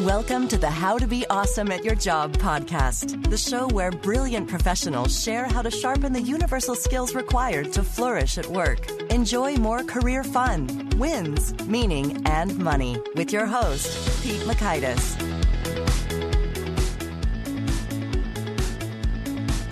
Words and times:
Welcome 0.00 0.48
to 0.48 0.58
the 0.58 0.68
How 0.68 0.98
to 0.98 1.06
Be 1.06 1.24
Awesome 1.30 1.70
at 1.70 1.84
Your 1.84 1.94
Job 1.94 2.36
podcast, 2.38 3.30
the 3.30 3.38
show 3.38 3.68
where 3.68 3.92
brilliant 3.92 4.48
professionals 4.48 5.22
share 5.22 5.44
how 5.44 5.62
to 5.62 5.70
sharpen 5.70 6.12
the 6.12 6.20
universal 6.20 6.74
skills 6.74 7.14
required 7.14 7.72
to 7.74 7.84
flourish 7.84 8.36
at 8.36 8.46
work. 8.48 8.90
Enjoy 9.12 9.54
more 9.54 9.84
career 9.84 10.24
fun, 10.24 10.90
wins, 10.96 11.54
meaning, 11.68 12.26
and 12.26 12.58
money 12.58 13.00
with 13.14 13.32
your 13.32 13.46
host, 13.46 13.86
Pete 14.24 14.40
Mockaitis. 14.40 15.14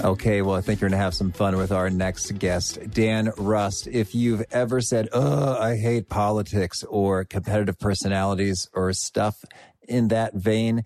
Okay, 0.04 0.42
well, 0.42 0.56
I 0.56 0.60
think 0.60 0.80
you're 0.80 0.88
going 0.88 0.98
to 0.98 1.04
have 1.04 1.14
some 1.14 1.32
fun 1.32 1.56
with 1.56 1.72
our 1.72 1.90
next 1.90 2.38
guest, 2.38 2.78
Dan 2.90 3.32
Rust. 3.36 3.88
If 3.88 4.14
you've 4.14 4.44
ever 4.52 4.80
said, 4.80 5.08
oh, 5.12 5.56
I 5.56 5.76
hate 5.76 6.08
politics 6.08 6.84
or 6.84 7.24
competitive 7.24 7.78
personalities 7.78 8.68
or 8.72 8.92
stuff 8.92 9.44
in 9.88 10.08
that 10.08 10.34
vein, 10.34 10.82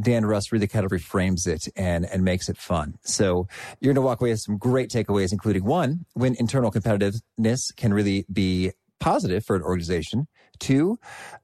Dan 0.00 0.24
Rust 0.24 0.52
really 0.52 0.66
kind 0.66 0.84
of 0.84 0.90
reframes 0.90 1.46
it 1.46 1.68
and, 1.76 2.04
and 2.04 2.24
makes 2.24 2.48
it 2.48 2.56
fun. 2.56 2.94
So 3.02 3.46
you're 3.80 3.92
going 3.92 4.02
to 4.02 4.06
walk 4.06 4.20
away 4.20 4.30
with 4.30 4.40
some 4.40 4.58
great 4.58 4.90
takeaways, 4.90 5.32
including 5.32 5.64
one, 5.64 6.06
when 6.14 6.34
internal 6.38 6.70
competitiveness 6.70 7.74
can 7.76 7.92
really 7.92 8.26
be 8.32 8.72
positive 8.98 9.44
for 9.44 9.56
an 9.56 9.62
organization. 9.62 10.28
Two, 10.58 10.98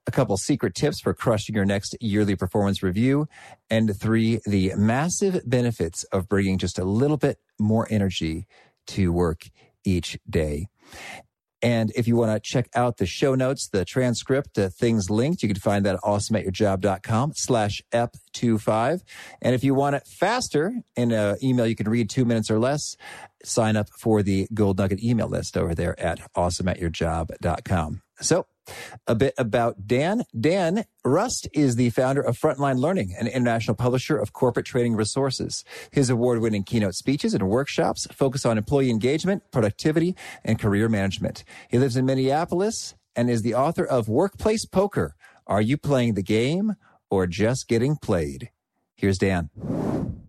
a 0.07 0.11
couple 0.11 0.37
secret 0.37 0.75
tips 0.75 1.01
for 1.01 1.15
crushing 1.15 1.55
your 1.55 1.65
next 1.65 1.97
yearly 2.01 2.37
performance 2.37 2.83
review. 2.83 3.29
And 3.71 3.99
three, 3.99 4.41
the 4.45 4.73
massive 4.77 5.41
benefits 5.49 6.05
of 6.05 6.29
bringing 6.29 6.59
just 6.59 6.79
a 6.79 6.85
little 6.85 7.17
bit 7.17 7.39
more 7.59 7.89
energy 7.91 8.47
to 8.89 9.13
work 9.13 9.49
each 9.85 10.19
day. 10.29 10.69
And 11.63 11.91
if 11.95 12.07
you 12.07 12.17
want 12.17 12.33
to 12.33 12.41
check 12.41 12.69
out 12.75 12.99
the 12.99 13.07
show 13.07 13.35
notes, 13.35 13.69
the 13.69 13.85
transcript, 13.85 14.55
the 14.55 14.71
things 14.71 15.11
linked, 15.11 15.43
you 15.43 15.49
can 15.49 15.59
find 15.59 15.85
that 15.87 15.95
at 15.97 16.01
awesomeatyourjob.com 16.03 17.33
slash 17.35 17.83
ep25. 17.93 19.03
And 19.43 19.55
if 19.55 19.65
you 19.65 19.75
want 19.75 19.97
it 19.97 20.07
faster 20.07 20.73
in 20.97 21.13
an 21.13 21.37
email 21.43 21.67
you 21.67 21.77
can 21.77 21.89
read 21.89 22.11
two 22.11 22.25
minutes 22.25 22.51
or 22.51 22.59
less, 22.59 22.97
sign 23.45 23.77
up 23.77 23.89
for 24.01 24.23
the 24.23 24.49
Gold 24.53 24.79
Nugget 24.79 25.03
email 25.03 25.29
list 25.29 25.57
over 25.57 25.75
there 25.75 25.99
at 25.99 26.21
awesomeatyourjob.com. 26.35 28.03
So 28.21 28.47
a 29.07 29.15
bit 29.15 29.35
about 29.39 29.87
Dan. 29.87 30.25
Dan 30.39 30.85
Rust 31.05 31.49
is 31.53 31.77
the 31.77 31.91
founder 31.91 32.21
of 32.21 32.39
Frontline 32.39 32.79
Learning, 32.79 33.15
an 33.19 33.27
international 33.27 33.77
publisher 33.77 34.17
of 34.17 34.33
corporate 34.33 34.67
training 34.67 34.97
resources. 34.97 35.65
His 35.91 36.11
award 36.11 36.41
winning 36.41 36.65
keynote 36.65 36.95
speeches 36.95 37.35
and 37.35 37.49
workshops 37.49 38.07
focus 38.13 38.45
on 38.45 38.59
employee 38.59 38.91
engagement, 38.91 39.43
productivity, 39.51 40.17
and 40.45 40.59
career 40.59 40.89
management. 40.89 41.45
He 41.69 41.79
lives 41.79 41.97
in 41.97 42.07
Minneapolis 42.07 42.95
and 43.15 43.31
is 43.31 43.43
the 43.43 43.55
author 43.55 43.85
of 43.85 44.09
Workplace 44.09 44.65
Poker. 44.65 45.15
Are 45.47 45.63
you 45.63 45.77
playing 45.77 46.15
the 46.15 46.23
game 46.23 46.75
or 47.11 47.27
just 47.27 47.69
getting 47.69 47.97
played? 47.97 48.51
Here's 48.97 49.19
Dan. 49.19 49.51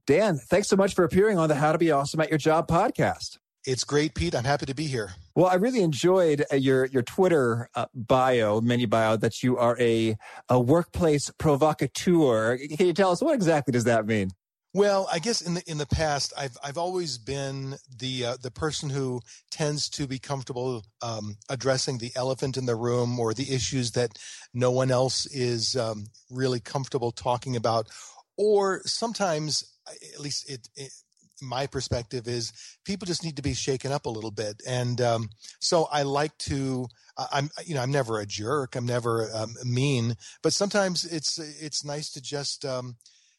Dan, 0.05 0.37
thanks 0.37 0.67
so 0.67 0.75
much 0.75 0.93
for 0.93 1.03
appearing 1.03 1.37
on 1.37 1.49
the 1.49 1.55
How 1.55 1.71
to 1.71 1.77
Be 1.77 1.91
Awesome 1.91 2.21
at 2.21 2.29
Your 2.29 2.37
Job 2.37 2.67
podcast. 2.67 3.37
It's 3.67 3.83
great, 3.83 4.15
Pete. 4.15 4.33
I'm 4.33 4.45
happy 4.45 4.65
to 4.65 4.73
be 4.73 4.85
here. 4.85 5.11
Well, 5.35 5.47
I 5.47 5.55
really 5.55 5.81
enjoyed 5.81 6.45
uh, 6.49 6.55
your 6.55 6.85
your 6.85 7.03
Twitter 7.03 7.69
uh, 7.75 7.87
bio, 7.93 8.61
mini 8.61 8.85
bio, 8.85 9.17
that 9.17 9.43
you 9.43 9.57
are 9.57 9.77
a 9.77 10.15
a 10.47 10.57
workplace 10.57 11.29
provocateur. 11.37 12.57
Can 12.77 12.87
you 12.87 12.93
tell 12.93 13.11
us 13.11 13.21
what 13.21 13.35
exactly 13.35 13.73
does 13.73 13.83
that 13.83 14.05
mean? 14.05 14.31
Well, 14.73 15.09
I 15.11 15.19
guess 15.19 15.41
in 15.41 15.55
the 15.55 15.63
in 15.69 15.79
the 15.79 15.85
past, 15.85 16.31
I've 16.37 16.55
I've 16.63 16.77
always 16.77 17.17
been 17.17 17.75
the 17.93 18.25
uh, 18.25 18.37
the 18.41 18.51
person 18.51 18.89
who 18.89 19.19
tends 19.51 19.89
to 19.89 20.07
be 20.07 20.17
comfortable 20.17 20.85
um, 21.01 21.35
addressing 21.49 21.97
the 21.97 22.11
elephant 22.15 22.55
in 22.55 22.67
the 22.67 22.75
room 22.75 23.19
or 23.19 23.33
the 23.33 23.53
issues 23.53 23.91
that 23.91 24.17
no 24.53 24.71
one 24.71 24.91
else 24.91 25.25
is 25.25 25.75
um, 25.75 26.05
really 26.29 26.61
comfortable 26.61 27.11
talking 27.11 27.57
about, 27.57 27.89
or 28.37 28.81
sometimes, 28.85 29.65
at 30.13 30.21
least 30.21 30.49
it, 30.49 30.69
it 30.77 30.93
my 31.41 31.67
perspective 31.67 32.27
is 32.27 32.53
people 32.85 33.05
just 33.05 33.23
need 33.23 33.35
to 33.35 33.41
be 33.41 33.53
shaken 33.53 33.91
up 33.91 34.05
a 34.05 34.09
little 34.09 34.31
bit. 34.31 34.61
And 34.67 34.99
um, 35.01 35.29
so 35.59 35.87
I 35.91 36.03
like 36.03 36.37
to. 36.39 36.87
I'm 37.31 37.49
you 37.65 37.73
know 37.73 37.81
I'm 37.81 37.91
never 37.91 38.19
a 38.19 38.25
jerk. 38.25 38.75
I'm 38.75 38.85
never 38.85 39.29
um, 39.33 39.55
mean, 39.63 40.15
but 40.43 40.53
sometimes 40.53 41.03
it's 41.03 41.39
it's 41.39 41.83
nice 41.83 42.11
to 42.11 42.21
just 42.21 42.63
um, 42.63 42.95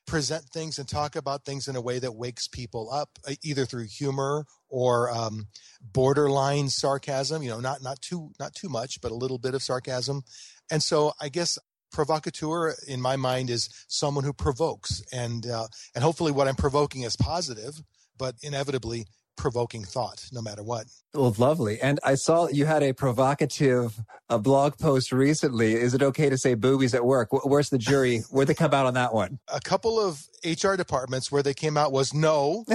present 0.08 0.44
things 0.47 0.78
and 0.78 0.88
talk 0.88 1.14
about 1.14 1.44
things 1.44 1.69
in 1.69 1.76
a 1.76 1.81
way 1.81 1.98
that 1.98 2.16
wakes 2.16 2.48
people 2.48 2.91
up, 2.91 3.19
uh, 3.28 3.34
either 3.44 3.64
through 3.66 3.84
humor 3.84 4.47
or 4.69 5.10
um, 5.10 5.47
borderline 5.81 6.69
sarcasm. 6.69 7.42
You 7.42 7.50
know, 7.50 7.60
not 7.60 7.82
not 7.82 8.00
too 8.00 8.32
not 8.41 8.54
too 8.54 8.69
much, 8.69 9.00
but 9.00 9.12
a 9.12 9.16
little 9.16 9.38
bit 9.38 9.54
of 9.54 9.62
sarcasm. 9.62 10.22
And 10.70 10.82
so 10.82 11.12
I 11.20 11.28
guess 11.28 11.58
provocateur 11.93 12.75
in 12.87 13.00
my 13.00 13.16
mind 13.16 13.50
is 13.50 13.69
someone 13.88 14.25
who 14.25 14.32
provokes. 14.32 15.03
And 15.12 15.47
uh, 15.47 15.69
and 15.94 16.04
hopefully 16.04 16.32
what 16.32 16.49
i'm 16.49 16.56
provoking 16.56 17.03
is 17.03 17.16
positive 17.16 17.82
but 18.19 18.34
inevitably 18.43 19.06
provoking 19.37 19.84
thought 19.84 20.26
no 20.32 20.43
matter 20.43 20.62
what. 20.62 20.87
Well 21.15 21.34
lovely. 21.38 21.81
And 21.81 22.00
i 22.04 22.15
saw 22.16 22.49
you 22.49 22.66
had 22.66 22.82
a 22.82 22.93
provocative 22.93 24.00
a 24.28 24.38
blog 24.38 24.76
post 24.78 25.12
recently. 25.12 25.75
Is 25.75 25.94
it 25.94 26.03
okay 26.03 26.28
to 26.28 26.37
say 26.37 26.54
boobies 26.54 26.94
at 26.94 27.04
work? 27.04 27.28
Where's 27.44 27.71
the 27.71 27.78
jury? 27.78 28.19
Where'd 28.31 28.49
they 28.49 28.55
come 28.55 28.75
out 28.75 28.84
on 28.84 28.94
that 28.94 29.15
one? 29.15 29.38
A 29.49 29.60
couple 29.60 29.99
of 29.99 30.28
hr 30.44 30.75
departments 30.75 31.32
where 31.32 31.43
they 31.43 31.55
came 31.55 31.76
out 31.76 31.93
was 31.93 32.12
no. 32.12 32.65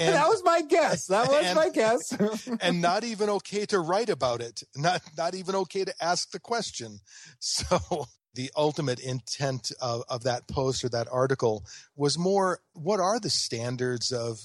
And, 0.00 0.14
that 0.14 0.28
was 0.28 0.42
my 0.44 0.62
guess. 0.62 1.06
That 1.08 1.28
was 1.28 1.44
and, 1.44 1.56
my 1.56 1.68
guess. 1.68 2.16
and 2.62 2.80
not 2.80 3.04
even 3.04 3.28
okay 3.28 3.66
to 3.66 3.80
write 3.80 4.08
about 4.08 4.40
it. 4.40 4.62
Not 4.74 5.02
not 5.14 5.34
even 5.34 5.54
okay 5.56 5.84
to 5.84 5.92
ask 6.00 6.30
the 6.30 6.40
question. 6.40 7.00
So 7.38 8.06
the 8.34 8.50
ultimate 8.56 9.00
intent 9.00 9.72
of, 9.80 10.02
of 10.08 10.24
that 10.24 10.46
post 10.46 10.84
or 10.84 10.88
that 10.88 11.08
article 11.10 11.64
was 11.96 12.18
more 12.18 12.60
what 12.72 13.00
are 13.00 13.18
the 13.18 13.30
standards 13.30 14.12
of 14.12 14.38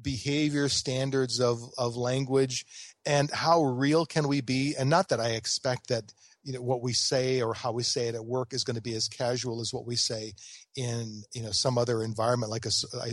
behavior 0.00 0.68
standards 0.68 1.40
of, 1.40 1.60
of 1.76 1.96
language 1.96 2.64
and 3.04 3.30
how 3.30 3.62
real 3.62 4.06
can 4.06 4.28
we 4.28 4.40
be? 4.40 4.74
And 4.78 4.88
not 4.88 5.08
that 5.08 5.20
i 5.20 5.30
expect 5.30 5.88
that 5.88 6.12
you 6.44 6.52
know 6.52 6.62
what 6.62 6.82
we 6.82 6.92
say 6.92 7.40
or 7.40 7.54
how 7.54 7.72
we 7.72 7.82
say 7.82 8.08
it 8.08 8.14
at 8.14 8.24
work 8.24 8.52
is 8.52 8.64
going 8.64 8.76
to 8.76 8.82
be 8.82 8.94
as 8.94 9.08
casual 9.08 9.60
as 9.60 9.72
what 9.72 9.86
we 9.86 9.96
say 9.96 10.32
in 10.76 11.22
you 11.34 11.42
know 11.42 11.50
some 11.50 11.78
other 11.78 12.02
environment 12.02 12.50
like 12.50 12.66
a, 12.66 12.72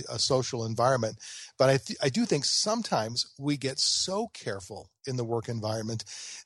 a 0.09 0.19
social 0.19 0.65
environment. 0.65 1.17
But 1.57 1.69
I, 1.69 1.77
th- 1.77 1.99
I 2.01 2.09
do 2.09 2.25
think 2.25 2.45
sometimes 2.45 3.33
we 3.39 3.57
get 3.57 3.79
so 3.79 4.27
careful 4.33 4.89
in 5.05 5.17
the 5.17 5.23
work 5.23 5.49
environment 5.49 6.05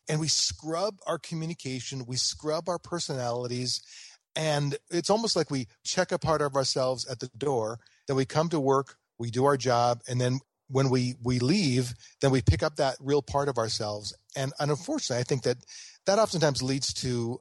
and 0.10 0.20
we 0.20 0.28
scrub 0.28 0.96
our 1.08 1.20
communication 1.20 2.06
we 2.06 2.16
scrub 2.16 2.70
our 2.70 2.80
personalities 2.80 3.82
and 4.36 4.78
it's 4.90 5.10
almost 5.10 5.36
like 5.36 5.52
we 5.52 5.68
check 5.84 6.12
a 6.12 6.20
part 6.20 6.42
of 6.42 6.56
ourselves 6.56 7.08
at 7.08 7.20
the 7.20 7.30
door 7.38 7.80
then 8.08 8.16
we 8.16 8.26
come 8.26 8.50
to 8.50 8.60
work 8.60 8.98
we 9.18 9.30
do 9.30 9.46
our 9.46 9.58
job 9.58 10.02
and 10.08 10.20
then 10.20 10.40
when 10.74 10.90
we 10.90 11.16
we 11.24 11.40
leave 11.40 11.94
then 12.22 12.32
we 12.32 12.42
pick 12.42 12.64
up 12.64 12.76
that 12.76 12.98
real 13.00 13.22
part 13.22 13.48
of 13.48 13.58
ourselves. 13.58 14.14
And, 14.36 14.52
and 14.60 14.72
unfortunately 14.72 15.22
i 15.22 15.24
think 15.24 15.44
that 15.44 15.58
that 16.06 16.20
oftentimes 16.20 16.62
leads 16.62 16.94
to 16.96 17.40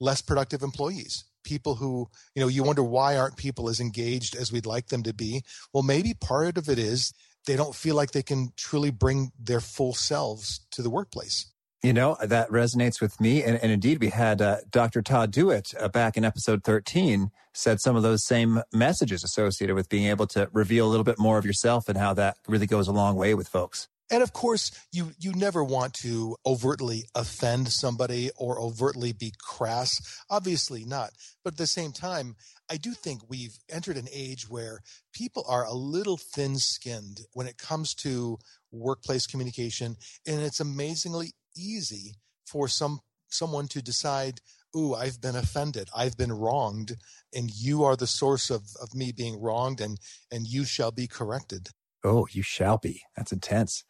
less 0.00 0.20
productive 0.20 0.62
employees 0.62 1.24
people 1.44 1.76
who 1.76 2.08
you 2.34 2.42
know 2.42 2.48
you 2.48 2.62
wonder 2.62 2.82
why 2.82 3.16
aren't 3.16 3.36
people 3.36 3.68
as 3.68 3.80
engaged 3.80 4.36
as 4.36 4.52
we'd 4.52 4.66
like 4.66 4.88
them 4.88 5.02
to 5.04 5.14
be? 5.14 5.42
Well 5.72 5.82
maybe 5.82 6.14
part 6.14 6.58
of 6.58 6.68
it 6.68 6.78
is 6.78 7.12
they 7.46 7.56
don't 7.56 7.74
feel 7.74 7.96
like 7.96 8.12
they 8.12 8.22
can 8.22 8.52
truly 8.56 8.90
bring 8.90 9.32
their 9.38 9.60
full 9.60 9.94
selves 9.94 10.60
to 10.72 10.82
the 10.82 10.90
workplace 10.90 11.51
you 11.82 11.92
know 11.92 12.16
that 12.22 12.48
resonates 12.48 13.00
with 13.00 13.20
me 13.20 13.42
and, 13.42 13.56
and 13.62 13.72
indeed 13.72 14.00
we 14.00 14.08
had 14.08 14.40
uh, 14.40 14.58
dr 14.70 15.02
todd 15.02 15.30
Dewett 15.30 15.74
uh, 15.78 15.88
back 15.88 16.16
in 16.16 16.24
episode 16.24 16.62
13 16.64 17.30
said 17.52 17.80
some 17.80 17.96
of 17.96 18.02
those 18.02 18.24
same 18.24 18.62
messages 18.72 19.24
associated 19.24 19.74
with 19.74 19.88
being 19.88 20.06
able 20.06 20.26
to 20.28 20.48
reveal 20.52 20.86
a 20.86 20.90
little 20.90 21.04
bit 21.04 21.18
more 21.18 21.38
of 21.38 21.44
yourself 21.44 21.88
and 21.88 21.98
how 21.98 22.14
that 22.14 22.36
really 22.46 22.66
goes 22.66 22.88
a 22.88 22.92
long 22.92 23.16
way 23.16 23.34
with 23.34 23.48
folks 23.48 23.88
and 24.12 24.22
of 24.22 24.34
course, 24.34 24.70
you 24.92 25.12
you 25.18 25.32
never 25.32 25.64
want 25.64 25.94
to 25.94 26.36
overtly 26.44 27.04
offend 27.14 27.68
somebody 27.68 28.30
or 28.36 28.60
overtly 28.60 29.12
be 29.12 29.32
crass. 29.38 30.22
Obviously 30.28 30.84
not. 30.84 31.12
But 31.42 31.54
at 31.54 31.58
the 31.58 31.66
same 31.66 31.92
time, 31.92 32.36
I 32.70 32.76
do 32.76 32.92
think 32.92 33.22
we've 33.30 33.56
entered 33.70 33.96
an 33.96 34.08
age 34.12 34.50
where 34.50 34.80
people 35.14 35.46
are 35.48 35.64
a 35.64 35.72
little 35.72 36.18
thin-skinned 36.18 37.22
when 37.32 37.46
it 37.46 37.56
comes 37.56 37.94
to 38.02 38.38
workplace 38.70 39.26
communication, 39.26 39.96
and 40.26 40.42
it's 40.42 40.60
amazingly 40.60 41.32
easy 41.56 42.14
for 42.46 42.68
some 42.68 43.00
someone 43.28 43.66
to 43.66 43.80
decide 43.80 44.40
ooh, 44.76 44.94
I've 44.94 45.20
been 45.20 45.36
offended. 45.36 45.88
I've 45.94 46.16
been 46.16 46.32
wronged. 46.32 46.96
And 47.34 47.50
you 47.50 47.84
are 47.84 47.96
the 47.96 48.06
source 48.06 48.50
of, 48.50 48.62
of 48.80 48.94
me 48.94 49.12
being 49.12 49.40
wronged 49.40 49.80
and, 49.80 49.98
and 50.30 50.46
you 50.46 50.64
shall 50.64 50.90
be 50.90 51.06
corrected. 51.06 51.68
Oh, 52.04 52.26
you 52.30 52.42
shall 52.42 52.78
be. 52.78 53.02
That's 53.16 53.32
intense. 53.32 53.84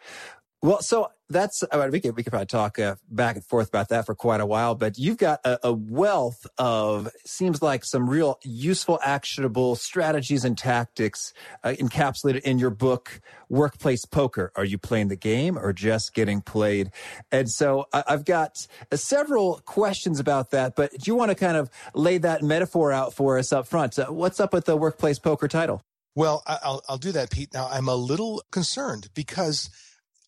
Well, 0.64 0.80
so 0.80 1.08
that's 1.28 1.64
I 1.72 1.76
mean, 1.76 1.90
we 1.90 1.98
could 1.98 2.16
we 2.16 2.22
could 2.22 2.30
probably 2.30 2.46
talk 2.46 2.78
uh, 2.78 2.94
back 3.10 3.34
and 3.34 3.44
forth 3.44 3.68
about 3.68 3.88
that 3.88 4.06
for 4.06 4.14
quite 4.14 4.40
a 4.40 4.46
while. 4.46 4.76
But 4.76 4.96
you've 4.96 5.16
got 5.16 5.40
a, 5.44 5.58
a, 5.66 5.72
wealth 5.72 6.46
of 6.56 7.10
seems 7.26 7.60
like 7.62 7.84
some 7.84 8.08
real 8.08 8.38
useful, 8.44 9.00
actionable 9.02 9.74
strategies 9.74 10.44
and 10.44 10.56
tactics 10.56 11.32
uh, 11.64 11.70
encapsulated 11.70 12.42
in 12.42 12.60
your 12.60 12.70
book, 12.70 13.20
Workplace 13.48 14.04
Poker. 14.04 14.52
Are 14.54 14.64
you 14.64 14.78
playing 14.78 15.08
the 15.08 15.16
game 15.16 15.58
or 15.58 15.72
just 15.72 16.14
getting 16.14 16.40
played? 16.42 16.92
And 17.32 17.50
so 17.50 17.86
I, 17.92 18.04
have 18.06 18.24
got 18.24 18.68
uh, 18.92 18.96
several 18.96 19.62
questions 19.64 20.20
about 20.20 20.52
that. 20.52 20.76
But 20.76 20.92
do 20.92 21.10
you 21.10 21.16
want 21.16 21.32
to 21.32 21.34
kind 21.34 21.56
of 21.56 21.70
lay 21.92 22.18
that 22.18 22.42
metaphor 22.42 22.92
out 22.92 23.14
for 23.14 23.36
us 23.36 23.52
up 23.52 23.66
front? 23.66 23.98
Uh, 23.98 24.06
what's 24.06 24.38
up 24.38 24.52
with 24.52 24.66
the 24.66 24.76
Workplace 24.76 25.18
Poker 25.18 25.48
title? 25.48 25.82
Well, 26.14 26.42
I'll 26.46 26.82
I'll 26.88 26.98
do 26.98 27.10
that, 27.12 27.30
Pete. 27.30 27.52
Now 27.52 27.68
I'm 27.68 27.88
a 27.88 27.96
little 27.96 28.42
concerned 28.52 29.08
because 29.14 29.70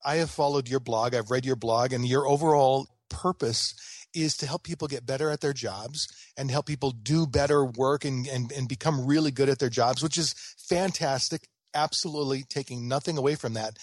I 0.05 0.17
have 0.17 0.31
followed 0.31 0.69
your 0.69 0.81
blog, 0.81 1.15
I've 1.15 1.31
read 1.31 1.47
your 1.47 1.57
blog, 1.57 1.93
and 1.93 2.07
your 2.07 2.27
overall 2.27 2.89
purpose 3.09 3.75
is 4.15 4.37
to 4.37 4.47
help 4.47 4.63
people 4.63 4.87
get 4.87 5.07
better 5.07 5.31
at 5.31 5.41
their 5.41 5.53
jobs 5.53 6.07
and 6.37 6.51
help 6.51 6.67
people 6.67 6.91
do 6.91 7.27
better 7.27 7.65
work 7.65 8.05
and, 8.05 8.27
and, 8.27 8.53
and 8.53 8.69
become 8.69 9.07
really 9.07 9.31
good 9.31 9.49
at 9.49 9.59
their 9.59 9.71
jobs, 9.71 10.03
which 10.03 10.19
is 10.19 10.35
fantastic. 10.69 11.49
Absolutely 11.75 12.45
taking 12.49 12.87
nothing 12.87 13.19
away 13.19 13.35
from 13.35 13.55
that. 13.55 13.79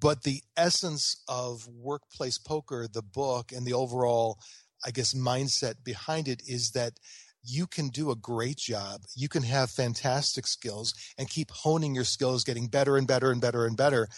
But 0.00 0.22
the 0.22 0.42
essence 0.56 1.22
of 1.28 1.68
workplace 1.68 2.38
poker, 2.38 2.88
the 2.92 3.02
book, 3.02 3.52
and 3.52 3.66
the 3.66 3.74
overall, 3.74 4.38
I 4.84 4.90
guess, 4.90 5.14
mindset 5.14 5.84
behind 5.84 6.26
it 6.26 6.42
is 6.46 6.70
that 6.72 6.94
you 7.42 7.66
can 7.66 7.88
do 7.88 8.10
a 8.10 8.16
great 8.16 8.56
job. 8.56 9.02
You 9.16 9.28
can 9.28 9.42
have 9.44 9.70
fantastic 9.70 10.46
skills 10.46 10.92
and 11.16 11.28
keep 11.28 11.50
honing 11.50 11.94
your 11.94 12.04
skills, 12.04 12.44
getting 12.44 12.66
better 12.66 12.96
and 12.96 13.06
better 13.06 13.30
and 13.30 13.40
better 13.40 13.66
and 13.66 13.76
better 13.76 14.08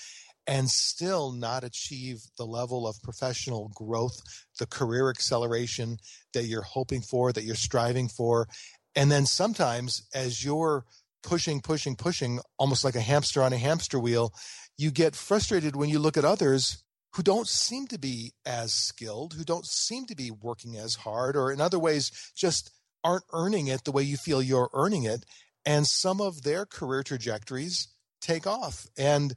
and 0.46 0.68
still 0.68 1.32
not 1.32 1.64
achieve 1.64 2.18
the 2.36 2.46
level 2.46 2.86
of 2.86 3.00
professional 3.02 3.70
growth, 3.74 4.20
the 4.58 4.66
career 4.66 5.08
acceleration 5.08 5.98
that 6.34 6.44
you're 6.44 6.62
hoping 6.62 7.00
for, 7.00 7.32
that 7.32 7.44
you're 7.44 7.54
striving 7.54 8.08
for. 8.08 8.48
And 8.94 9.10
then 9.10 9.26
sometimes 9.26 10.02
as 10.14 10.44
you're 10.44 10.84
pushing, 11.22 11.60
pushing, 11.60 11.96
pushing, 11.96 12.40
almost 12.58 12.84
like 12.84 12.96
a 12.96 13.00
hamster 13.00 13.42
on 13.42 13.52
a 13.52 13.58
hamster 13.58 13.98
wheel, 13.98 14.32
you 14.76 14.90
get 14.90 15.14
frustrated 15.14 15.76
when 15.76 15.88
you 15.88 15.98
look 15.98 16.16
at 16.16 16.24
others 16.24 16.82
who 17.14 17.22
don't 17.22 17.46
seem 17.46 17.86
to 17.86 17.98
be 17.98 18.32
as 18.46 18.72
skilled, 18.72 19.34
who 19.34 19.44
don't 19.44 19.66
seem 19.66 20.06
to 20.06 20.16
be 20.16 20.30
working 20.30 20.76
as 20.76 20.94
hard, 20.94 21.36
or 21.36 21.52
in 21.52 21.60
other 21.60 21.78
ways, 21.78 22.10
just 22.34 22.70
aren't 23.04 23.24
earning 23.32 23.66
it 23.66 23.84
the 23.84 23.92
way 23.92 24.02
you 24.02 24.16
feel 24.16 24.42
you're 24.42 24.70
earning 24.72 25.04
it. 25.04 25.24
And 25.64 25.86
some 25.86 26.20
of 26.20 26.42
their 26.42 26.64
career 26.64 27.02
trajectories 27.02 27.88
take 28.20 28.46
off. 28.46 28.86
And 28.96 29.34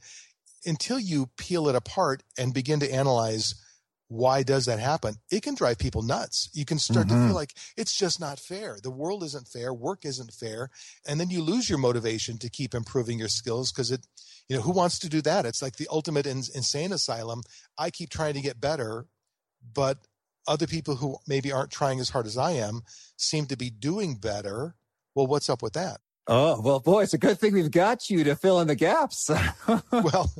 until 0.66 1.00
you 1.00 1.30
peel 1.38 1.68
it 1.70 1.76
apart 1.76 2.24
and 2.38 2.54
begin 2.54 2.80
to 2.80 2.92
analyze 2.92 3.56
why 4.08 4.44
does 4.44 4.66
that 4.66 4.80
happen 4.80 5.16
it 5.32 5.42
can 5.42 5.56
drive 5.56 5.80
people 5.80 6.04
nuts. 6.04 6.50
You 6.54 6.66
can 6.66 6.78
start 6.78 7.08
mm-hmm. 7.08 7.16
to 7.16 7.22
feel 7.22 7.28
mm-hmm. 7.28 7.36
like 7.36 7.54
it's 7.76 7.98
just 7.98 8.20
not 8.20 8.40
fair. 8.40 8.78
The 8.82 8.92
world 8.92 9.24
isn't 9.24 9.48
fair. 9.48 9.74
Work 9.74 10.06
isn't 10.06 10.32
fair. 10.32 10.70
And 11.08 11.20
then 11.20 11.30
you 11.30 11.42
lose 11.42 11.70
your 11.70 11.80
motivation 11.80 12.38
to 12.40 12.50
keep 12.50 12.76
improving 12.76 13.18
your 13.18 13.28
skills 13.28 13.72
because 13.72 13.92
it 13.92 14.06
you 14.48 14.56
know 14.56 14.62
who 14.62 14.72
wants 14.72 15.00
to 15.00 15.10
do 15.10 15.22
that? 15.24 15.46
It's 15.46 15.62
like 15.62 15.78
the 15.78 15.88
ultimate 15.90 16.28
in, 16.28 16.44
insane 16.54 16.92
asylum. 16.92 17.42
I 17.78 17.90
keep 17.90 18.10
trying 18.10 18.36
to 18.36 18.42
get 18.42 18.62
better 18.62 19.08
but 19.74 19.98
other 20.48 20.68
people 20.68 20.98
who 20.98 21.18
maybe 21.28 21.52
aren't 21.52 21.72
trying 21.72 22.00
as 22.00 22.10
hard 22.10 22.28
as 22.28 22.38
i 22.38 22.52
am 22.52 22.82
seem 23.18 23.48
to 23.48 23.58
be 23.58 23.72
doing 23.72 24.16
better. 24.16 24.76
Well 25.16 25.28
what's 25.28 25.50
up 25.50 25.64
with 25.64 25.74
that 25.74 26.02
Oh, 26.28 26.60
well, 26.60 26.80
boy, 26.80 27.04
it's 27.04 27.14
a 27.14 27.20
good 27.20 27.40
thing 27.40 27.54
we've 27.54 27.70
got 27.70 28.10
you 28.10 28.24
to 28.24 28.36
fill 28.36 28.60
in 28.60 28.68
the 28.68 28.76
gaps. 28.76 29.30
well, 29.92 30.32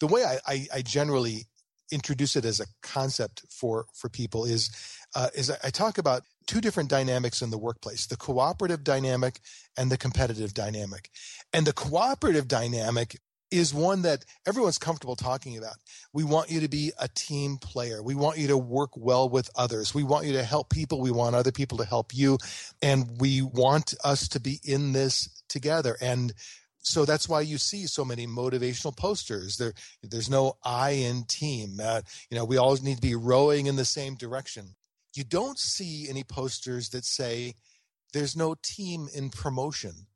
the 0.00 0.06
way 0.06 0.22
I, 0.22 0.38
I, 0.46 0.66
I, 0.74 0.82
generally 0.82 1.46
introduce 1.90 2.36
it 2.36 2.44
as 2.44 2.60
a 2.60 2.66
concept 2.82 3.42
for, 3.48 3.86
for 3.94 4.10
people 4.10 4.44
is, 4.44 4.68
uh, 5.14 5.28
is 5.34 5.50
I 5.50 5.70
talk 5.70 5.96
about 5.96 6.24
two 6.46 6.60
different 6.60 6.90
dynamics 6.90 7.40
in 7.40 7.50
the 7.50 7.56
workplace, 7.56 8.06
the 8.06 8.18
cooperative 8.18 8.84
dynamic 8.84 9.40
and 9.78 9.90
the 9.90 9.96
competitive 9.96 10.52
dynamic. 10.52 11.08
And 11.54 11.66
the 11.66 11.72
cooperative 11.72 12.46
dynamic 12.46 13.18
is 13.50 13.72
one 13.72 14.02
that 14.02 14.24
everyone's 14.46 14.78
comfortable 14.78 15.16
talking 15.16 15.56
about. 15.56 15.76
We 16.12 16.24
want 16.24 16.50
you 16.50 16.60
to 16.60 16.68
be 16.68 16.92
a 16.98 17.08
team 17.08 17.58
player. 17.58 18.02
We 18.02 18.14
want 18.14 18.38
you 18.38 18.48
to 18.48 18.58
work 18.58 18.90
well 18.96 19.28
with 19.28 19.50
others. 19.54 19.94
We 19.94 20.02
want 20.02 20.26
you 20.26 20.32
to 20.34 20.42
help 20.42 20.70
people. 20.70 21.00
We 21.00 21.10
want 21.10 21.36
other 21.36 21.52
people 21.52 21.78
to 21.78 21.84
help 21.84 22.14
you. 22.14 22.38
And 22.82 23.20
we 23.20 23.42
want 23.42 23.94
us 24.02 24.28
to 24.28 24.40
be 24.40 24.60
in 24.64 24.92
this 24.92 25.42
together. 25.48 25.96
And 26.00 26.32
so 26.80 27.04
that's 27.04 27.28
why 27.28 27.40
you 27.40 27.58
see 27.58 27.86
so 27.86 28.04
many 28.04 28.26
motivational 28.26 28.96
posters. 28.96 29.56
There, 29.56 29.72
there's 30.02 30.28
no 30.28 30.56
I 30.64 30.90
in 30.90 31.24
team. 31.24 31.78
Uh, 31.82 32.02
you 32.30 32.36
know, 32.36 32.44
we 32.44 32.56
always 32.58 32.82
need 32.82 32.96
to 32.96 33.00
be 33.00 33.14
rowing 33.14 33.66
in 33.66 33.76
the 33.76 33.84
same 33.84 34.16
direction. 34.16 34.74
You 35.14 35.24
don't 35.24 35.58
see 35.58 36.08
any 36.08 36.24
posters 36.24 36.88
that 36.90 37.04
say 37.04 37.54
there's 38.12 38.36
no 38.36 38.56
team 38.62 39.08
in 39.14 39.30
promotion 39.30 40.06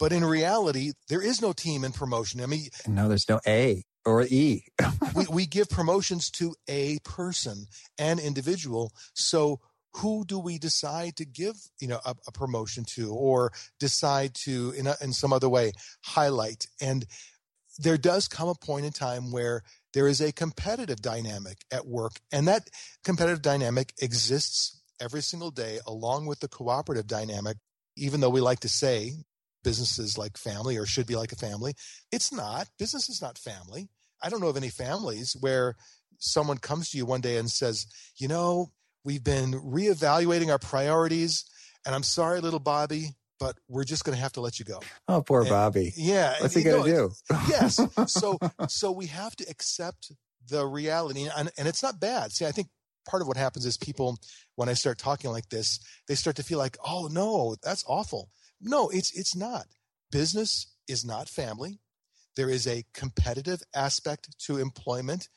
but 0.00 0.12
in 0.12 0.24
reality, 0.24 0.92
there 1.08 1.22
is 1.22 1.42
no 1.42 1.52
team 1.52 1.84
in 1.84 1.92
promotion. 1.92 2.40
I 2.40 2.46
mean, 2.46 2.68
no, 2.88 3.06
there's 3.06 3.28
no 3.28 3.38
A 3.46 3.84
or 4.06 4.22
E. 4.22 4.64
we, 5.14 5.26
we 5.30 5.46
give 5.46 5.68
promotions 5.68 6.30
to 6.30 6.54
a 6.66 6.98
person, 7.04 7.66
an 7.98 8.18
individual. 8.18 8.92
So 9.14 9.60
who 9.96 10.24
do 10.24 10.38
we 10.38 10.58
decide 10.58 11.16
to 11.16 11.24
give 11.24 11.56
you 11.80 11.88
know 11.88 12.00
a, 12.04 12.14
a 12.26 12.32
promotion 12.32 12.84
to 12.84 13.12
or 13.12 13.52
decide 13.78 14.34
to 14.34 14.72
in, 14.76 14.86
a, 14.86 14.96
in 15.00 15.12
some 15.12 15.32
other 15.32 15.48
way 15.48 15.72
highlight 16.04 16.66
and 16.80 17.06
there 17.78 17.98
does 17.98 18.28
come 18.28 18.48
a 18.48 18.54
point 18.54 18.84
in 18.84 18.92
time 18.92 19.32
where 19.32 19.62
there 19.92 20.06
is 20.06 20.20
a 20.20 20.32
competitive 20.32 21.02
dynamic 21.02 21.58
at 21.72 21.88
work 21.88 22.20
and 22.30 22.46
that 22.46 22.68
competitive 23.02 23.42
dynamic 23.42 23.92
exists 24.00 24.80
every 25.00 25.22
single 25.22 25.50
day 25.50 25.80
along 25.88 26.26
with 26.26 26.38
the 26.38 26.48
cooperative 26.48 27.08
dynamic 27.08 27.56
even 27.96 28.20
though 28.20 28.30
we 28.30 28.40
like 28.40 28.60
to 28.60 28.68
say 28.68 29.12
businesses 29.62 30.16
like 30.18 30.36
family 30.36 30.76
or 30.76 30.86
should 30.86 31.06
be 31.06 31.16
like 31.16 31.32
a 31.32 31.36
family. 31.36 31.74
It's 32.12 32.32
not. 32.32 32.68
Business 32.78 33.08
is 33.08 33.22
not 33.22 33.38
family. 33.38 33.88
I 34.22 34.28
don't 34.28 34.40
know 34.40 34.48
of 34.48 34.56
any 34.56 34.70
families 34.70 35.36
where 35.40 35.76
someone 36.18 36.58
comes 36.58 36.90
to 36.90 36.98
you 36.98 37.06
one 37.06 37.20
day 37.20 37.36
and 37.36 37.50
says, 37.50 37.86
you 38.16 38.28
know, 38.28 38.72
we've 39.04 39.24
been 39.24 39.52
reevaluating 39.52 40.50
our 40.50 40.58
priorities. 40.58 41.44
And 41.86 41.94
I'm 41.94 42.02
sorry, 42.02 42.40
little 42.40 42.60
Bobby, 42.60 43.10
but 43.38 43.56
we're 43.68 43.84
just 43.84 44.04
going 44.04 44.14
to 44.14 44.22
have 44.22 44.32
to 44.32 44.40
let 44.40 44.58
you 44.58 44.64
go. 44.64 44.80
Oh, 45.08 45.22
poor 45.22 45.40
and, 45.40 45.48
Bobby. 45.48 45.92
Yeah. 45.96 46.34
What's 46.40 46.54
he 46.54 46.62
going 46.62 46.84
to 46.84 46.90
do? 46.90 47.10
yes. 47.48 47.80
So, 48.06 48.38
so 48.68 48.92
we 48.92 49.06
have 49.06 49.34
to 49.36 49.46
accept 49.48 50.12
the 50.48 50.66
reality 50.66 51.28
and, 51.36 51.50
and 51.56 51.68
it's 51.68 51.82
not 51.82 52.00
bad. 52.00 52.32
See, 52.32 52.44
I 52.44 52.50
think 52.50 52.68
part 53.06 53.22
of 53.22 53.28
what 53.28 53.36
happens 53.36 53.64
is 53.64 53.76
people, 53.76 54.18
when 54.56 54.68
I 54.68 54.74
start 54.74 54.98
talking 54.98 55.30
like 55.30 55.48
this, 55.48 55.80
they 56.06 56.14
start 56.14 56.36
to 56.36 56.42
feel 56.42 56.58
like, 56.58 56.76
oh 56.86 57.08
no, 57.10 57.56
that's 57.62 57.84
awful. 57.86 58.30
No, 58.60 58.88
it's 58.88 59.16
it's 59.16 59.34
not. 59.34 59.66
Business 60.10 60.74
is 60.88 61.04
not 61.04 61.28
family. 61.28 61.78
There 62.36 62.50
is 62.50 62.66
a 62.66 62.84
competitive 62.92 63.62
aspect 63.74 64.38
to 64.46 64.58
employment. 64.58 65.28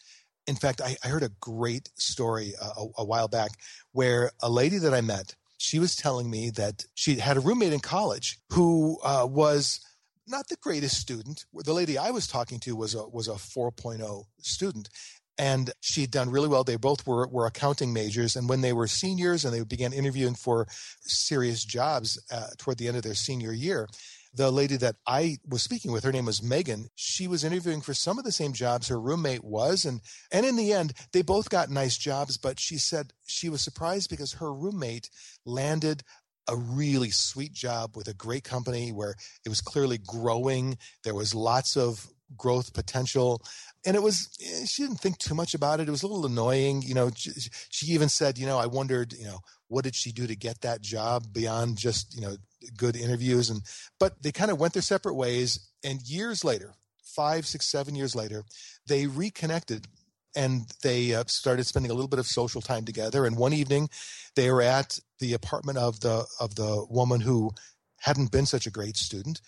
In 0.46 0.56
fact, 0.56 0.82
I, 0.82 0.98
I 1.04 1.08
heard 1.08 1.24
a 1.24 1.32
great 1.40 1.90
story 1.96 2.54
uh, 2.62 2.74
a, 2.78 3.02
a 3.02 3.06
while 3.06 3.28
back 3.28 3.52
where 3.92 4.32
a 4.42 4.50
lady 4.50 4.78
that 4.80 4.94
I 4.94 5.02
met, 5.02 5.36
she 5.58 5.80
was 5.80 5.96
telling 5.96 6.30
me 6.30 6.50
that 6.52 6.86
she 6.96 7.16
had 7.16 7.38
a 7.38 7.42
roommate 7.42 7.74
in 7.74 7.80
college 7.80 8.40
who 8.50 9.00
uh, 9.04 9.26
was 9.30 9.80
not 10.28 10.48
the 10.48 10.58
greatest 10.58 10.98
student. 10.98 11.46
The 11.54 11.74
lady 11.74 11.98
I 11.98 12.12
was 12.12 12.28
talking 12.28 12.60
to 12.62 12.76
was 12.76 12.96
a 12.96 13.08
was 13.08 13.28
a 13.28 13.34
4.0 13.34 14.26
student, 14.40 14.90
and 15.38 15.72
she'd 15.82 16.12
done 16.12 16.30
really 16.30 16.48
well. 16.48 16.64
They 16.64 16.76
both 16.76 17.08
were, 17.08 17.28
were 17.28 17.46
accounting 17.46 17.94
majors. 17.94 18.36
And 18.36 18.48
when 18.48 18.62
they 18.62 18.74
were 18.74 18.88
seniors 18.88 19.46
and 19.46 19.54
they 19.54 19.64
began 19.64 19.94
interviewing 19.94 20.36
for 20.36 20.68
serious 21.02 21.64
jobs 21.66 22.20
uh, 22.32 22.48
toward 22.58 22.78
the 22.78 22.88
end 22.88 22.98
of 22.98 23.04
their 23.04 23.16
senior 23.16 23.52
year, 23.52 23.88
the 24.36 24.52
lady 24.52 24.78
that 24.78 24.96
I 25.06 25.38
was 25.48 25.62
speaking 25.62 25.92
with, 25.92 26.04
her 26.04 26.12
name 26.12 26.26
was 26.26 26.42
Megan. 26.42 26.88
She 26.96 27.28
was 27.28 27.44
interviewing 27.44 27.82
for 27.82 27.94
some 27.94 28.18
of 28.18 28.26
the 28.26 28.32
same 28.32 28.54
jobs 28.54 28.88
her 28.88 29.00
roommate 29.00 29.44
was. 29.44 29.86
And, 29.86 30.02
and 30.32 30.46
in 30.46 30.56
the 30.56 30.74
end, 30.74 30.94
they 31.12 31.22
both 31.22 31.50
got 31.50 31.70
nice 31.70 31.98
jobs. 31.98 32.38
But 32.38 32.60
she 32.60 32.78
said 32.78 33.14
she 33.28 33.50
was 33.50 33.62
surprised 33.62 34.10
because 34.10 34.34
her 34.34 34.52
roommate 34.52 35.10
landed 35.46 36.04
a 36.48 36.56
really 36.56 37.12
sweet 37.12 37.54
job 37.54 37.96
with 37.96 38.08
a 38.08 38.14
great 38.14 38.44
company 38.44 38.92
where 38.92 39.16
it 39.46 39.50
was 39.50 39.62
clearly 39.62 40.00
growing. 40.00 40.78
There 41.04 41.16
was 41.16 41.36
lots 41.36 41.78
of 41.78 42.08
growth 42.38 42.74
potential 42.74 43.42
and 43.86 43.96
it 43.96 44.02
was 44.02 44.30
eh, 44.42 44.66
she 44.66 44.84
didn't 44.84 45.00
think 45.00 45.18
too 45.18 45.36
much 45.36 45.54
about 45.54 45.80
it. 45.80 45.88
It 45.88 45.92
was 45.92 46.04
a 46.04 46.08
little 46.08 46.26
annoying 46.26 46.82
you 46.82 46.94
know 46.94 47.12
she 47.16 47.88
even 47.88 48.10
said 48.10 48.38
you 48.38 48.46
know 48.46 48.58
i 48.58 48.66
wondered 48.66 49.14
you 49.14 49.26
know 49.26 49.40
what 49.74 49.84
did 49.84 49.96
she 49.96 50.12
do 50.12 50.28
to 50.28 50.36
get 50.36 50.62
that 50.62 50.82
job 50.82 51.34
beyond 51.34 51.78
just 51.78 52.16
you 52.16 52.22
know 52.22 52.36
good 52.78 52.96
interviews? 52.96 53.50
And 53.50 53.62
but 54.00 54.22
they 54.22 54.32
kind 54.32 54.52
of 54.52 54.60
went 54.60 54.74
their 54.74 54.82
separate 54.82 55.16
ways 55.16 55.60
and 55.84 56.02
years 56.04 56.44
later 56.44 56.74
five 57.04 57.46
six 57.46 57.70
seven 57.70 57.96
years 57.96 58.16
later 58.16 58.44
they 58.88 59.08
reconnected 59.08 59.88
and 60.36 60.72
they 60.82 61.14
uh, 61.14 61.24
started 61.28 61.66
spending 61.66 61.92
a 61.92 61.94
little 61.94 62.08
bit 62.08 62.20
of 62.20 62.26
social 62.26 62.62
time 62.62 62.86
together 62.86 63.26
and 63.26 63.38
one 63.38 63.54
evening 63.54 63.90
they 64.36 64.50
were 64.52 64.62
at 64.62 65.00
the 65.20 65.34
apartment 65.34 65.78
of 65.78 66.00
the 66.00 66.26
of 66.40 66.56
the 66.56 66.86
woman 66.90 67.22
who 67.22 67.52
hadn't 68.00 68.32
been 68.32 68.46
such 68.46 68.68
a 68.68 68.72
great 68.72 68.98
student 68.98 69.42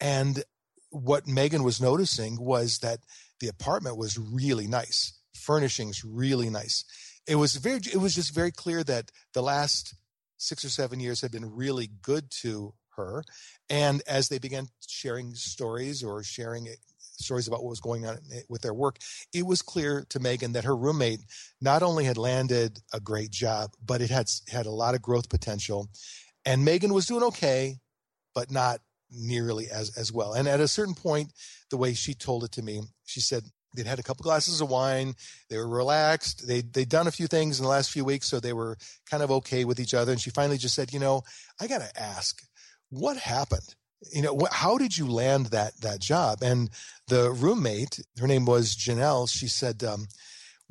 and 0.00 0.42
what 0.92 1.26
Megan 1.26 1.64
was 1.64 1.80
noticing 1.80 2.38
was 2.38 2.78
that 2.78 3.00
the 3.40 3.48
apartment 3.48 3.96
was 3.96 4.18
really 4.18 4.68
nice. 4.68 5.14
furnishings 5.34 6.04
really 6.04 6.50
nice. 6.50 6.84
It 7.26 7.36
was 7.36 7.56
very, 7.56 7.80
it 7.92 7.96
was 7.96 8.14
just 8.14 8.34
very 8.34 8.52
clear 8.52 8.84
that 8.84 9.10
the 9.32 9.42
last 9.42 9.94
six 10.36 10.64
or 10.64 10.68
seven 10.68 11.00
years 11.00 11.20
had 11.20 11.32
been 11.32 11.54
really 11.54 11.88
good 12.02 12.30
to 12.42 12.74
her. 12.96 13.24
And 13.70 14.02
as 14.06 14.28
they 14.28 14.38
began 14.38 14.66
sharing 14.86 15.34
stories 15.34 16.02
or 16.04 16.22
sharing 16.22 16.68
stories 16.98 17.48
about 17.48 17.62
what 17.62 17.70
was 17.70 17.80
going 17.80 18.06
on 18.06 18.18
with 18.48 18.62
their 18.62 18.74
work, 18.74 18.98
it 19.32 19.46
was 19.46 19.62
clear 19.62 20.04
to 20.10 20.20
Megan 20.20 20.52
that 20.52 20.64
her 20.64 20.76
roommate 20.76 21.20
not 21.60 21.82
only 21.82 22.04
had 22.04 22.18
landed 22.18 22.80
a 22.92 23.00
great 23.00 23.30
job, 23.30 23.70
but 23.84 24.02
it 24.02 24.10
had 24.10 24.28
had 24.48 24.66
a 24.66 24.70
lot 24.70 24.94
of 24.94 25.02
growth 25.02 25.28
potential. 25.28 25.88
And 26.44 26.64
Megan 26.64 26.92
was 26.92 27.06
doing 27.06 27.22
okay, 27.24 27.78
but 28.34 28.50
not 28.50 28.80
nearly 29.12 29.68
as 29.70 29.96
as 29.96 30.12
well. 30.12 30.32
And 30.32 30.48
at 30.48 30.60
a 30.60 30.68
certain 30.68 30.94
point, 30.94 31.32
the 31.70 31.76
way 31.76 31.94
she 31.94 32.14
told 32.14 32.44
it 32.44 32.52
to 32.52 32.62
me, 32.62 32.82
she 33.04 33.20
said 33.20 33.44
they'd 33.74 33.86
had 33.86 33.98
a 33.98 34.02
couple 34.02 34.22
glasses 34.22 34.60
of 34.60 34.70
wine, 34.70 35.14
they 35.48 35.56
were 35.56 35.68
relaxed, 35.68 36.46
they 36.46 36.62
they'd 36.62 36.88
done 36.88 37.06
a 37.06 37.12
few 37.12 37.26
things 37.26 37.58
in 37.58 37.64
the 37.64 37.70
last 37.70 37.90
few 37.90 38.04
weeks, 38.04 38.28
so 38.28 38.40
they 38.40 38.52
were 38.52 38.76
kind 39.10 39.22
of 39.22 39.30
okay 39.30 39.64
with 39.64 39.80
each 39.80 39.94
other. 39.94 40.12
And 40.12 40.20
she 40.20 40.30
finally 40.30 40.58
just 40.58 40.74
said, 40.74 40.92
you 40.92 40.98
know, 40.98 41.22
I 41.60 41.66
got 41.66 41.80
to 41.80 42.00
ask, 42.00 42.42
what 42.90 43.16
happened? 43.16 43.74
You 44.12 44.22
know, 44.22 44.36
wh- 44.36 44.52
how 44.52 44.78
did 44.78 44.96
you 44.96 45.06
land 45.06 45.46
that 45.46 45.80
that 45.80 46.00
job? 46.00 46.42
And 46.42 46.70
the 47.08 47.30
roommate, 47.30 48.00
her 48.18 48.26
name 48.26 48.46
was 48.46 48.74
Janelle. 48.76 49.30
She 49.30 49.48
said. 49.48 49.84
Um, 49.84 50.06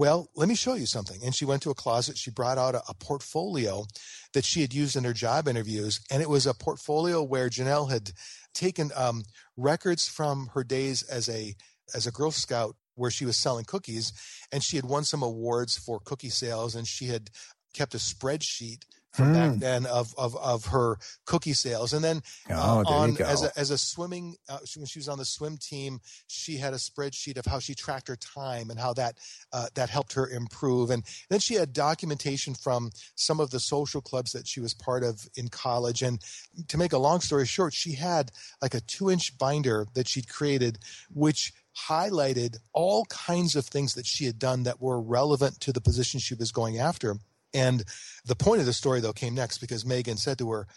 well, 0.01 0.31
let 0.36 0.50
me 0.50 0.55
show 0.55 0.74
you 0.74 0.88
something. 0.88 1.24
And 1.24 1.36
she 1.36 1.46
went 1.46 1.62
to 1.62 1.70
a 1.70 1.75
closet. 1.75 2.17
She 2.17 2.31
brought 2.31 2.58
out 2.58 2.74
a, 2.74 2.81
a, 2.89 2.96
portfolio 2.96 3.86
that 4.34 4.43
she 4.43 4.62
had 4.62 4.74
used 4.74 4.96
in 4.96 5.03
her 5.03 5.13
job 5.13 5.48
interviews. 5.48 6.00
And 6.10 6.24
it 6.24 6.29
was 6.29 6.48
a 6.48 6.55
portfolio 6.55 7.22
where 7.22 7.51
Janelle 7.51 7.91
had 7.91 8.12
taken 8.55 8.89
um, 8.96 9.22
records 9.55 10.08
from 10.08 10.50
her 10.55 10.63
days 10.63 11.03
as 11.03 11.29
a 11.29 11.53
as 11.93 12.08
a 12.08 12.12
Girl 12.12 12.31
Scout 12.31 12.77
where 12.96 13.12
she 13.12 13.25
was 13.25 13.38
selling 13.38 13.63
cookies 13.63 14.12
and 14.51 14.63
she 14.63 14.75
had 14.75 14.86
won 14.86 15.03
some 15.03 15.22
awards 15.22 15.77
for 15.77 16.00
cookie 16.00 16.29
sales 16.29 16.74
and 16.74 16.88
she 16.88 17.05
had 17.05 17.29
kept 17.75 17.93
a 17.93 18.00
spreadsheet 18.00 18.86
from 19.12 19.34
back 19.34 19.51
hmm. 19.51 19.60
then 19.60 19.86
of, 19.86 20.13
of 20.18 20.36
of 20.38 20.65
her 20.68 20.98
cookie 21.25 21.53
sales, 21.53 21.94
and 21.94 22.03
then 22.03 22.22
uh, 22.50 22.84
oh, 22.86 22.94
on 22.94 23.22
as 23.22 23.44
a 23.44 23.51
as 23.60 23.70
a 23.70 23.77
swimming 23.77 24.36
uh, 24.48 24.60
when 24.75 24.86
she 24.86 25.00
was 25.00 25.10
on 25.10 25.18
the 25.18 25.25
swim 25.25 25.58
team, 25.58 26.00
she 26.27 26.58
had 26.58 26.74
a 26.74 26.77
spreadsheet 26.77 27.38
of 27.38 27.46
how 27.46 27.60
she 27.60 27.75
tracked 27.75 28.08
her 28.08 28.15
time 28.15 28.70
and 28.70 28.80
how 28.80 28.94
that 28.94 29.18
uh, 29.51 29.68
that 29.75 29.89
helped 29.89 30.13
her 30.13 30.30
improve, 30.30 30.89
and 30.89 31.03
then 31.30 31.39
she 31.39 31.56
had 31.56 31.74
documentation 31.74 32.53
from 32.56 32.89
some 33.15 33.39
of 33.39 33.51
the 33.51 33.60
social 33.60 34.01
clubs 34.01 34.32
that 34.32 34.48
she 34.48 34.60
was 34.60 34.74
part 34.74 35.03
of 35.03 35.27
in 35.36 35.50
college. 35.50 36.01
And 36.01 36.22
to 36.70 36.77
make 36.77 36.94
a 36.94 36.98
long 36.98 37.20
story 37.20 37.46
short, 37.46 37.74
she 37.74 37.94
had 37.94 38.32
like 38.62 38.74
a 38.74 38.82
two 38.82 39.10
inch 39.12 39.38
binder 39.38 39.88
that 39.94 40.08
she'd 40.08 40.30
created, 40.30 40.80
which 41.13 41.53
highlighted 41.89 42.58
all 42.74 43.06
kinds 43.06 43.56
of 43.56 43.65
things 43.65 43.94
that 43.94 44.06
she 44.06 44.25
had 44.25 44.38
done 44.38 44.63
that 44.63 44.82
were 44.82 45.01
relevant 45.01 45.60
to 45.62 45.72
the 45.72 45.82
position 45.82 46.20
she 46.20 46.36
was 46.36 46.51
going 46.51 46.77
after 46.77 47.18
and 47.53 47.84
the 48.25 48.36
point 48.36 48.60
of 48.60 48.65
the 48.65 48.74
story, 48.74 49.00
though, 49.00 49.13
came 49.13 49.36
next 49.36 49.60
because 49.60 49.86
Megan 49.86 50.17
said 50.17 50.38
to 50.39 50.50
her, 50.51 50.67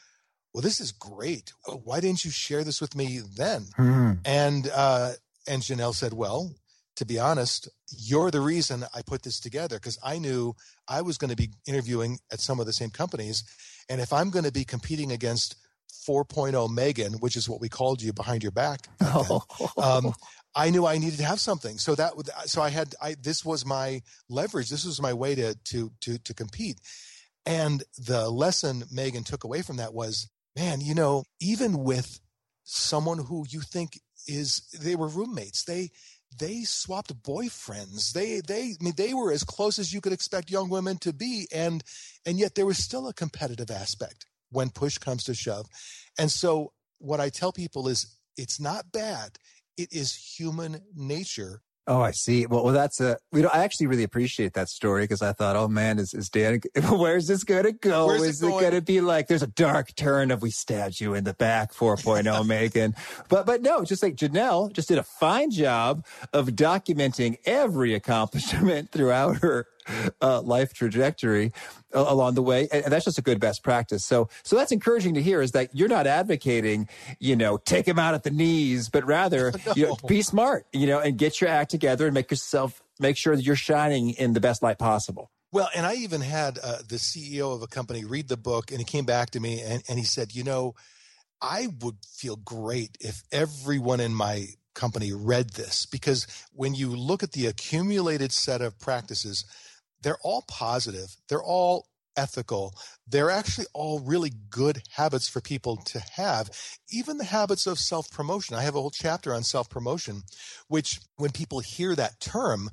Well, 0.52 0.62
this 0.62 0.80
is 0.80 0.92
great. 0.92 1.52
Why 1.66 2.00
didn't 2.00 2.24
you 2.24 2.30
share 2.30 2.64
this 2.64 2.80
with 2.80 2.94
me 2.96 3.20
then? 3.36 3.66
Mm-hmm. 3.78 4.12
And, 4.24 4.70
uh, 4.74 5.12
and 5.46 5.62
Janelle 5.62 5.94
said, 5.94 6.12
Well, 6.12 6.52
to 6.96 7.04
be 7.04 7.18
honest, 7.18 7.68
you're 7.96 8.30
the 8.30 8.40
reason 8.40 8.84
I 8.94 9.02
put 9.02 9.22
this 9.22 9.40
together 9.40 9.76
because 9.76 9.98
I 10.02 10.18
knew 10.18 10.54
I 10.88 11.02
was 11.02 11.18
going 11.18 11.30
to 11.30 11.36
be 11.36 11.50
interviewing 11.66 12.18
at 12.32 12.40
some 12.40 12.60
of 12.60 12.66
the 12.66 12.72
same 12.72 12.90
companies. 12.90 13.42
And 13.88 14.00
if 14.00 14.12
I'm 14.12 14.30
going 14.30 14.44
to 14.44 14.52
be 14.52 14.64
competing 14.64 15.12
against 15.12 15.56
4.0 16.08 16.72
Megan, 16.72 17.14
which 17.14 17.36
is 17.36 17.48
what 17.48 17.60
we 17.60 17.68
called 17.68 18.02
you 18.02 18.12
behind 18.12 18.42
your 18.42 18.52
back, 18.52 18.88
then, 19.00 19.14
um, 19.82 20.14
I 20.54 20.70
knew 20.70 20.86
I 20.86 20.98
needed 20.98 21.18
to 21.18 21.24
have 21.24 21.40
something. 21.40 21.78
So 21.78 21.94
that 21.94 22.12
so 22.46 22.62
I 22.62 22.70
had 22.70 22.94
I 23.00 23.16
this 23.20 23.44
was 23.44 23.66
my 23.66 24.02
leverage. 24.28 24.70
This 24.70 24.84
was 24.84 25.00
my 25.00 25.12
way 25.12 25.34
to 25.34 25.54
to 25.54 25.90
to 26.00 26.18
to 26.18 26.34
compete. 26.34 26.80
And 27.46 27.82
the 27.98 28.30
lesson 28.30 28.84
Megan 28.90 29.24
took 29.24 29.44
away 29.44 29.62
from 29.62 29.76
that 29.76 29.92
was, 29.92 30.30
man, 30.56 30.80
you 30.80 30.94
know, 30.94 31.24
even 31.40 31.84
with 31.84 32.20
someone 32.62 33.18
who 33.18 33.44
you 33.48 33.60
think 33.60 34.00
is 34.26 34.62
they 34.80 34.96
were 34.96 35.08
roommates, 35.08 35.64
they 35.64 35.90
they 36.38 36.62
swapped 36.62 37.22
boyfriends. 37.22 38.12
They 38.12 38.40
they 38.40 38.74
I 38.80 38.82
mean 38.82 38.94
they 38.96 39.12
were 39.12 39.32
as 39.32 39.44
close 39.44 39.78
as 39.78 39.92
you 39.92 40.00
could 40.00 40.12
expect 40.12 40.50
young 40.50 40.68
women 40.68 40.98
to 40.98 41.12
be 41.12 41.48
and 41.52 41.82
and 42.24 42.38
yet 42.38 42.54
there 42.54 42.66
was 42.66 42.78
still 42.78 43.08
a 43.08 43.14
competitive 43.14 43.70
aspect 43.70 44.26
when 44.50 44.70
push 44.70 44.98
comes 44.98 45.24
to 45.24 45.34
shove. 45.34 45.66
And 46.18 46.30
so 46.30 46.72
what 46.98 47.20
I 47.20 47.28
tell 47.28 47.52
people 47.52 47.88
is 47.88 48.16
it's 48.36 48.60
not 48.60 48.92
bad 48.92 49.38
it 49.76 49.92
is 49.92 50.14
human 50.14 50.80
nature 50.94 51.62
Oh, 51.86 52.00
I 52.00 52.12
see. 52.12 52.46
Well, 52.46 52.64
well, 52.64 52.72
that's 52.72 52.98
a, 53.00 53.18
you 53.32 53.42
know, 53.42 53.50
I 53.52 53.62
actually 53.62 53.88
really 53.88 54.04
appreciate 54.04 54.54
that 54.54 54.70
story 54.70 55.02
because 55.02 55.20
I 55.20 55.34
thought, 55.34 55.54
oh 55.54 55.68
man, 55.68 55.98
is, 55.98 56.14
is 56.14 56.30
Dan, 56.30 56.60
where's 56.90 57.26
this 57.26 57.44
going 57.44 57.64
to 57.64 57.72
go? 57.72 58.06
Where's 58.06 58.22
is 58.22 58.42
it, 58.42 58.46
it 58.46 58.50
going 58.50 58.72
to 58.72 58.80
be 58.80 59.02
like, 59.02 59.28
there's 59.28 59.42
a 59.42 59.48
dark 59.48 59.94
turn 59.94 60.30
of 60.30 60.40
we 60.40 60.50
stabbed 60.50 60.98
you 60.98 61.12
in 61.12 61.24
the 61.24 61.34
back 61.34 61.74
4.0 61.74 62.46
Megan. 62.46 62.94
But, 63.28 63.44
but 63.44 63.60
no, 63.60 63.84
just 63.84 64.02
like 64.02 64.16
Janelle 64.16 64.72
just 64.72 64.88
did 64.88 64.96
a 64.96 65.02
fine 65.02 65.50
job 65.50 66.06
of 66.32 66.48
documenting 66.48 67.36
every 67.44 67.92
accomplishment 67.92 68.90
throughout 68.92 69.38
her 69.38 69.66
uh, 70.20 70.40
life 70.40 70.72
trajectory 70.72 71.52
uh, 71.94 72.04
along 72.06 72.34
the 72.34 72.42
way. 72.42 72.68
And, 72.72 72.84
and, 72.84 72.92
that's 72.92 73.04
just 73.04 73.18
a 73.18 73.22
good 73.22 73.40
best 73.40 73.62
practice. 73.62 74.04
So, 74.04 74.28
so 74.42 74.56
that's 74.56 74.72
encouraging 74.72 75.14
to 75.14 75.22
hear 75.22 75.42
is 75.42 75.52
that 75.52 75.70
you're 75.74 75.88
not 75.88 76.06
advocating, 76.06 76.88
you 77.18 77.36
know, 77.36 77.56
take 77.56 77.86
him 77.86 77.98
out 77.98 78.14
at 78.14 78.22
the 78.22 78.30
knees, 78.30 78.88
but 78.88 79.04
rather, 79.04 79.52
no. 79.66 79.72
you 79.76 79.86
know, 79.86 79.96
be 80.06 80.22
smart, 80.22 80.66
you 80.72 80.86
know, 80.86 81.00
and 81.00 81.18
get 81.18 81.40
your 81.40 81.50
act 81.50 81.70
together 81.70 82.06
and 82.06 82.14
make 82.14 82.30
yourself, 82.30 82.82
make 82.98 83.16
sure 83.16 83.36
that 83.36 83.42
you're 83.42 83.56
shining 83.56 84.10
in 84.10 84.32
the 84.32 84.40
best 84.40 84.62
light 84.62 84.78
possible. 84.78 85.30
Well, 85.52 85.68
and 85.74 85.86
I 85.86 85.94
even 85.94 86.20
had 86.20 86.58
uh, 86.62 86.78
the 86.88 86.96
CEO 86.96 87.54
of 87.54 87.62
a 87.62 87.68
company 87.68 88.04
read 88.04 88.28
the 88.28 88.36
book 88.36 88.72
and 88.72 88.80
he 88.80 88.84
came 88.84 89.04
back 89.04 89.30
to 89.30 89.40
me 89.40 89.60
and, 89.60 89.84
and 89.88 89.98
he 89.98 90.04
said, 90.04 90.34
you 90.34 90.42
know, 90.42 90.74
I 91.40 91.68
would 91.80 91.98
feel 92.04 92.36
great 92.36 92.96
if 93.00 93.22
everyone 93.30 94.00
in 94.00 94.14
my 94.14 94.48
company 94.74 95.12
read 95.12 95.50
this 95.50 95.86
because 95.86 96.26
when 96.52 96.74
you 96.74 96.90
look 96.90 97.22
at 97.22 97.32
the 97.32 97.46
accumulated 97.46 98.32
set 98.32 98.60
of 98.60 98.78
practices 98.78 99.44
they're 100.04 100.18
all 100.22 100.44
positive. 100.46 101.16
They're 101.28 101.42
all 101.42 101.86
ethical. 102.16 102.74
They're 103.08 103.30
actually 103.30 103.66
all 103.74 103.98
really 104.00 104.32
good 104.50 104.82
habits 104.92 105.28
for 105.28 105.40
people 105.40 105.76
to 105.86 106.00
have. 106.14 106.50
Even 106.90 107.18
the 107.18 107.24
habits 107.24 107.66
of 107.66 107.78
self 107.78 108.10
promotion. 108.10 108.54
I 108.54 108.62
have 108.62 108.76
a 108.76 108.80
whole 108.80 108.90
chapter 108.90 109.34
on 109.34 109.42
self 109.42 109.68
promotion, 109.68 110.22
which 110.68 111.00
when 111.16 111.32
people 111.32 111.60
hear 111.60 111.94
that 111.96 112.20
term, 112.20 112.70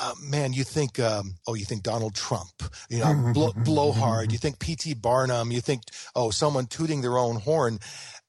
uh, 0.00 0.12
man, 0.22 0.52
you 0.52 0.64
think, 0.64 1.00
um, 1.00 1.36
oh, 1.46 1.54
you 1.54 1.64
think 1.64 1.82
Donald 1.82 2.14
Trump, 2.14 2.50
you 2.88 2.98
know, 2.98 3.30
blow, 3.34 3.52
blowhard. 3.52 4.30
You 4.30 4.38
think 4.38 4.58
P.T. 4.58 4.94
Barnum. 4.94 5.50
You 5.50 5.60
think, 5.60 5.82
oh, 6.14 6.30
someone 6.30 6.66
tooting 6.66 7.00
their 7.00 7.18
own 7.18 7.36
horn. 7.36 7.78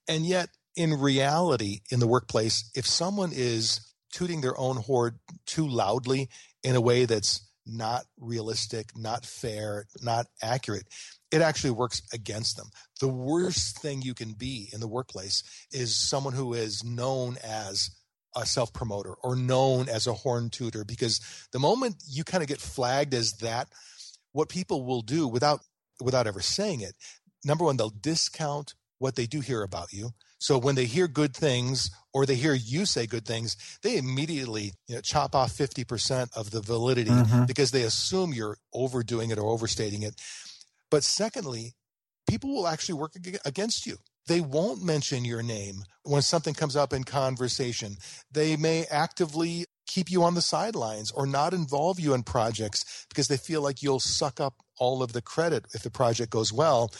And 0.07 0.25
yet, 0.25 0.49
in 0.75 0.93
reality, 0.93 1.81
in 1.91 1.99
the 1.99 2.07
workplace, 2.07 2.71
if 2.75 2.85
someone 2.85 3.31
is 3.33 3.81
tooting 4.13 4.41
their 4.41 4.57
own 4.57 4.77
horn 4.77 5.19
too 5.45 5.67
loudly 5.67 6.29
in 6.63 6.75
a 6.75 6.81
way 6.81 7.05
that's 7.05 7.41
not 7.67 8.05
realistic, 8.19 8.97
not 8.97 9.25
fair, 9.25 9.85
not 10.01 10.27
accurate, 10.41 10.85
it 11.31 11.41
actually 11.41 11.71
works 11.71 12.01
against 12.13 12.57
them. 12.57 12.67
The 12.99 13.07
worst 13.07 13.79
thing 13.79 14.01
you 14.01 14.13
can 14.13 14.33
be 14.33 14.69
in 14.73 14.79
the 14.79 14.87
workplace 14.87 15.43
is 15.71 15.95
someone 15.95 16.33
who 16.33 16.53
is 16.53 16.83
known 16.83 17.37
as 17.43 17.89
a 18.35 18.45
self 18.45 18.71
promoter 18.71 19.15
or 19.23 19.35
known 19.35 19.89
as 19.89 20.07
a 20.07 20.13
horn 20.13 20.49
tooter 20.49 20.85
because 20.85 21.19
the 21.51 21.59
moment 21.59 21.95
you 22.07 22.23
kind 22.23 22.43
of 22.43 22.47
get 22.47 22.61
flagged 22.61 23.13
as 23.13 23.33
that, 23.37 23.67
what 24.31 24.49
people 24.49 24.85
will 24.85 25.01
do 25.01 25.27
without 25.27 25.61
without 26.01 26.27
ever 26.27 26.41
saying 26.41 26.81
it, 26.81 26.93
number 27.43 27.65
one, 27.65 27.77
they'll 27.77 27.89
discount 27.89 28.75
what 28.99 29.15
they 29.15 29.25
do 29.25 29.41
hear 29.41 29.63
about 29.63 29.91
you. 29.91 30.11
So 30.39 30.57
when 30.57 30.75
they 30.75 30.85
hear 30.85 31.07
good 31.07 31.35
things 31.35 31.89
or 32.13 32.25
they 32.25 32.35
hear 32.35 32.53
you 32.53 32.85
say 32.85 33.07
good 33.07 33.25
things, 33.25 33.57
they 33.81 33.97
immediately 33.97 34.73
you 34.87 34.95
know, 34.95 35.01
chop 35.01 35.35
off 35.35 35.51
50% 35.51 36.35
of 36.35 36.51
the 36.51 36.61
validity 36.61 37.09
mm-hmm. 37.09 37.45
because 37.45 37.71
they 37.71 37.83
assume 37.83 38.33
you're 38.33 38.57
overdoing 38.73 39.31
it 39.31 39.39
or 39.39 39.49
overstating 39.49 40.03
it. 40.03 40.15
But 40.91 41.03
secondly, 41.03 41.73
people 42.29 42.53
will 42.53 42.67
actually 42.67 42.95
work 42.95 43.13
against 43.45 43.85
you. 43.85 43.97
They 44.27 44.41
won't 44.41 44.83
mention 44.83 45.25
your 45.25 45.41
name 45.41 45.83
when 46.03 46.21
something 46.21 46.53
comes 46.53 46.75
up 46.75 46.93
in 46.93 47.03
conversation. 47.03 47.97
They 48.31 48.57
may 48.57 48.85
actively 48.91 49.65
keep 49.87 50.11
you 50.11 50.23
on 50.23 50.35
the 50.35 50.41
sidelines 50.41 51.11
or 51.11 51.25
not 51.25 51.53
involve 51.53 51.99
you 51.99 52.13
in 52.13 52.23
projects 52.23 53.05
because 53.09 53.27
they 53.27 53.37
feel 53.37 53.61
like 53.61 53.81
you'll 53.81 53.99
suck 53.99 54.39
up 54.39 54.55
all 54.77 55.01
of 55.01 55.13
the 55.13 55.21
credit 55.21 55.65
if 55.73 55.81
the 55.81 55.89
project 55.89 56.29
goes 56.29 56.53
well. 56.53 56.91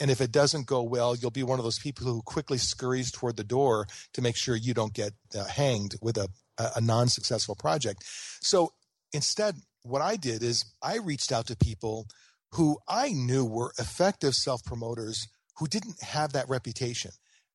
And 0.00 0.10
if 0.10 0.20
it 0.20 0.32
doesn't 0.32 0.66
go 0.66 0.82
well, 0.82 1.16
you'll 1.16 1.30
be 1.30 1.42
one 1.42 1.58
of 1.58 1.64
those 1.64 1.78
people 1.78 2.06
who 2.06 2.22
quickly 2.22 2.58
scurries 2.58 3.10
toward 3.10 3.36
the 3.36 3.44
door 3.44 3.86
to 4.14 4.22
make 4.22 4.36
sure 4.36 4.56
you 4.56 4.74
don't 4.74 4.94
get 4.94 5.12
uh, 5.36 5.44
hanged 5.44 5.96
with 6.00 6.16
a, 6.16 6.28
a 6.76 6.80
non 6.80 7.08
successful 7.08 7.54
project. 7.54 8.04
So 8.40 8.72
instead, 9.12 9.56
what 9.82 10.02
I 10.02 10.16
did 10.16 10.42
is 10.42 10.64
I 10.82 10.96
reached 10.96 11.32
out 11.32 11.46
to 11.46 11.56
people 11.56 12.06
who 12.52 12.78
I 12.88 13.10
knew 13.10 13.44
were 13.44 13.72
effective 13.78 14.34
self 14.34 14.64
promoters 14.64 15.28
who 15.58 15.66
didn't 15.66 16.02
have 16.02 16.32
that 16.32 16.48
reputation. 16.48 17.10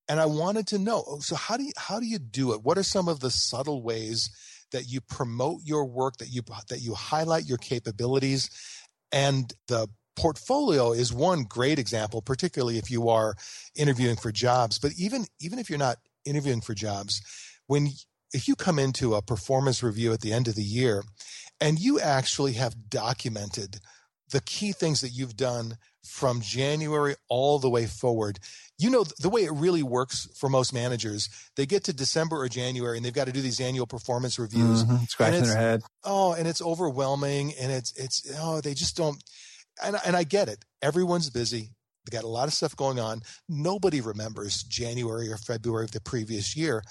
And 0.09 0.19
I 0.19 0.25
wanted 0.25 0.67
to 0.67 0.79
know, 0.79 1.03
oh, 1.07 1.19
so 1.19 1.35
how 1.35 1.57
do 1.57 1.63
you, 1.63 1.71
how 1.77 1.99
do 1.99 2.05
you 2.05 2.19
do 2.19 2.53
it? 2.53 2.63
What 2.63 2.77
are 2.77 2.83
some 2.83 3.07
of 3.07 3.19
the 3.19 3.29
subtle 3.29 3.81
ways 3.83 4.29
that 4.71 4.87
you 4.87 5.01
promote 5.01 5.61
your 5.63 5.85
work, 5.85 6.17
that 6.17 6.29
you 6.29 6.41
that 6.69 6.81
you 6.81 6.93
highlight 6.93 7.45
your 7.45 7.57
capabilities, 7.57 8.49
and 9.11 9.53
the 9.67 9.87
portfolio 10.15 10.91
is 10.91 11.13
one 11.13 11.43
great 11.43 11.79
example, 11.79 12.21
particularly 12.21 12.77
if 12.77 12.91
you 12.91 13.09
are 13.09 13.35
interviewing 13.75 14.15
for 14.15 14.31
jobs. 14.31 14.79
But 14.79 14.91
even 14.97 15.25
even 15.39 15.59
if 15.59 15.69
you're 15.69 15.79
not 15.79 15.97
interviewing 16.25 16.61
for 16.61 16.73
jobs, 16.73 17.21
when 17.67 17.89
if 18.33 18.47
you 18.47 18.55
come 18.55 18.79
into 18.79 19.15
a 19.15 19.21
performance 19.21 19.83
review 19.83 20.13
at 20.13 20.21
the 20.21 20.33
end 20.33 20.47
of 20.47 20.55
the 20.55 20.63
year 20.63 21.03
and 21.59 21.79
you 21.79 21.99
actually 21.99 22.53
have 22.53 22.89
documented 22.89 23.79
the 24.31 24.41
key 24.41 24.71
things 24.71 25.01
that 25.01 25.09
you've 25.09 25.35
done 25.35 25.77
from 26.03 26.41
January 26.41 27.15
all 27.29 27.59
the 27.59 27.69
way 27.69 27.85
forward. 27.85 28.39
You 28.77 28.89
know, 28.89 29.03
the 29.19 29.29
way 29.29 29.43
it 29.43 29.51
really 29.53 29.83
works 29.83 30.27
for 30.35 30.49
most 30.49 30.73
managers, 30.73 31.29
they 31.55 31.65
get 31.65 31.83
to 31.85 31.93
December 31.93 32.37
or 32.37 32.49
January 32.49 32.97
and 32.97 33.05
they've 33.05 33.13
got 33.13 33.27
to 33.27 33.31
do 33.31 33.41
these 33.41 33.59
annual 33.59 33.85
performance 33.85 34.39
reviews. 34.39 34.83
Mm-hmm. 34.83 35.03
Scratching 35.05 35.43
their 35.43 35.57
head. 35.57 35.83
Oh, 36.03 36.33
and 36.33 36.47
it's 36.47 36.61
overwhelming 36.61 37.53
and 37.59 37.71
it's, 37.71 37.93
it's, 37.95 38.31
oh, 38.39 38.61
they 38.61 38.73
just 38.73 38.97
don't. 38.97 39.21
And, 39.83 39.95
and 40.05 40.15
I 40.15 40.23
get 40.23 40.47
it. 40.47 40.65
Everyone's 40.81 41.29
busy. 41.29 41.69
They 42.05 42.15
got 42.15 42.23
a 42.23 42.27
lot 42.27 42.47
of 42.47 42.53
stuff 42.53 42.75
going 42.75 42.99
on. 42.99 43.21
Nobody 43.47 44.01
remembers 44.01 44.63
January 44.63 45.31
or 45.31 45.37
February 45.37 45.85
of 45.85 45.91
the 45.91 46.01
previous 46.01 46.57
year. 46.57 46.83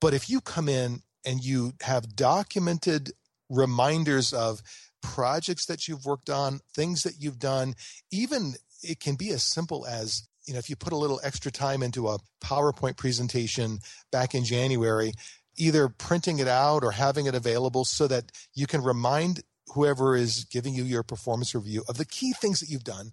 But 0.00 0.14
if 0.14 0.30
you 0.30 0.40
come 0.40 0.68
in 0.68 1.00
and 1.26 1.44
you 1.44 1.74
have 1.82 2.16
documented 2.16 3.12
reminders 3.50 4.32
of 4.32 4.62
projects 5.04 5.66
that 5.66 5.86
you've 5.86 6.06
worked 6.06 6.30
on, 6.30 6.60
things 6.74 7.02
that 7.02 7.20
you've 7.20 7.38
done, 7.38 7.74
even 8.10 8.54
it 8.82 8.98
can 9.00 9.14
be 9.14 9.30
as 9.30 9.44
simple 9.44 9.86
as 9.86 10.26
you 10.46 10.54
know 10.54 10.58
if 10.58 10.68
you 10.68 10.76
put 10.76 10.92
a 10.92 10.96
little 10.96 11.20
extra 11.22 11.52
time 11.52 11.82
into 11.82 12.08
a 12.08 12.18
PowerPoint 12.42 12.96
presentation 12.96 13.78
back 14.10 14.34
in 14.34 14.44
January, 14.44 15.12
either 15.56 15.88
printing 15.88 16.38
it 16.38 16.48
out 16.48 16.82
or 16.82 16.90
having 16.90 17.26
it 17.26 17.34
available 17.34 17.84
so 17.84 18.08
that 18.08 18.32
you 18.54 18.66
can 18.66 18.82
remind 18.82 19.42
whoever 19.74 20.16
is 20.16 20.44
giving 20.44 20.74
you 20.74 20.84
your 20.84 21.02
performance 21.02 21.54
review 21.54 21.84
of 21.88 21.98
the 21.98 22.04
key 22.04 22.32
things 22.32 22.60
that 22.60 22.70
you've 22.70 22.84
done. 22.84 23.10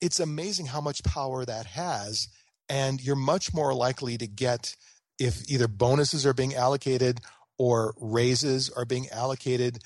It's 0.00 0.20
amazing 0.20 0.66
how 0.66 0.80
much 0.80 1.04
power 1.04 1.44
that 1.44 1.66
has 1.66 2.28
and 2.68 3.00
you're 3.00 3.16
much 3.16 3.54
more 3.54 3.74
likely 3.74 4.18
to 4.18 4.26
get 4.26 4.76
if 5.18 5.48
either 5.48 5.68
bonuses 5.68 6.26
are 6.26 6.34
being 6.34 6.54
allocated 6.54 7.20
or 7.58 7.94
raises 8.00 8.70
are 8.70 8.84
being 8.84 9.08
allocated 9.10 9.78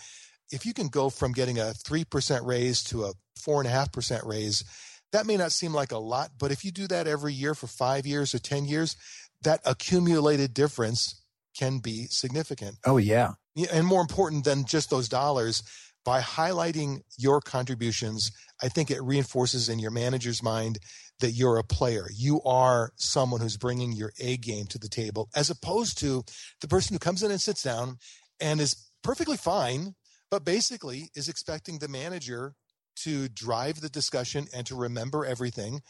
if 0.51 0.65
you 0.67 0.73
can 0.73 0.89
go 0.89 1.11
from 1.11 1.33
getting 1.33 1.59
a 1.59 1.73
3% 1.87 2.47
raise 2.47 2.83
to 2.85 3.05
a 3.05 3.13
4.5% 3.39 4.27
raise, 4.27 4.65
that 5.13 5.27
may 5.27 5.37
not 5.37 5.53
seem 5.53 5.73
like 5.73 5.93
a 5.93 5.99
lot, 5.99 6.31
but 6.39 6.51
if 6.51 6.65
you 6.65 6.71
do 6.71 6.87
that 6.89 7.07
every 7.07 7.33
year 7.33 7.55
for 7.55 7.67
five 7.67 8.07
years 8.07 8.35
or 8.35 8.39
10 8.39 8.65
years, 8.65 8.97
that 9.43 9.61
accumulated 9.65 10.55
difference 10.55 11.23
can 11.57 11.79
be 11.79 12.07
significant. 12.11 12.77
Oh, 12.85 12.97
yeah. 12.97 13.33
And 13.73 13.87
more 13.87 14.01
important 14.01 14.45
than 14.45 14.65
just 14.65 14.91
those 14.91 15.09
dollars, 15.09 15.63
by 16.05 16.21
highlighting 16.21 17.01
your 17.19 17.41
contributions, 17.41 18.31
I 18.63 18.69
think 18.69 18.91
it 18.91 19.03
reinforces 19.03 19.69
in 19.69 19.79
your 19.79 19.91
manager's 19.91 20.43
mind 20.43 20.79
that 21.21 21.33
you're 21.33 21.57
a 21.57 21.65
player. 21.65 22.07
You 22.15 22.43
are 22.43 22.93
someone 22.97 23.41
who's 23.41 23.57
bringing 23.57 23.93
your 23.93 24.13
A 24.21 24.37
game 24.37 24.67
to 24.67 24.79
the 24.79 24.89
table, 24.89 25.29
as 25.35 25.51
opposed 25.51 25.99
to 25.99 26.25
the 26.61 26.69
person 26.69 26.95
who 26.95 26.99
comes 26.99 27.23
in 27.23 27.31
and 27.31 27.41
sits 27.41 27.63
down 27.63 27.97
and 28.41 28.61
is 28.61 28.77
perfectly 29.03 29.37
fine 29.37 29.95
but 30.31 30.45
basically 30.45 31.11
is 31.15 31.29
expecting 31.29 31.79
the 31.79 31.89
manager 31.89 32.55
to 32.97 33.29
drive 33.29 33.81
the 33.81 33.89
discussion 33.89 34.47
and 34.55 34.67
to 34.67 34.75
remember 34.75 35.25
everything. 35.25 35.81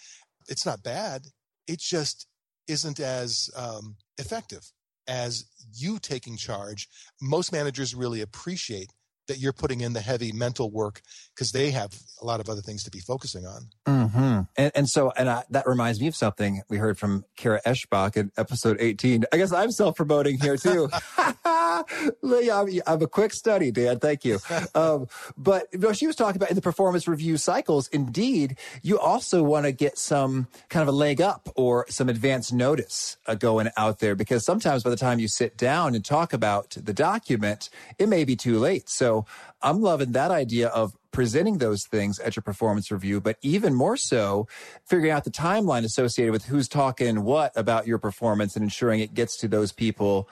It's 0.49 0.66
not 0.66 0.83
bad. 0.83 1.23
It 1.66 1.78
just 1.78 2.26
isn't 2.69 3.00
as 3.00 3.49
um, 3.57 3.97
effective 4.19 4.73
as 5.09 5.45
you 5.73 5.99
taking 5.99 6.37
charge. 6.37 6.88
Most 7.21 7.52
managers 7.52 7.95
really 7.95 8.21
appreciate 8.21 8.90
that 9.28 9.38
you're 9.38 9.52
putting 9.52 9.81
in 9.81 9.93
the 9.93 10.00
heavy 10.00 10.33
mental 10.33 10.71
work 10.71 11.02
because 11.35 11.52
they 11.52 11.71
have 11.71 11.93
a 12.23 12.25
lot 12.25 12.40
of 12.40 12.49
other 12.49 12.61
things 12.61 12.85
to 12.85 12.90
be 12.90 13.00
focusing 13.00 13.45
on. 13.45 13.69
Mm-hmm. 13.87 14.40
And, 14.57 14.73
and, 14.75 14.88
so, 14.88 15.12
and 15.16 15.28
I, 15.28 15.43
that 15.50 15.66
reminds 15.66 16.00
me 16.00 16.07
of 16.07 16.14
something 16.14 16.62
we 16.69 16.76
heard 16.76 16.99
from 16.99 17.25
Kara 17.37 17.61
Eschbach 17.66 18.16
in 18.16 18.31
episode 18.37 18.76
18. 18.81 19.25
I 19.33 19.37
guess 19.37 19.52
I'm 19.52 19.73
self 19.73 19.97
promoting 19.97 20.40
here 20.40 20.57
too. 20.57 20.88
yeah, 22.23 22.64
I'm 22.87 23.02
a 23.02 23.06
quick 23.06 23.33
study, 23.33 23.71
Dan. 23.71 23.99
Thank 23.99 24.25
you. 24.25 24.38
Um, 24.75 25.06
but 25.38 25.68
you 25.73 25.78
know, 25.78 25.92
she 25.92 26.06
was 26.06 26.16
talking 26.16 26.37
about 26.37 26.50
in 26.50 26.56
the 26.56 26.62
performance 26.62 27.09
review 27.09 27.37
cycles, 27.37 27.88
indeed, 27.88 28.59
you 28.83 28.99
also 28.99 29.42
want 29.42 29.64
to 29.64 29.73
get 29.73 29.97
some 29.97 30.49
kind 30.68 30.83
of 30.83 30.88
a 30.88 30.97
leg 30.97 31.21
up 31.21 31.49
or 31.54 31.87
some 31.88 32.09
advance 32.09 32.52
notice 32.52 33.16
uh, 33.26 33.35
going 33.35 33.71
out 33.76 34.00
there 34.00 34.14
because 34.14 34.45
sometimes 34.45 34.83
by 34.83 34.90
the 34.90 34.97
time 34.97 35.18
you 35.18 35.28
sit 35.28 35.56
down 35.56 35.95
and 35.95 36.04
talk 36.04 36.33
about 36.33 36.71
the 36.71 36.92
document, 36.92 37.71
it 37.99 38.08
may 38.08 38.25
be 38.25 38.36
too 38.36 38.58
late. 38.58 38.89
So 38.89 39.25
I'm 39.62 39.80
loving 39.80 40.12
that 40.12 40.30
idea 40.30 40.69
of 40.69 40.95
presenting 41.17 41.58
those 41.58 41.86
things 41.86 42.19
at 42.19 42.36
your 42.36 42.43
performance 42.43 42.91
review, 42.91 43.21
but 43.21 43.39
even 43.41 43.73
more 43.73 43.97
so, 43.97 44.47
figuring 44.84 45.10
out 45.10 45.25
the 45.25 45.30
timeline 45.30 45.84
associated 45.84 46.30
with 46.30 46.45
who's 46.45 46.69
talking 46.69 47.25
what 47.25 47.52
about 47.56 47.86
your 47.86 47.99
performance 47.99 48.54
and 48.54 48.62
ensuring 48.62 49.00
it 49.00 49.15
gets 49.15 49.36
to 49.39 49.49
those 49.49 49.73
people 49.73 50.28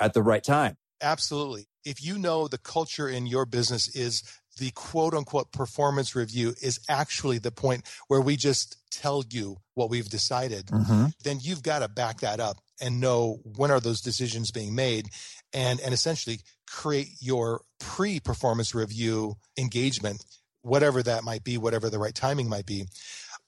at 0.00 0.12
the 0.12 0.22
right 0.22 0.42
time. 0.42 0.76
Absolutely. 1.00 1.66
If 1.84 2.02
you 2.02 2.18
know 2.18 2.48
the 2.48 2.58
culture 2.58 3.08
in 3.08 3.26
your 3.26 3.44
business 3.46 3.94
is 3.94 4.22
the 4.58 4.70
quote 4.70 5.14
unquote 5.14 5.52
performance 5.52 6.14
review 6.14 6.54
is 6.62 6.80
actually 6.88 7.38
the 7.38 7.50
point 7.50 7.84
where 8.08 8.20
we 8.20 8.36
just 8.36 8.76
tell 8.90 9.24
you 9.30 9.58
what 9.74 9.90
we've 9.90 10.08
decided, 10.08 10.66
mm-hmm. 10.66 11.06
then 11.24 11.38
you've 11.40 11.62
got 11.62 11.80
to 11.80 11.88
back 11.88 12.20
that 12.20 12.40
up 12.40 12.58
and 12.80 13.00
know 13.00 13.40
when 13.56 13.70
are 13.70 13.80
those 13.80 14.00
decisions 14.00 14.50
being 14.50 14.74
made 14.74 15.08
and, 15.52 15.80
and 15.80 15.92
essentially 15.92 16.38
create 16.68 17.08
your 17.20 17.62
pre 17.80 18.20
performance 18.20 18.74
review 18.74 19.34
engagement, 19.58 20.24
whatever 20.62 21.02
that 21.02 21.24
might 21.24 21.44
be, 21.44 21.58
whatever 21.58 21.90
the 21.90 21.98
right 21.98 22.14
timing 22.14 22.48
might 22.48 22.66
be. 22.66 22.86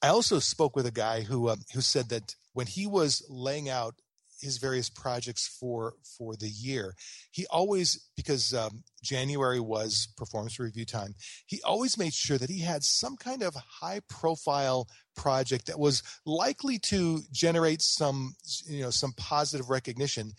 I 0.02 0.08
also 0.08 0.38
spoke 0.38 0.76
with 0.76 0.86
a 0.86 0.92
guy 0.92 1.22
who, 1.22 1.48
uh, 1.48 1.56
who 1.72 1.80
said 1.80 2.10
that 2.10 2.34
when 2.52 2.66
he 2.66 2.86
was 2.86 3.24
laying 3.28 3.68
out 3.68 3.94
his 4.40 4.58
various 4.58 4.88
projects 4.88 5.46
for 5.46 5.94
for 6.18 6.36
the 6.36 6.48
year. 6.48 6.94
He 7.30 7.46
always 7.46 8.08
because 8.16 8.54
um, 8.54 8.82
January 9.02 9.60
was 9.60 10.08
performance 10.16 10.58
review 10.58 10.84
time. 10.84 11.14
He 11.46 11.60
always 11.62 11.98
made 11.98 12.14
sure 12.14 12.38
that 12.38 12.50
he 12.50 12.60
had 12.60 12.82
some 12.84 13.16
kind 13.16 13.42
of 13.42 13.54
high 13.54 14.00
profile 14.08 14.88
project 15.16 15.66
that 15.66 15.78
was 15.78 16.02
likely 16.24 16.78
to 16.78 17.20
generate 17.32 17.82
some 17.82 18.34
you 18.66 18.82
know 18.82 18.90
some 18.90 19.12
positive 19.16 19.70
recognition 19.70 20.32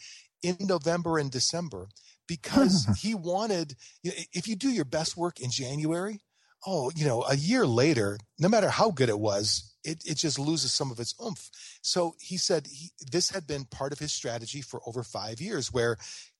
in 0.43 0.57
November 0.59 1.17
and 1.17 1.31
December 1.31 1.89
because 2.27 2.87
he 3.01 3.15
wanted 3.15 3.75
you 4.03 4.11
know, 4.11 4.17
if 4.33 4.47
you 4.47 4.55
do 4.55 4.69
your 4.69 4.85
best 4.85 5.17
work 5.17 5.39
in 5.39 5.49
January, 5.51 6.19
oh, 6.67 6.91
you 6.95 7.05
know, 7.05 7.23
a 7.23 7.35
year 7.35 7.65
later, 7.65 8.19
no 8.37 8.49
matter 8.49 8.69
how 8.69 8.91
good 8.91 9.07
it 9.07 9.19
was, 9.19 9.73
it, 9.85 10.03
it 10.05 10.15
just 10.15 10.37
loses 10.37 10.73
some 10.73 10.91
of 10.91 10.99
its 10.99 11.15
oomph. 11.25 11.49
So 11.81 12.15
he 12.19 12.35
said 12.35 12.67
he, 12.67 12.89
this 13.09 13.29
had 13.29 13.47
been 13.47 13.63
part 13.63 13.93
of 13.93 13.99
his 13.99 14.11
strategy 14.11 14.61
for 14.61 14.81
over 14.85 15.01
five 15.01 15.39
years, 15.39 15.71
where 15.71 15.95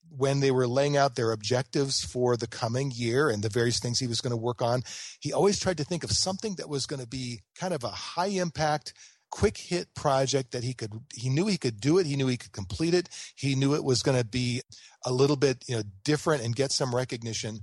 when 0.09 0.41
they 0.41 0.51
were 0.51 0.67
laying 0.67 0.97
out 0.97 1.15
their 1.15 1.31
objectives 1.31 2.03
for 2.03 2.35
the 2.35 2.47
coming 2.47 2.91
year 2.91 3.29
and 3.29 3.41
the 3.41 3.49
various 3.49 3.79
things 3.79 3.99
he 3.99 4.07
was 4.07 4.19
going 4.19 4.31
to 4.31 4.37
work 4.37 4.61
on, 4.61 4.83
he 5.21 5.31
always 5.31 5.59
tried 5.59 5.77
to 5.77 5.85
think 5.85 6.03
of 6.03 6.11
something 6.11 6.55
that 6.55 6.67
was 6.67 6.85
going 6.85 7.01
to 7.01 7.07
be 7.07 7.39
kind 7.55 7.73
of 7.73 7.85
a 7.85 7.89
high 7.89 8.27
impact, 8.27 8.93
quick 9.29 9.57
hit 9.57 9.93
project 9.95 10.51
that 10.51 10.63
he 10.63 10.73
could 10.73 10.91
he 11.13 11.29
knew 11.29 11.47
he 11.47 11.57
could 11.57 11.81
do 11.81 11.97
it 11.97 12.05
he 12.05 12.15
knew 12.15 12.27
he 12.27 12.37
could 12.37 12.53
complete 12.53 12.93
it 12.93 13.09
he 13.35 13.55
knew 13.55 13.75
it 13.75 13.83
was 13.83 14.01
going 14.01 14.17
to 14.17 14.23
be 14.23 14.61
a 15.05 15.11
little 15.11 15.35
bit 15.35 15.65
you 15.67 15.75
know 15.75 15.83
different 16.05 16.41
and 16.41 16.55
get 16.55 16.71
some 16.71 16.95
recognition 16.95 17.59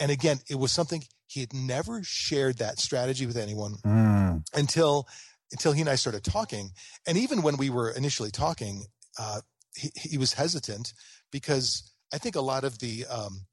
and 0.00 0.10
again 0.10 0.38
it 0.48 0.58
was 0.58 0.72
something 0.72 1.02
he 1.32 1.40
had 1.40 1.54
never 1.54 2.02
shared 2.02 2.58
that 2.58 2.78
strategy 2.78 3.26
with 3.26 3.36
anyone 3.36 3.76
mm. 3.84 4.42
until 4.54 5.08
until 5.50 5.72
he 5.72 5.80
and 5.82 5.90
I 5.90 5.96
started 5.96 6.24
talking. 6.24 6.70
And 7.06 7.18
even 7.18 7.42
when 7.42 7.58
we 7.58 7.68
were 7.68 7.90
initially 7.90 8.30
talking, 8.30 8.86
uh, 9.18 9.40
he, 9.76 9.90
he, 9.94 10.16
was 10.16 10.32
hesitant 10.32 10.94
because 11.30 11.92
I 12.12 12.16
think 12.16 12.36
a 12.36 12.40
lot 12.40 12.64
of 12.64 12.78
the 12.78 13.04
um, 13.04 13.46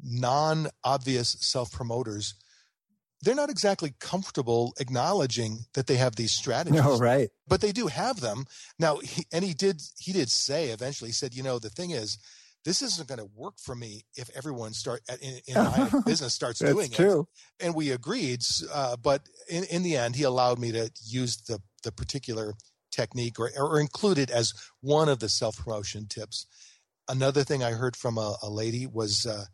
non-obvious 0.00 1.36
self-promoters 1.40 2.34
they're 3.22 3.34
not 3.34 3.50
exactly 3.50 3.92
comfortable 4.00 4.72
acknowledging 4.80 5.66
that 5.74 5.86
they 5.86 5.96
have 5.96 6.16
these 6.16 6.32
strategies. 6.38 6.82
No, 6.82 6.96
right. 6.96 7.28
But 7.46 7.60
they 7.60 7.72
do 7.72 7.88
have 7.88 8.20
them. 8.20 8.46
Now, 8.78 8.96
he, 8.96 9.24
and 9.30 9.44
he 9.44 9.52
did, 9.52 9.82
he 9.98 10.12
did 10.12 10.30
say 10.30 10.70
eventually, 10.70 11.10
he 11.10 11.14
said, 11.14 11.34
you 11.34 11.42
know, 11.42 11.58
the 11.58 11.68
thing 11.68 11.90
is, 11.90 12.18
this 12.64 12.82
isn't 12.82 13.08
going 13.08 13.18
to 13.18 13.30
work 13.34 13.54
for 13.58 13.74
me 13.74 14.04
if 14.16 14.28
everyone 14.36 14.72
start 14.72 15.00
in, 15.22 15.40
in 15.46 15.54
my 15.54 15.90
business 16.06 16.34
starts 16.34 16.58
doing 16.58 16.90
true. 16.90 17.26
it. 17.58 17.64
And 17.66 17.74
we 17.74 17.90
agreed, 17.90 18.42
uh, 18.72 18.96
but 18.96 19.22
in, 19.48 19.64
in 19.64 19.82
the 19.82 19.96
end, 19.96 20.16
he 20.16 20.24
allowed 20.24 20.58
me 20.58 20.72
to 20.72 20.90
use 21.04 21.38
the 21.42 21.60
the 21.82 21.92
particular 21.92 22.54
technique 22.90 23.38
or, 23.38 23.50
or 23.56 23.80
include 23.80 24.18
it 24.18 24.30
as 24.30 24.52
one 24.80 25.08
of 25.08 25.20
the 25.20 25.28
self 25.28 25.56
promotion 25.58 26.06
tips. 26.06 26.46
Another 27.08 27.42
thing 27.42 27.62
I 27.62 27.72
heard 27.72 27.96
from 27.96 28.18
a, 28.18 28.36
a 28.42 28.50
lady 28.50 28.86
was, 28.86 29.26
uh, 29.26 29.46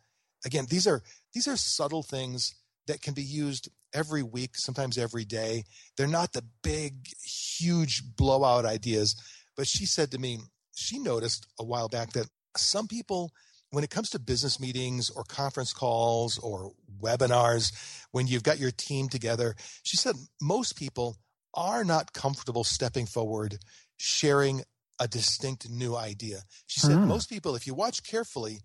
again, 0.44 0.66
these 0.68 0.86
are 0.86 1.02
these 1.32 1.48
are 1.48 1.56
subtle 1.56 2.02
things 2.02 2.54
that 2.86 3.02
can 3.02 3.14
be 3.14 3.22
used 3.22 3.68
every 3.94 4.22
week, 4.22 4.56
sometimes 4.56 4.98
every 4.98 5.24
day. 5.24 5.64
They're 5.96 6.06
not 6.06 6.32
the 6.32 6.44
big, 6.62 7.06
huge 7.24 8.02
blowout 8.16 8.64
ideas. 8.64 9.16
But 9.56 9.66
she 9.66 9.86
said 9.86 10.10
to 10.10 10.18
me, 10.18 10.38
she 10.74 10.98
noticed 10.98 11.46
a 11.58 11.64
while 11.64 11.88
back 11.88 12.12
that 12.12 12.28
some 12.58 12.86
people 12.88 13.32
when 13.70 13.84
it 13.84 13.90
comes 13.90 14.10
to 14.10 14.18
business 14.18 14.60
meetings 14.60 15.10
or 15.10 15.24
conference 15.24 15.72
calls 15.72 16.38
or 16.38 16.72
webinars, 17.00 17.72
when 18.12 18.26
you've 18.26 18.42
got 18.42 18.58
your 18.58 18.70
team 18.70 19.08
together, 19.08 19.54
she 19.82 19.96
said 19.96 20.14
most 20.40 20.76
people 20.76 21.16
are 21.54 21.84
not 21.84 22.12
comfortable 22.12 22.64
stepping 22.64 23.06
forward, 23.06 23.58
sharing 23.98 24.62
a 25.00 25.08
distinct 25.08 25.68
new 25.68 25.96
idea. 25.96 26.40
She 26.66 26.80
said 26.80 26.96
mm. 26.96 27.06
most 27.06 27.28
people, 27.28 27.54
if 27.54 27.66
you 27.66 27.74
watch 27.74 28.02
carefully, 28.02 28.60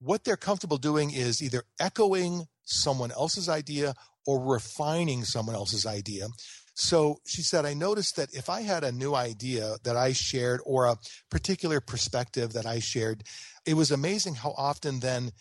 what 0.00 0.24
they're 0.24 0.36
comfortable 0.36 0.78
doing 0.78 1.10
is 1.10 1.42
either 1.42 1.64
echoing 1.78 2.44
someone 2.64 3.10
else's 3.10 3.48
idea 3.48 3.94
or 4.26 4.40
refining 4.40 5.24
someone 5.24 5.54
else's 5.54 5.86
idea. 5.86 6.28
So 6.80 7.20
she 7.26 7.42
said, 7.42 7.66
I 7.66 7.74
noticed 7.74 8.16
that 8.16 8.34
if 8.34 8.48
I 8.48 8.62
had 8.62 8.84
a 8.84 8.90
new 8.90 9.14
idea 9.14 9.76
that 9.84 9.96
I 9.96 10.14
shared 10.14 10.62
or 10.64 10.86
a 10.86 10.96
particular 11.30 11.78
perspective 11.78 12.54
that 12.54 12.64
I 12.64 12.78
shared, 12.78 13.24
it 13.66 13.74
was 13.74 13.90
amazing 13.90 14.36
how 14.36 14.54
often 14.56 15.00
then 15.00 15.32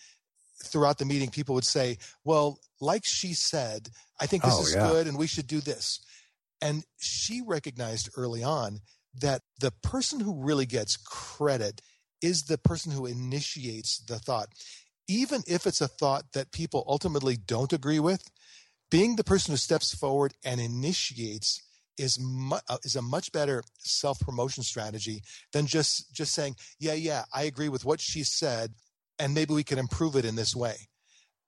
throughout 0.61 0.97
the 0.97 1.05
meeting 1.05 1.29
people 1.29 1.55
would 1.55 1.63
say, 1.63 1.97
Well, 2.25 2.59
like 2.81 3.03
she 3.05 3.33
said, 3.33 3.87
I 4.19 4.25
think 4.25 4.43
this 4.43 4.57
oh, 4.57 4.63
is 4.63 4.75
yeah. 4.75 4.89
good 4.89 5.07
and 5.07 5.17
we 5.17 5.27
should 5.27 5.47
do 5.47 5.61
this. 5.61 6.01
And 6.61 6.83
she 6.97 7.41
recognized 7.41 8.09
early 8.17 8.43
on 8.43 8.81
that 9.21 9.43
the 9.61 9.71
person 9.81 10.19
who 10.19 10.43
really 10.43 10.65
gets 10.65 10.97
credit 10.97 11.81
is 12.21 12.43
the 12.43 12.57
person 12.57 12.91
who 12.91 13.05
initiates 13.05 13.97
the 13.99 14.19
thought. 14.19 14.49
Even 15.07 15.43
if 15.47 15.65
it's 15.65 15.79
a 15.79 15.87
thought 15.87 16.33
that 16.33 16.51
people 16.51 16.83
ultimately 16.85 17.37
don't 17.37 17.71
agree 17.71 18.01
with, 18.01 18.29
being 18.89 19.15
the 19.15 19.23
person 19.23 19.51
who 19.51 19.57
steps 19.57 19.93
forward 19.93 20.33
and 20.43 20.59
initiates 20.59 21.61
is 21.97 22.17
mu- 22.19 22.57
uh, 22.67 22.77
is 22.83 22.95
a 22.95 23.01
much 23.01 23.31
better 23.31 23.63
self 23.79 24.19
promotion 24.19 24.63
strategy 24.63 25.21
than 25.53 25.67
just 25.67 26.13
just 26.13 26.33
saying, 26.33 26.55
yeah, 26.79 26.93
yeah, 26.93 27.23
I 27.33 27.43
agree 27.43 27.69
with 27.69 27.85
what 27.85 27.99
she 27.99 28.23
said, 28.23 28.73
and 29.19 29.33
maybe 29.33 29.53
we 29.53 29.63
can 29.63 29.77
improve 29.77 30.15
it 30.15 30.25
in 30.25 30.35
this 30.35 30.55
way. 30.55 30.75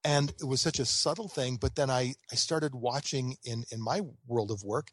And 0.04 0.32
it 0.42 0.46
was 0.46 0.62
such 0.62 0.80
a 0.80 0.86
subtle 0.86 1.28
thing, 1.28 1.58
but 1.60 1.76
then 1.76 1.90
I 1.90 2.16
I 2.32 2.36
started 2.36 2.76
watching 2.76 3.38
in 3.44 3.64
in 3.72 3.82
my 3.82 4.02
world 4.28 4.52
of 4.52 4.64
work, 4.64 4.90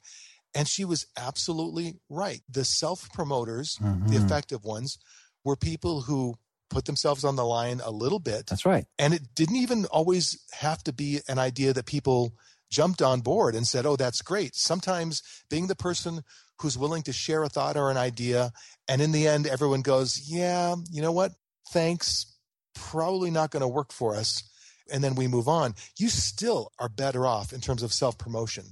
and 0.54 0.68
she 0.68 0.84
was 0.84 1.06
absolutely 1.16 1.96
right. 2.08 2.40
The 2.48 2.64
self 2.64 3.10
promoters, 3.12 3.78
mm-hmm. 3.82 4.08
the 4.08 4.16
effective 4.16 4.64
ones, 4.64 4.98
were 5.44 5.56
people 5.56 6.02
who 6.02 6.36
put 6.70 6.84
themselves 6.84 7.24
on 7.24 7.36
the 7.36 7.44
line 7.44 7.80
a 7.84 7.90
little 7.90 8.18
bit. 8.18 8.46
That's 8.46 8.66
right. 8.66 8.84
And 8.98 9.14
it 9.14 9.34
didn't 9.34 9.56
even 9.56 9.86
always 9.86 10.38
have 10.52 10.82
to 10.84 10.92
be 10.92 11.20
an 11.28 11.38
idea 11.38 11.72
that 11.72 11.86
people 11.86 12.34
jumped 12.70 13.02
on 13.02 13.20
board 13.20 13.54
and 13.54 13.66
said, 13.66 13.86
oh, 13.86 13.96
that's 13.96 14.22
great. 14.22 14.54
Sometimes 14.54 15.22
being 15.48 15.66
the 15.66 15.76
person 15.76 16.22
who's 16.60 16.76
willing 16.76 17.02
to 17.02 17.12
share 17.12 17.42
a 17.42 17.48
thought 17.48 17.76
or 17.76 17.90
an 17.90 17.96
idea, 17.96 18.52
and 18.88 19.00
in 19.00 19.12
the 19.12 19.26
end, 19.28 19.46
everyone 19.46 19.82
goes, 19.82 20.28
yeah, 20.28 20.74
you 20.90 21.00
know 21.00 21.12
what? 21.12 21.32
Thanks. 21.72 22.36
Probably 22.74 23.30
not 23.30 23.50
going 23.50 23.60
to 23.62 23.68
work 23.68 23.92
for 23.92 24.14
us. 24.14 24.42
And 24.90 25.04
then 25.04 25.14
we 25.14 25.28
move 25.28 25.48
on. 25.48 25.74
You 25.98 26.08
still 26.08 26.72
are 26.78 26.88
better 26.88 27.26
off 27.26 27.52
in 27.52 27.60
terms 27.60 27.82
of 27.82 27.92
self 27.92 28.16
promotion. 28.16 28.64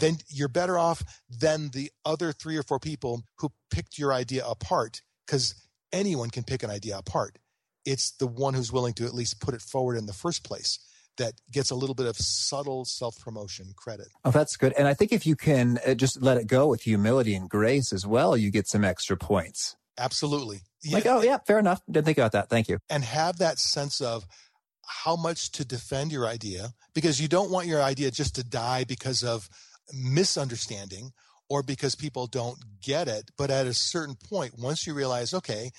Then 0.00 0.18
you're 0.28 0.48
better 0.48 0.76
off 0.76 1.04
than 1.30 1.70
the 1.70 1.90
other 2.04 2.32
three 2.32 2.56
or 2.56 2.64
four 2.64 2.80
people 2.80 3.22
who 3.38 3.52
picked 3.70 3.98
your 3.98 4.12
idea 4.12 4.44
apart 4.44 5.02
because 5.24 5.54
anyone 5.96 6.30
can 6.30 6.44
pick 6.44 6.62
an 6.62 6.70
idea 6.70 6.98
apart. 6.98 7.38
It's 7.84 8.12
the 8.12 8.26
one 8.26 8.54
who's 8.54 8.72
willing 8.72 8.94
to 8.94 9.04
at 9.04 9.14
least 9.14 9.40
put 9.40 9.54
it 9.54 9.62
forward 9.62 9.96
in 9.96 10.06
the 10.06 10.12
first 10.12 10.44
place 10.44 10.78
that 11.18 11.32
gets 11.50 11.70
a 11.70 11.74
little 11.74 11.94
bit 11.94 12.06
of 12.06 12.16
subtle 12.16 12.84
self 12.84 13.18
promotion 13.20 13.72
credit. 13.76 14.08
Oh, 14.24 14.30
that's 14.30 14.56
good. 14.56 14.72
And 14.76 14.86
I 14.86 14.94
think 14.94 15.12
if 15.12 15.26
you 15.26 15.36
can 15.36 15.78
uh, 15.86 15.94
just 15.94 16.20
let 16.20 16.36
it 16.36 16.46
go 16.46 16.68
with 16.68 16.82
humility 16.82 17.34
and 17.34 17.48
grace 17.48 17.92
as 17.92 18.06
well, 18.06 18.36
you 18.36 18.50
get 18.50 18.68
some 18.68 18.84
extra 18.84 19.16
points. 19.16 19.76
Absolutely. 19.98 20.60
Like, 20.90 21.04
yeah. 21.04 21.14
oh, 21.14 21.22
yeah, 21.22 21.38
fair 21.46 21.58
enough. 21.58 21.80
Didn't 21.90 22.04
think 22.04 22.18
about 22.18 22.32
that. 22.32 22.50
Thank 22.50 22.68
you. 22.68 22.78
And 22.90 23.02
have 23.02 23.38
that 23.38 23.58
sense 23.58 24.00
of 24.00 24.26
how 24.86 25.16
much 25.16 25.50
to 25.52 25.64
defend 25.64 26.12
your 26.12 26.26
idea 26.26 26.74
because 26.94 27.20
you 27.20 27.28
don't 27.28 27.50
want 27.50 27.66
your 27.66 27.82
idea 27.82 28.10
just 28.10 28.34
to 28.36 28.44
die 28.44 28.84
because 28.84 29.24
of 29.24 29.48
misunderstanding 29.92 31.12
or 31.48 31.62
because 31.62 31.94
people 31.94 32.26
don't 32.26 32.58
get 32.82 33.08
it. 33.08 33.30
But 33.36 33.50
at 33.50 33.66
a 33.66 33.74
certain 33.74 34.16
point, 34.16 34.58
once 34.58 34.86
you 34.86 34.94
realize, 34.94 35.32
okay, 35.34 35.70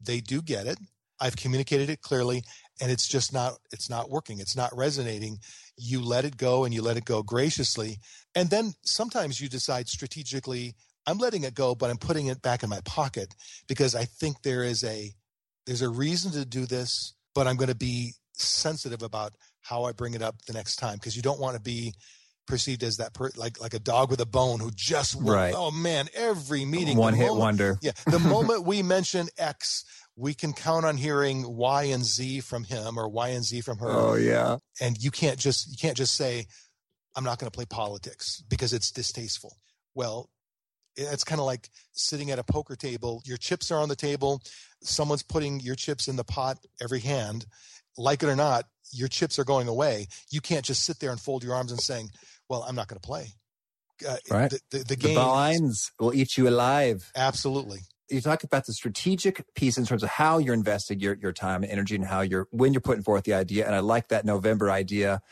they 0.00 0.20
do 0.20 0.42
get 0.42 0.66
it, 0.66 0.78
I've 1.20 1.36
communicated 1.36 1.88
it 1.90 2.02
clearly, 2.02 2.42
and 2.80 2.90
it's 2.90 3.08
just 3.08 3.32
not 3.32 3.54
it's 3.72 3.88
not 3.88 4.10
working 4.10 4.38
it's 4.38 4.56
not 4.56 4.76
resonating 4.76 5.38
you 5.76 6.00
let 6.02 6.24
it 6.24 6.36
go 6.36 6.64
and 6.64 6.74
you 6.74 6.82
let 6.82 6.96
it 6.96 7.04
go 7.04 7.22
graciously 7.22 7.98
and 8.34 8.50
then 8.50 8.72
sometimes 8.82 9.40
you 9.40 9.48
decide 9.48 9.88
strategically 9.88 10.74
i'm 11.06 11.18
letting 11.18 11.44
it 11.44 11.54
go 11.54 11.74
but 11.74 11.90
i'm 11.90 11.96
putting 11.96 12.26
it 12.26 12.42
back 12.42 12.62
in 12.62 12.70
my 12.70 12.80
pocket 12.84 13.34
because 13.66 13.94
i 13.94 14.04
think 14.04 14.42
there 14.42 14.62
is 14.62 14.84
a 14.84 15.12
there's 15.66 15.82
a 15.82 15.88
reason 15.88 16.32
to 16.32 16.44
do 16.44 16.66
this 16.66 17.14
but 17.34 17.46
i'm 17.46 17.56
going 17.56 17.68
to 17.68 17.74
be 17.74 18.12
sensitive 18.34 19.02
about 19.02 19.32
how 19.62 19.84
i 19.84 19.92
bring 19.92 20.14
it 20.14 20.22
up 20.22 20.36
the 20.46 20.52
next 20.52 20.76
time 20.76 20.94
because 20.94 21.16
you 21.16 21.22
don't 21.22 21.40
want 21.40 21.56
to 21.56 21.62
be 21.62 21.94
perceived 22.46 22.82
as 22.82 22.98
that 22.98 23.12
per, 23.14 23.30
like 23.36 23.60
like 23.60 23.74
a 23.74 23.78
dog 23.78 24.10
with 24.10 24.20
a 24.20 24.26
bone 24.26 24.60
who 24.60 24.70
just 24.74 25.16
right. 25.20 25.54
oh 25.56 25.70
man 25.70 26.08
every 26.14 26.64
meeting 26.64 26.96
one 26.96 27.14
hit 27.14 27.28
moment, 27.28 27.40
wonder. 27.40 27.78
yeah 27.82 27.92
the 28.06 28.18
moment 28.18 28.64
we 28.64 28.82
mention 28.82 29.28
x 29.36 29.84
we 30.16 30.32
can 30.32 30.52
count 30.52 30.84
on 30.86 30.96
hearing 30.96 31.56
y 31.56 31.84
and 31.84 32.04
z 32.04 32.40
from 32.40 32.64
him 32.64 32.98
or 32.98 33.08
y 33.08 33.28
and 33.28 33.44
z 33.44 33.60
from 33.60 33.78
her. 33.78 33.90
Oh 33.90 34.14
yeah. 34.14 34.56
And 34.80 34.96
you 35.02 35.10
can't 35.10 35.38
just 35.38 35.70
you 35.70 35.76
can't 35.76 35.96
just 35.96 36.16
say 36.16 36.46
i'm 37.14 37.24
not 37.24 37.38
going 37.38 37.50
to 37.50 37.54
play 37.54 37.66
politics 37.66 38.42
because 38.48 38.72
it's 38.72 38.90
distasteful. 38.90 39.56
Well 39.94 40.30
it's 40.98 41.24
kind 41.24 41.40
of 41.40 41.44
like 41.44 41.68
sitting 41.92 42.30
at 42.30 42.38
a 42.38 42.44
poker 42.44 42.74
table 42.74 43.22
your 43.26 43.36
chips 43.36 43.70
are 43.70 43.80
on 43.80 43.90
the 43.90 43.96
table 43.96 44.40
someone's 44.82 45.22
putting 45.22 45.60
your 45.60 45.74
chips 45.74 46.08
in 46.08 46.16
the 46.16 46.24
pot 46.24 46.58
every 46.80 47.00
hand. 47.00 47.46
Like 47.98 48.22
it 48.22 48.28
or 48.28 48.36
not 48.36 48.64
your 48.92 49.08
chips 49.08 49.38
are 49.38 49.44
going 49.44 49.68
away. 49.68 50.08
You 50.30 50.40
can't 50.40 50.64
just 50.64 50.84
sit 50.84 51.00
there 51.00 51.10
and 51.10 51.20
fold 51.20 51.42
your 51.42 51.54
arms 51.54 51.72
and 51.72 51.80
saying 51.80 52.10
well, 52.48 52.64
I'm 52.68 52.74
not 52.74 52.88
going 52.88 53.00
to 53.00 53.06
play. 53.06 53.28
Uh, 54.06 54.16
right. 54.30 54.50
The, 54.50 54.60
the, 54.70 54.84
the 54.84 54.96
game. 54.96 55.14
The 55.14 55.20
blinds 55.20 55.92
will 55.98 56.14
eat 56.14 56.36
you 56.36 56.48
alive. 56.48 57.10
Absolutely. 57.16 57.80
You 58.08 58.20
talk 58.20 58.44
about 58.44 58.66
the 58.66 58.72
strategic 58.72 59.42
piece 59.56 59.76
in 59.76 59.84
terms 59.84 60.04
of 60.04 60.10
how 60.10 60.38
you're 60.38 60.54
investing 60.54 61.00
your, 61.00 61.14
your 61.14 61.32
time 61.32 61.64
and 61.64 61.72
energy 61.72 61.96
and 61.96 62.04
how 62.04 62.20
you're, 62.20 62.46
when 62.52 62.72
you're 62.72 62.80
putting 62.80 63.02
forth 63.02 63.24
the 63.24 63.34
idea. 63.34 63.66
And 63.66 63.74
I 63.74 63.80
like 63.80 64.08
that 64.08 64.24
November 64.24 64.70
idea 64.70 65.22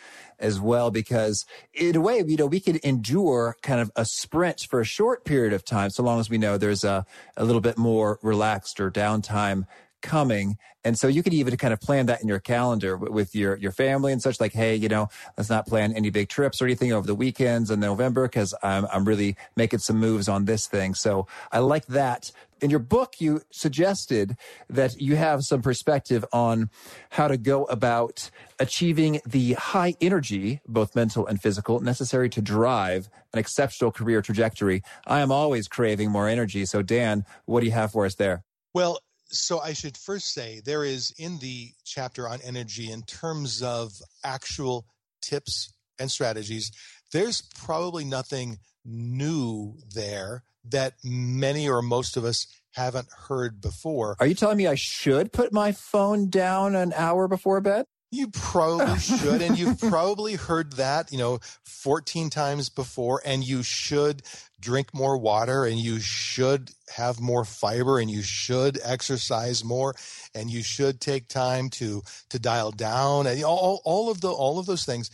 as 0.41 0.59
well, 0.59 0.91
because 0.91 1.45
in 1.73 1.95
a 1.95 2.01
way, 2.01 2.25
you 2.27 2.37
know, 2.37 2.47
we 2.47 2.59
can 2.59 2.81
endure 2.83 3.55
kind 3.63 3.81
of 3.81 3.93
a 3.95 4.05
sprint 4.05 4.67
for 4.69 4.81
a 4.81 4.85
short 4.85 5.25
period 5.25 5.53
of 5.53 5.65
time, 5.65 5.91
so 5.91 6.03
long 6.03 6.19
as 6.19 6.29
we 6.29 6.37
know 6.37 6.59
there's 6.59 6.83
a, 6.83 7.07
a 7.37 7.45
little 7.45 7.61
bit 7.61 7.79
more 7.79 8.19
relaxed 8.23 8.81
or 8.81 8.91
downtime 8.91 9.67
coming. 10.05 10.59
And 10.85 10.99
so 10.99 11.09
you 11.09 11.23
could 11.23 11.33
even 11.33 11.57
kind 11.57 11.73
of 11.73 11.81
plan 11.81 12.07
that 12.07 12.21
in 12.21 12.29
your 12.29 12.39
calendar 12.39 12.97
with 12.97 13.35
your, 13.35 13.57
your 13.57 13.73
family 13.73 14.13
and 14.13 14.21
such 14.23 14.39
like, 14.39 14.53
Hey, 14.53 14.77
you 14.77 14.89
know, 14.89 15.09
let's 15.37 15.51
not 15.51 15.67
plan 15.67 15.95
any 15.95 16.11
big 16.11 16.29
trips 16.29 16.61
or 16.61 16.67
anything 16.67 16.93
over 16.93 17.07
the 17.07 17.15
weekends 17.15 17.71
in 17.71 17.81
November 17.81 18.29
because 18.29 18.55
I'm, 18.63 18.87
I'm 18.93 19.05
really 19.07 19.35
making 19.57 19.79
some 19.79 19.99
moves 19.99 20.29
on 20.29 20.45
this 20.45 20.67
thing. 20.67 20.95
So 20.95 21.27
I 21.51 21.59
like 21.61 21.87
that. 21.87 22.31
In 22.61 22.71
your 22.71 22.81
book, 22.81 23.15
you 23.19 23.41
suggested 23.51 24.37
that 24.69 25.01
you 25.01 25.17
have 25.17 25.43
some 25.43 25.61
perspective 25.61 26.25
on 26.33 26.71
how 27.11 27.29
to 27.29 27.37
go 27.37 27.65
about 27.65 28.31
achieving 28.59 29.21
the 29.27 29.55
high 29.55 29.95
energy, 30.01 30.61
both 30.67 30.95
mental 30.95 31.27
and 31.27 31.41
physical, 31.41 31.81
necessary 31.81 32.29
to 32.31 32.41
drive 32.41 33.09
an 33.33 33.39
exceptional 33.39 33.91
career 33.91 34.23
trajectory. 34.23 34.83
I 35.07 35.21
am 35.21 35.33
always 35.33 35.67
craving 35.67 36.11
more 36.11 36.29
energy. 36.29 36.65
So 36.67 36.83
Dan, 36.83 37.25
what 37.47 37.61
do 37.61 37.67
you 37.67 37.73
have 37.73 37.93
for 37.93 38.07
us 38.07 38.15
there? 38.15 38.45
Well, 38.75 38.99
so 39.35 39.61
I 39.61 39.73
should 39.73 39.97
first 39.97 40.33
say 40.33 40.61
there 40.65 40.85
is 40.85 41.13
in 41.19 41.39
the 41.39 41.73
chapter 41.85 42.29
on 42.29 42.41
energy, 42.43 42.91
in 42.91 43.03
terms 43.03 43.63
of 43.63 43.93
actual 44.23 44.87
tips 45.23 45.73
and 45.99 46.11
strategies, 46.11 46.71
there's 47.13 47.43
probably 47.55 48.05
nothing 48.05 48.59
new 48.85 49.77
there 49.95 50.43
that 50.71 50.95
many 51.05 51.69
or 51.69 51.83
most 51.83 52.17
of 52.17 52.25
us 52.25 52.47
haven't 52.73 53.09
heard 53.29 53.61
before. 53.61 54.17
Are 54.19 54.27
you 54.27 54.35
telling 54.35 54.57
me 54.57 54.67
I 54.67 54.75
should 54.75 55.33
put 55.33 55.53
my 55.53 55.73
phone 55.73 56.29
down 56.29 56.75
an 56.75 56.93
hour 56.95 57.29
before 57.29 57.61
bed? 57.61 57.87
You 58.11 58.29
probably 58.29 58.99
should. 58.99 59.43
And 59.43 59.59
you've 59.59 59.81
probably 59.81 60.35
heard 60.35 60.75
that, 60.75 61.11
you 61.11 61.19
know, 61.19 61.41
14 61.65 62.31
times 62.31 62.69
before. 62.69 63.21
And 63.25 63.43
you 63.43 63.63
should 63.63 64.23
drink 64.61 64.95
more 64.95 65.19
water 65.19 65.65
and 65.65 65.79
you 65.79 66.01
should 66.01 66.71
have 66.95 67.21
more 67.21 67.45
fiber 67.45 67.99
and 67.99 68.11
you 68.11 68.23
should 68.23 68.79
exercise 68.83 69.65
more 69.65 69.95
and 70.35 70.51
you 70.51 70.63
should 70.63 71.01
take 71.01 71.29
time 71.29 71.69
to 71.69 72.03
to 72.31 72.39
dial 72.39 72.71
down 72.71 73.27
and 73.27 73.45
all, 73.45 73.83
all 73.85 74.11
of 74.11 74.23
the 74.23 74.31
all 74.31 74.59
of 74.59 74.67
those 74.67 74.85
things. 74.85 75.11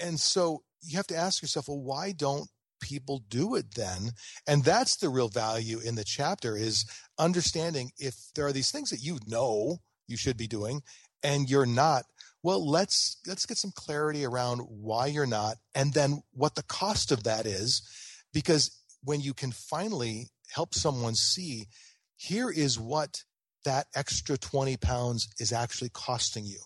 And 0.00 0.18
so 0.18 0.62
you 0.80 0.96
have 0.96 1.06
to 1.08 1.16
ask 1.16 1.42
yourself, 1.42 1.68
well, 1.68 1.82
why 1.82 2.12
don't 2.12 2.48
people 2.80 3.22
do 3.28 3.54
it 3.54 3.74
then? 3.74 4.10
And 4.46 4.64
that's 4.64 4.96
the 4.96 5.08
real 5.08 5.28
value 5.28 5.80
in 5.80 5.94
the 5.96 6.04
chapter 6.04 6.56
is 6.56 6.84
understanding 7.18 7.90
if 7.98 8.14
there 8.34 8.46
are 8.46 8.52
these 8.52 8.70
things 8.70 8.90
that 8.90 9.02
you 9.02 9.18
know 9.26 9.78
you 10.06 10.16
should 10.16 10.36
be 10.36 10.46
doing 10.46 10.82
and 11.22 11.48
you're 11.48 11.66
not 11.66 12.04
well 12.44 12.64
let's 12.64 13.16
let's 13.26 13.46
get 13.46 13.56
some 13.56 13.72
clarity 13.74 14.24
around 14.24 14.60
why 14.60 15.06
you're 15.06 15.26
not 15.26 15.56
and 15.74 15.92
then 15.92 16.22
what 16.32 16.54
the 16.54 16.62
cost 16.62 17.10
of 17.10 17.24
that 17.24 17.46
is 17.46 17.82
because 18.32 18.78
when 19.02 19.20
you 19.20 19.34
can 19.34 19.50
finally 19.50 20.28
help 20.52 20.74
someone 20.74 21.16
see 21.16 21.66
here 22.16 22.50
is 22.50 22.78
what 22.78 23.24
that 23.64 23.86
extra 23.96 24.36
20 24.36 24.76
pounds 24.76 25.28
is 25.40 25.52
actually 25.52 25.90
costing 25.92 26.44
you 26.44 26.60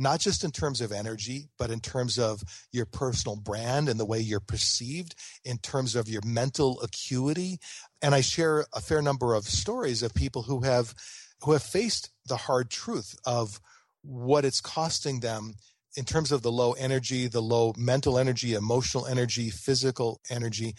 not 0.00 0.18
just 0.18 0.44
in 0.44 0.50
terms 0.50 0.80
of 0.80 0.92
energy, 0.92 1.50
but 1.58 1.70
in 1.70 1.78
terms 1.78 2.18
of 2.18 2.42
your 2.72 2.86
personal 2.86 3.36
brand 3.36 3.86
and 3.86 4.00
the 4.00 4.06
way 4.06 4.18
you're 4.18 4.40
perceived, 4.40 5.14
in 5.44 5.58
terms 5.58 5.94
of 5.94 6.08
your 6.08 6.22
mental 6.24 6.80
acuity. 6.80 7.58
And 8.00 8.14
I 8.14 8.22
share 8.22 8.64
a 8.72 8.80
fair 8.80 9.02
number 9.02 9.34
of 9.34 9.44
stories 9.44 10.02
of 10.02 10.14
people 10.14 10.42
who 10.42 10.62
have 10.62 10.94
who 11.42 11.52
have 11.52 11.62
faced 11.62 12.10
the 12.26 12.36
hard 12.36 12.70
truth 12.70 13.14
of 13.26 13.60
what 14.02 14.44
it's 14.44 14.60
costing 14.60 15.20
them 15.20 15.54
in 15.96 16.04
terms 16.04 16.32
of 16.32 16.42
the 16.42 16.52
low 16.52 16.72
energy, 16.72 17.26
the 17.26 17.42
low 17.42 17.72
mental 17.76 18.18
energy, 18.18 18.54
emotional 18.54 19.06
energy, 19.06 19.50
physical 19.50 20.20
energy. 20.30 20.74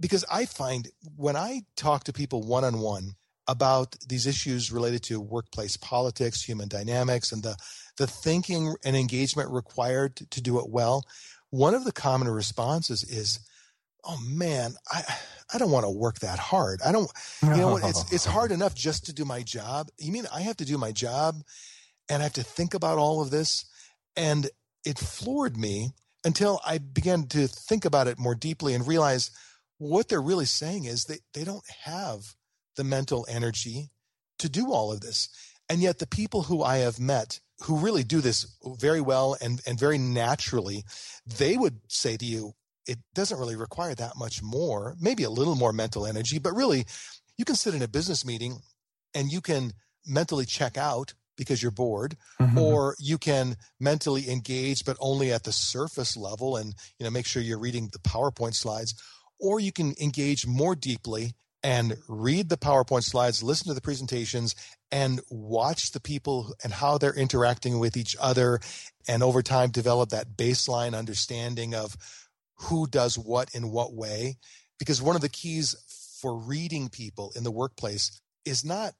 Because 0.00 0.24
I 0.30 0.46
find 0.46 0.88
when 1.16 1.36
I 1.36 1.62
talk 1.76 2.04
to 2.04 2.12
people 2.12 2.42
one 2.42 2.64
on 2.64 2.78
one 2.78 3.12
about 3.46 3.96
these 4.06 4.26
issues 4.26 4.70
related 4.70 5.02
to 5.02 5.20
workplace 5.20 5.76
politics, 5.76 6.42
human 6.42 6.68
dynamics, 6.68 7.32
and 7.32 7.42
the, 7.42 7.56
the 7.96 8.06
thinking 8.06 8.74
and 8.84 8.94
engagement 8.94 9.50
required 9.50 10.16
to, 10.16 10.26
to 10.30 10.40
do 10.40 10.58
it 10.58 10.68
well, 10.68 11.02
one 11.50 11.74
of 11.74 11.84
the 11.84 11.92
common 11.92 12.28
responses 12.28 13.02
is, 13.04 13.40
oh 14.04 14.18
man, 14.28 14.74
I, 14.90 15.02
I 15.52 15.58
don't 15.58 15.70
want 15.70 15.84
to 15.84 15.90
work 15.90 16.20
that 16.20 16.38
hard. 16.38 16.80
I 16.84 16.92
don't, 16.92 17.10
you 17.42 17.48
know, 17.48 17.78
it's, 17.78 18.12
it's 18.12 18.24
hard 18.26 18.52
enough 18.52 18.74
just 18.74 19.06
to 19.06 19.14
do 19.14 19.24
my 19.24 19.42
job. 19.42 19.88
You 19.98 20.12
mean 20.12 20.26
I 20.32 20.42
have 20.42 20.58
to 20.58 20.64
do 20.66 20.76
my 20.76 20.92
job 20.92 21.42
and 22.08 22.22
I 22.22 22.24
have 22.24 22.32
to 22.34 22.42
think 22.42 22.74
about 22.74 22.98
all 22.98 23.20
of 23.20 23.30
this? 23.30 23.64
And 24.16 24.50
it 24.84 24.98
floored 24.98 25.56
me 25.56 25.90
until 26.24 26.60
I 26.66 26.78
began 26.78 27.26
to 27.28 27.46
think 27.46 27.84
about 27.84 28.08
it 28.08 28.18
more 28.18 28.34
deeply 28.34 28.74
and 28.74 28.86
realize 28.86 29.30
what 29.78 30.08
they're 30.08 30.20
really 30.20 30.44
saying 30.44 30.84
is 30.84 31.04
they, 31.04 31.18
they 31.34 31.44
don't 31.44 31.68
have 31.84 32.34
the 32.76 32.84
mental 32.84 33.26
energy 33.28 33.90
to 34.38 34.48
do 34.48 34.72
all 34.72 34.92
of 34.92 35.00
this. 35.00 35.28
And 35.68 35.80
yet 35.80 35.98
the 35.98 36.06
people 36.06 36.42
who 36.42 36.62
I 36.62 36.78
have 36.78 36.98
met 36.98 37.40
who 37.62 37.78
really 37.78 38.04
do 38.04 38.20
this 38.20 38.46
very 38.78 39.00
well 39.00 39.36
and, 39.40 39.60
and 39.66 39.78
very 39.78 39.98
naturally, 39.98 40.84
they 41.26 41.56
would 41.56 41.80
say 41.88 42.16
to 42.16 42.24
you, 42.24 42.52
it 42.86 42.98
doesn't 43.14 43.38
really 43.38 43.56
require 43.56 43.94
that 43.94 44.16
much 44.16 44.42
more, 44.42 44.96
maybe 45.00 45.24
a 45.24 45.30
little 45.30 45.56
more 45.56 45.72
mental 45.72 46.06
energy, 46.06 46.38
but 46.38 46.54
really 46.54 46.86
you 47.36 47.44
can 47.44 47.56
sit 47.56 47.74
in 47.74 47.82
a 47.82 47.88
business 47.88 48.24
meeting 48.24 48.60
and 49.14 49.30
you 49.30 49.40
can 49.40 49.72
mentally 50.06 50.46
check 50.46 50.76
out 50.76 51.14
because 51.38 51.62
you're 51.62 51.70
bored 51.70 52.16
mm-hmm. 52.38 52.58
or 52.58 52.94
you 52.98 53.16
can 53.16 53.56
mentally 53.80 54.28
engage 54.28 54.84
but 54.84 54.98
only 55.00 55.32
at 55.32 55.44
the 55.44 55.52
surface 55.52 56.16
level 56.16 56.56
and 56.56 56.74
you 56.98 57.04
know 57.04 57.10
make 57.10 57.24
sure 57.24 57.40
you're 57.40 57.58
reading 57.58 57.88
the 57.92 57.98
powerpoint 58.00 58.54
slides 58.54 58.94
or 59.40 59.58
you 59.58 59.72
can 59.72 59.94
engage 59.98 60.46
more 60.46 60.74
deeply 60.74 61.32
and 61.62 61.96
read 62.08 62.48
the 62.50 62.58
powerpoint 62.58 63.04
slides 63.04 63.42
listen 63.42 63.68
to 63.68 63.74
the 63.74 63.80
presentations 63.80 64.54
and 64.92 65.20
watch 65.30 65.92
the 65.92 66.00
people 66.00 66.54
and 66.62 66.72
how 66.72 66.98
they're 66.98 67.14
interacting 67.14 67.78
with 67.78 67.96
each 67.96 68.14
other 68.20 68.60
and 69.08 69.22
over 69.22 69.42
time 69.42 69.70
develop 69.70 70.10
that 70.10 70.36
baseline 70.36 70.96
understanding 70.96 71.74
of 71.74 71.96
who 72.62 72.86
does 72.86 73.16
what 73.16 73.54
in 73.54 73.70
what 73.70 73.94
way 73.94 74.36
because 74.78 75.00
one 75.00 75.16
of 75.16 75.22
the 75.22 75.28
keys 75.28 75.74
for 76.20 76.36
reading 76.36 76.88
people 76.88 77.32
in 77.36 77.44
the 77.44 77.50
workplace 77.50 78.20
is 78.44 78.64
not 78.64 78.94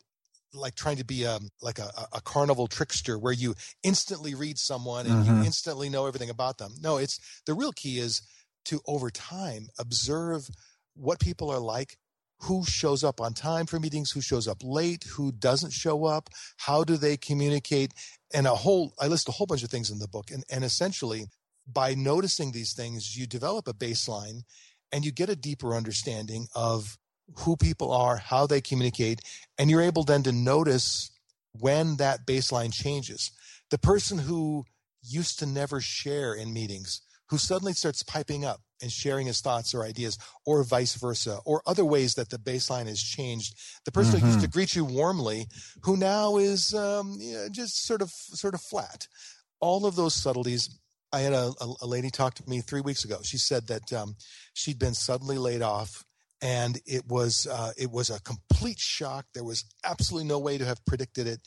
like 0.52 0.74
trying 0.74 0.96
to 0.96 1.04
be 1.04 1.24
a 1.24 1.37
um, 1.37 1.48
like 1.62 1.78
a, 1.78 1.90
a 2.12 2.20
carnival 2.20 2.66
trickster 2.66 3.18
where 3.18 3.32
you 3.32 3.54
instantly 3.82 4.34
read 4.34 4.58
someone 4.58 5.06
and 5.06 5.24
mm-hmm. 5.24 5.40
you 5.40 5.44
instantly 5.44 5.88
know 5.88 6.06
everything 6.06 6.30
about 6.30 6.58
them. 6.58 6.72
No, 6.80 6.96
it's 6.96 7.18
the 7.46 7.54
real 7.54 7.72
key 7.72 7.98
is 7.98 8.22
to 8.66 8.80
over 8.87 9.11
time 9.11 9.68
observe 9.78 10.48
what 10.94 11.20
people 11.20 11.50
are 11.50 11.61
like, 11.61 11.96
who 12.40 12.64
shows 12.64 13.04
up 13.04 13.20
on 13.20 13.34
time 13.34 13.66
for 13.66 13.78
meetings, 13.78 14.11
who 14.11 14.20
shows 14.20 14.48
up 14.48 14.58
late, 14.62 15.04
who 15.16 15.32
doesn't 15.32 15.72
show 15.72 16.04
up, 16.06 16.28
how 16.56 16.84
do 16.84 16.96
they 16.96 17.16
communicate, 17.16 17.92
and 18.32 18.46
a 18.46 18.54
whole 18.54 18.94
I 19.00 19.06
list 19.06 19.28
a 19.28 19.32
whole 19.32 19.46
bunch 19.46 19.62
of 19.62 19.70
things 19.70 19.90
in 19.90 19.98
the 19.98 20.08
book. 20.08 20.30
And 20.30 20.44
and 20.50 20.64
essentially 20.64 21.26
by 21.70 21.94
noticing 21.94 22.52
these 22.52 22.72
things, 22.72 23.16
you 23.16 23.26
develop 23.26 23.68
a 23.68 23.74
baseline 23.74 24.40
and 24.90 25.04
you 25.04 25.12
get 25.12 25.28
a 25.28 25.37
deeper 25.37 25.74
understanding 25.74 26.46
of 26.54 26.96
who 27.36 27.56
people 27.56 27.92
are, 27.92 28.16
how 28.16 28.46
they 28.46 28.60
communicate, 28.60 29.20
and 29.58 29.70
you're 29.70 29.82
able 29.82 30.04
then 30.04 30.22
to 30.24 30.32
notice 30.32 31.10
when 31.52 31.96
that 31.96 32.26
baseline 32.26 32.72
changes. 32.72 33.30
The 33.70 33.78
person 33.78 34.18
who 34.18 34.64
used 35.02 35.38
to 35.40 35.46
never 35.46 35.80
share 35.80 36.34
in 36.34 36.52
meetings, 36.52 37.02
who 37.28 37.38
suddenly 37.38 37.72
starts 37.72 38.02
piping 38.02 38.44
up 38.44 38.60
and 38.80 38.92
sharing 38.92 39.26
his 39.26 39.40
thoughts 39.40 39.74
or 39.74 39.84
ideas, 39.84 40.18
or 40.46 40.62
vice 40.62 40.94
versa, 40.94 41.40
or 41.44 41.62
other 41.66 41.84
ways 41.84 42.14
that 42.14 42.30
the 42.30 42.38
baseline 42.38 42.86
has 42.86 43.02
changed. 43.02 43.54
The 43.84 43.92
person 43.92 44.14
mm-hmm. 44.14 44.20
who 44.20 44.26
used 44.26 44.40
to 44.40 44.46
mm-hmm. 44.46 44.56
greet 44.56 44.76
you 44.76 44.84
warmly, 44.84 45.46
who 45.82 45.96
now 45.96 46.36
is 46.36 46.74
um, 46.74 47.18
just 47.50 47.84
sort 47.84 48.02
of 48.02 48.10
sort 48.10 48.54
of 48.54 48.60
flat. 48.60 49.08
All 49.60 49.86
of 49.86 49.96
those 49.96 50.14
subtleties. 50.14 50.78
I 51.10 51.20
had 51.20 51.32
a, 51.32 51.52
a, 51.80 51.86
lady 51.86 52.10
talk 52.10 52.34
to 52.34 52.46
me 52.46 52.60
three 52.60 52.82
weeks 52.82 53.02
ago. 53.02 53.20
She 53.22 53.38
said 53.38 53.68
that 53.68 53.90
um, 53.94 54.16
she'd 54.52 54.78
been 54.78 54.92
suddenly 54.92 55.38
laid 55.38 55.62
off 55.62 56.04
and 56.40 56.79
it 56.87 57.07
was 57.07 57.46
uh, 57.46 57.72
it 57.77 57.90
was 57.90 58.11
a 58.11 58.20
complete 58.20 58.79
shock. 58.79 59.27
There 59.35 59.44
was 59.44 59.64
absolutely 59.85 60.29
no 60.29 60.38
way 60.38 60.59
to 60.59 60.64
have 60.64 60.85
predicted 60.85 61.27
it, 61.27 61.40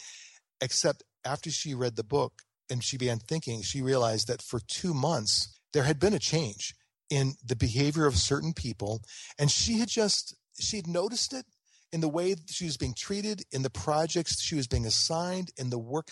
except 0.59 1.03
after 1.25 1.49
she 1.49 1.73
read 1.73 1.95
the 1.95 2.03
book 2.03 2.41
and 2.69 2.83
she 2.83 2.97
began 2.97 3.19
thinking, 3.19 3.61
she 3.61 3.81
realized 3.81 4.27
that 4.27 4.41
for 4.41 4.59
two 4.59 4.93
months 4.93 5.59
there 5.73 5.83
had 5.83 5.99
been 5.99 6.13
a 6.13 6.19
change 6.19 6.73
in 7.09 7.33
the 7.45 7.55
behavior 7.55 8.05
of 8.05 8.15
certain 8.15 8.53
people, 8.53 9.01
and 9.37 9.51
she 9.51 9.79
had 9.79 9.89
just 9.89 10.35
she 10.59 10.77
had 10.77 10.87
noticed 10.87 11.33
it 11.33 11.45
in 11.91 11.99
the 11.99 12.07
way 12.09 12.35
she 12.49 12.65
was 12.65 12.77
being 12.77 12.93
treated, 12.93 13.43
in 13.51 13.63
the 13.63 13.69
projects 13.69 14.41
she 14.41 14.55
was 14.55 14.67
being 14.67 14.85
assigned, 14.85 15.51
in 15.57 15.69
the 15.69 15.79
work, 15.79 16.07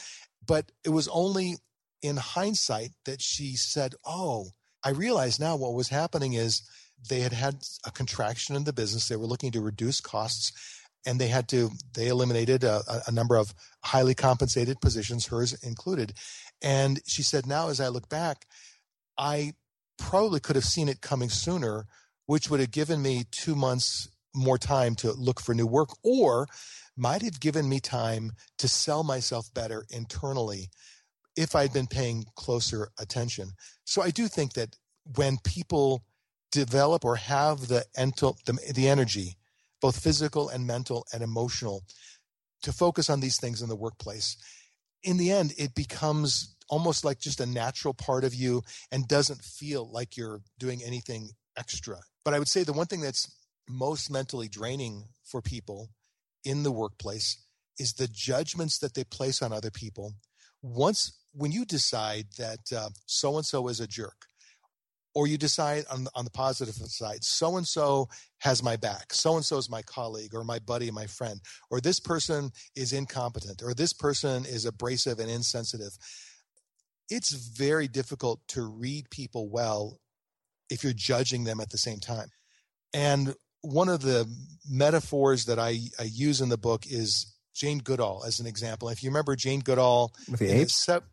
but 0.46 0.72
it 0.84 0.90
was 0.90 1.08
only 1.10 1.56
in 2.02 2.18
hindsight 2.18 2.92
that 3.06 3.22
she 3.22 3.56
said, 3.56 3.96
"Oh, 4.06 4.52
I 4.84 4.90
realize 4.92 5.40
now 5.40 5.56
what 5.56 5.74
was 5.74 5.90
happening 5.90 6.34
is." 6.34 6.62
They 7.08 7.22
had 7.22 7.34
had 7.34 7.64
a 7.86 7.92
contraction 7.92 8.56
in 8.56 8.64
the 8.64 8.74
business. 8.74 9.08
They 9.08 9.16
were 9.16 9.26
looking 9.26 9.52
to 9.52 9.62
reduce 9.62 10.02
costs 10.02 10.52
and 11.06 11.20
they 11.20 11.28
had 11.28 11.48
to, 11.50 11.72
they 11.94 12.08
eliminated 12.08 12.64
a, 12.64 12.82
a 13.08 13.12
number 13.12 13.38
of 13.38 13.54
highly 13.84 14.16
compensated 14.16 14.82
positions, 14.82 15.28
hers 15.28 15.54
included. 15.64 16.14
And 16.62 17.00
she 17.08 17.24
said, 17.24 17.46
now 17.48 17.70
as 17.70 17.80
I 17.80 17.88
look 17.88 18.10
back, 18.10 18.46
I 19.18 19.54
probably 19.98 20.40
could 20.40 20.56
have 20.56 20.66
seen 20.66 20.90
it 20.90 21.02
coming 21.02 21.30
sooner, 21.30 21.86
which 22.26 22.50
would 22.50 22.60
have 22.60 22.72
given 22.72 23.02
me 23.02 23.26
two 23.32 23.56
months 23.56 24.10
more 24.36 24.58
time 24.58 24.96
to 24.96 25.12
look 25.14 25.40
for 25.40 25.56
new 25.56 25.68
work 25.68 25.90
or 26.04 26.48
might 26.96 27.22
have 27.22 27.40
given 27.40 27.68
me 27.68 27.80
time 27.80 28.34
to 28.58 28.68
sell 28.68 29.04
myself 29.04 29.54
better 29.54 29.86
internally 29.90 30.70
if 31.36 31.56
I'd 31.56 31.74
been 31.74 31.88
paying 31.88 32.26
closer 32.36 32.90
attention. 33.00 33.52
So 33.86 34.02
I 34.02 34.12
do 34.12 34.28
think 34.28 34.54
that 34.54 34.76
when 35.16 35.38
people 35.44 36.04
develop 36.52 37.06
or 37.06 37.16
have 37.16 37.68
the, 37.68 37.86
ental, 37.96 38.38
the, 38.46 38.58
the 38.74 38.88
energy, 38.88 39.38
both 39.82 40.02
physical 40.02 40.50
and 40.50 40.66
mental 40.66 41.06
and 41.14 41.24
emotional, 41.24 41.84
to 42.64 42.74
focus 42.74 43.10
on 43.10 43.20
these 43.20 43.40
things 43.40 43.62
in 43.62 43.70
the 43.70 43.76
workplace, 43.76 44.36
in 45.04 45.18
the 45.18 45.32
end, 45.32 45.54
it 45.58 45.74
becomes 45.76 46.56
almost 46.70 47.04
like 47.06 47.20
just 47.20 47.40
a 47.40 47.46
natural 47.46 47.94
part 47.94 48.24
of 48.24 48.36
you 48.36 48.62
and 48.92 49.08
doesn't 49.08 49.42
feel 49.42 49.90
like 49.92 50.18
you're 50.18 50.42
doing 50.58 50.82
anything 50.84 51.30
extra. 51.58 51.98
But 52.24 52.34
I 52.34 52.40
would 52.40 52.48
say 52.48 52.64
the 52.64 52.74
one 52.74 52.88
thing 52.88 53.02
that's 53.02 53.34
most 53.68 54.12
mentally 54.12 54.48
draining 54.48 55.06
for 55.24 55.42
people 55.42 55.90
in 56.44 56.64
the 56.64 56.72
workplace 56.72 57.38
is 57.78 57.94
the 57.94 58.08
judgments 58.08 58.78
that 58.80 58.94
they 58.94 59.04
place 59.04 59.42
on 59.42 59.54
other 59.54 59.72
people. 59.72 60.14
Once, 60.62 61.18
when 61.34 61.52
you 61.52 61.66
decide 61.66 62.28
that 62.38 62.60
so 63.06 63.38
and 63.38 63.46
so 63.46 63.68
is 63.68 63.80
a 63.80 63.88
jerk, 63.88 64.26
or 65.16 65.28
you 65.28 65.38
decide 65.38 65.86
on, 65.92 66.08
on 66.16 66.24
the 66.24 66.32
positive 66.32 66.76
side 66.76 67.24
so 67.24 67.58
and 67.58 67.68
so 67.68 68.08
has 68.40 68.62
my 68.62 68.76
back 68.76 69.12
so 69.12 69.36
and 69.36 69.46
so 69.46 69.58
is 69.58 69.70
my 69.70 69.82
colleague 69.82 70.34
or 70.34 70.44
my 70.44 70.60
buddy 70.60 70.92
my 70.92 71.08
friend 71.08 71.40
or 71.70 71.82
this 71.82 72.00
person 72.00 72.52
is 72.76 72.94
incompetent 72.94 73.62
or 73.64 73.74
this 73.74 73.94
person 73.94 74.46
is 74.46 74.66
abrasive 74.66 75.20
and 75.20 75.30
insensitive. 75.30 75.98
It's 77.10 77.32
very 77.32 77.88
difficult 77.88 78.42
to 78.50 78.64
read 78.64 79.10
people 79.10 79.50
well 79.50 80.00
if 80.70 80.84
you're 80.84 80.94
judging 80.94 81.44
them 81.44 81.60
at 81.60 81.72
the 81.72 81.78
same 81.78 82.00
time. 82.00 82.30
And 82.94 83.34
one 83.62 83.90
of 83.90 84.02
the 84.02 84.32
metaphors 84.70 85.46
that 85.46 85.60
I, 85.60 85.80
I 86.00 86.04
use 86.04 86.42
in 86.42 86.50
the 86.50 86.58
book 86.58 86.86
is 86.86 87.36
Jane 87.56 87.80
Goodall 87.80 88.24
as 88.26 88.40
an 88.40 88.46
example. 88.46 88.90
If 88.90 89.04
you 89.04 89.10
remember 89.10 89.36
Jane 89.36 89.60
Goodall 89.60 90.14
in 90.28 90.36
the, 90.36 90.46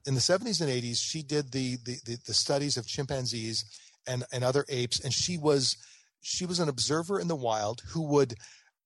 in, 0.07 0.15
the, 0.15 0.21
70s 0.21 0.61
and 0.61 0.71
80s, 0.71 0.99
she 0.99 1.23
did 1.23 1.51
the, 1.51 1.77
the, 1.85 1.97
the, 2.05 2.19
the 2.27 2.35
studies 2.35 2.77
of 2.77 2.87
chimpanzees 2.87 3.65
and, 4.07 4.25
and 4.33 4.45
other 4.45 4.64
apes. 4.69 5.01
And 5.01 5.12
she 5.12 5.38
was 5.38 5.77
she 6.21 6.47
was 6.47 6.59
an 6.59 6.69
observer 6.69 7.21
in 7.21 7.29
the 7.29 7.37
wild 7.37 7.83
who 7.92 8.03
would 8.03 8.35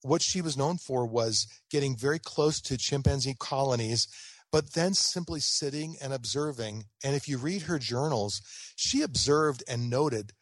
what 0.02 0.22
she 0.22 0.40
was 0.40 0.56
known 0.56 0.78
for 0.78 1.06
was 1.06 1.46
getting 1.70 1.96
very 1.96 2.18
close 2.18 2.60
to 2.60 2.76
chimpanzee 2.76 3.36
colonies 3.38 4.08
but 4.52 4.72
then 4.72 4.92
simply 4.92 5.40
sitting 5.40 5.96
and 6.02 6.12
observing 6.12 6.84
and 7.02 7.14
if 7.14 7.28
you 7.28 7.38
read 7.38 7.62
her 7.62 7.78
journals 7.78 8.42
she 8.76 9.00
observed 9.02 9.62
and 9.68 9.88
noted 9.88 10.32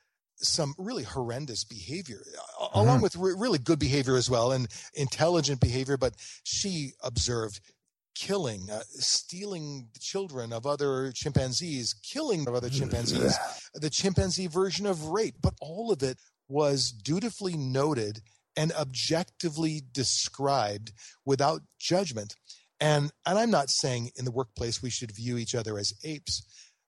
some 0.40 0.74
really 0.78 1.02
horrendous 1.02 1.64
behavior, 1.64 2.22
mm-hmm. 2.24 2.78
along 2.78 3.00
with 3.00 3.16
re- 3.16 3.34
really 3.36 3.58
good 3.58 3.78
behavior 3.78 4.16
as 4.16 4.30
well 4.30 4.52
and 4.52 4.68
intelligent 4.94 5.60
behavior. 5.60 5.96
But 5.96 6.14
she 6.44 6.92
observed 7.02 7.60
killing, 8.18 8.68
uh, 8.70 8.82
stealing 8.90 9.88
children 10.00 10.52
of 10.52 10.66
other 10.66 11.12
chimpanzees, 11.12 11.94
killing 12.02 12.48
of 12.48 12.54
other 12.54 12.68
chimpanzees, 12.68 13.38
the 13.74 13.90
chimpanzee 13.90 14.48
version 14.48 14.86
of 14.86 15.06
rape. 15.06 15.36
But 15.40 15.54
all 15.60 15.92
of 15.92 16.02
it 16.02 16.18
was 16.48 16.90
dutifully 16.90 17.56
noted 17.56 18.20
and 18.56 18.72
objectively 18.72 19.82
described 19.92 20.92
without 21.24 21.62
judgment. 21.78 22.34
And, 22.80 23.12
and 23.24 23.38
I'm 23.38 23.50
not 23.50 23.70
saying 23.70 24.10
in 24.16 24.24
the 24.24 24.32
workplace 24.32 24.82
we 24.82 24.90
should 24.90 25.12
view 25.12 25.38
each 25.38 25.54
other 25.54 25.78
as 25.78 25.92
apes, 26.04 26.42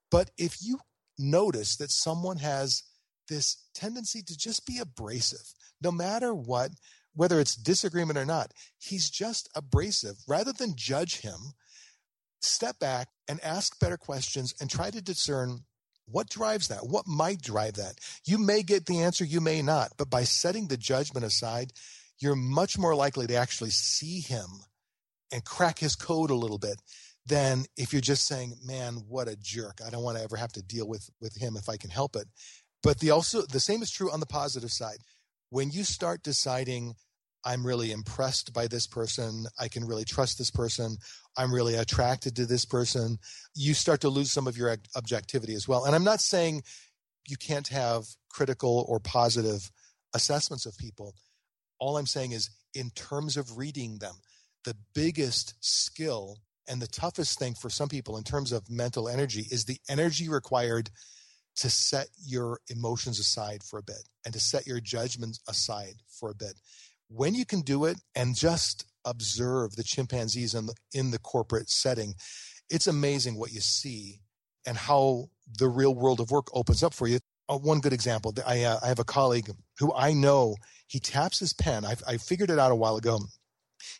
but 0.09 0.31
if 0.37 0.57
you 0.61 0.79
notice 1.17 1.77
that 1.77 1.91
someone 1.91 2.37
has 2.37 2.83
this 3.29 3.67
tendency 3.73 4.21
to 4.21 4.37
just 4.37 4.65
be 4.65 4.79
abrasive, 4.79 5.53
no 5.81 5.91
matter 5.91 6.33
what, 6.33 6.71
whether 7.13 7.39
it's 7.39 7.55
disagreement 7.55 8.17
or 8.17 8.25
not, 8.25 8.53
he's 8.77 9.09
just 9.09 9.49
abrasive. 9.55 10.17
Rather 10.27 10.53
than 10.53 10.75
judge 10.75 11.21
him, 11.21 11.53
step 12.41 12.79
back 12.79 13.09
and 13.27 13.39
ask 13.41 13.79
better 13.79 13.97
questions 13.97 14.53
and 14.59 14.69
try 14.69 14.89
to 14.89 15.01
discern 15.01 15.61
what 16.05 16.29
drives 16.29 16.67
that? 16.67 16.87
What 16.87 17.07
might 17.07 17.41
drive 17.41 17.75
that? 17.75 17.95
You 18.25 18.37
may 18.37 18.63
get 18.63 18.85
the 18.85 19.01
answer, 19.01 19.23
you 19.23 19.39
may 19.39 19.61
not, 19.61 19.91
but 19.97 20.09
by 20.09 20.23
setting 20.23 20.67
the 20.67 20.77
judgment 20.77 21.25
aside, 21.25 21.71
you're 22.19 22.35
much 22.35 22.77
more 22.77 22.95
likely 22.95 23.27
to 23.27 23.35
actually 23.35 23.69
see 23.69 24.19
him 24.19 24.47
and 25.31 25.45
crack 25.45 25.79
his 25.79 25.95
code 25.95 26.29
a 26.29 26.35
little 26.35 26.57
bit 26.57 26.81
than 27.25 27.65
if 27.77 27.93
you're 27.93 28.01
just 28.01 28.25
saying, 28.25 28.57
"Man, 28.63 28.95
what 29.07 29.27
a 29.27 29.35
jerk! 29.35 29.79
I 29.85 29.89
don't 29.89 30.03
want 30.03 30.17
to 30.17 30.23
ever 30.23 30.35
have 30.35 30.51
to 30.53 30.61
deal 30.61 30.87
with 30.87 31.09
with 31.19 31.35
him 31.35 31.55
if 31.55 31.69
I 31.69 31.77
can 31.77 31.89
help 31.89 32.15
it." 32.15 32.27
But 32.83 32.99
the 32.99 33.11
also 33.11 33.43
the 33.43 33.59
same 33.59 33.81
is 33.81 33.91
true 33.91 34.11
on 34.11 34.19
the 34.19 34.25
positive 34.25 34.71
side. 34.71 34.99
When 35.51 35.69
you 35.69 35.83
start 35.83 36.23
deciding, 36.23 36.95
"I'm 37.43 37.67
really 37.67 37.91
impressed 37.91 38.53
by 38.53 38.67
this 38.67 38.87
person. 38.87 39.47
I 39.59 39.67
can 39.67 39.85
really 39.85 40.05
trust 40.05 40.37
this 40.37 40.49
person. 40.49 40.97
I'm 41.35 41.53
really 41.53 41.75
attracted 41.75 42.37
to 42.37 42.45
this 42.45 42.63
person," 42.63 43.19
you 43.53 43.73
start 43.73 43.99
to 44.01 44.09
lose 44.09 44.31
some 44.31 44.47
of 44.47 44.55
your 44.55 44.77
objectivity 44.95 45.53
as 45.53 45.67
well. 45.67 45.83
And 45.83 45.93
I'm 45.93 46.05
not 46.05 46.21
saying 46.21 46.63
you 47.27 47.35
can't 47.35 47.67
have 47.67 48.15
critical 48.29 48.85
or 48.87 49.01
positive 49.01 49.71
assessments 50.13 50.65
of 50.65 50.77
people. 50.77 51.15
All 51.79 51.97
I'm 51.97 52.07
saying 52.07 52.31
is, 52.31 52.49
in 52.73 52.89
terms 52.91 53.35
of 53.35 53.57
reading 53.57 53.97
them, 53.97 54.21
the 54.63 54.77
biggest 54.93 55.55
skill 55.59 56.39
and 56.65 56.81
the 56.81 56.87
toughest 56.87 57.37
thing 57.37 57.55
for 57.55 57.69
some 57.69 57.89
people 57.89 58.15
in 58.15 58.23
terms 58.23 58.53
of 58.53 58.69
mental 58.69 59.09
energy 59.09 59.49
is 59.51 59.65
the 59.65 59.81
energy 59.89 60.29
required 60.29 60.91
to 61.57 61.69
set 61.69 62.07
your 62.25 62.59
emotions 62.69 63.19
aside 63.19 63.63
for 63.63 63.79
a 63.79 63.83
bit 63.83 64.07
and 64.25 64.33
to 64.33 64.39
set 64.39 64.65
your 64.65 64.79
judgments 64.79 65.39
aside 65.47 65.95
for 66.07 66.29
a 66.29 66.35
bit. 66.35 66.59
When 67.09 67.35
you 67.35 67.45
can 67.45 67.61
do 67.61 67.85
it 67.85 67.97
and 68.15 68.35
just 68.35 68.85
observe 69.05 69.75
the 69.75 69.83
chimpanzees 69.83 70.53
in 70.53 70.67
the, 70.67 70.75
in 70.93 71.11
the 71.11 71.19
corporate 71.19 71.69
setting, 71.69 72.15
it's 72.69 72.87
amazing 72.87 73.37
what 73.37 73.51
you 73.51 73.59
see 73.59 74.21
and 74.65 74.77
how 74.77 75.29
the 75.59 75.67
real 75.67 75.93
world 75.93 76.19
of 76.19 76.31
work 76.31 76.47
opens 76.53 76.83
up 76.83 76.93
for 76.93 77.07
you. 77.07 77.19
Uh, 77.49 77.57
one 77.57 77.79
good 77.79 77.93
example, 77.93 78.33
I, 78.45 78.63
uh, 78.63 78.79
I 78.81 78.87
have 78.87 78.99
a 78.99 79.03
colleague 79.03 79.49
who 79.79 79.93
I 79.93 80.13
know 80.13 80.55
he 80.87 80.99
taps 80.99 81.39
his 81.39 81.53
pen. 81.53 81.83
I, 81.83 81.95
I 82.07 82.17
figured 82.17 82.49
it 82.49 82.59
out 82.59 82.71
a 82.71 82.75
while 82.75 82.95
ago 82.95 83.19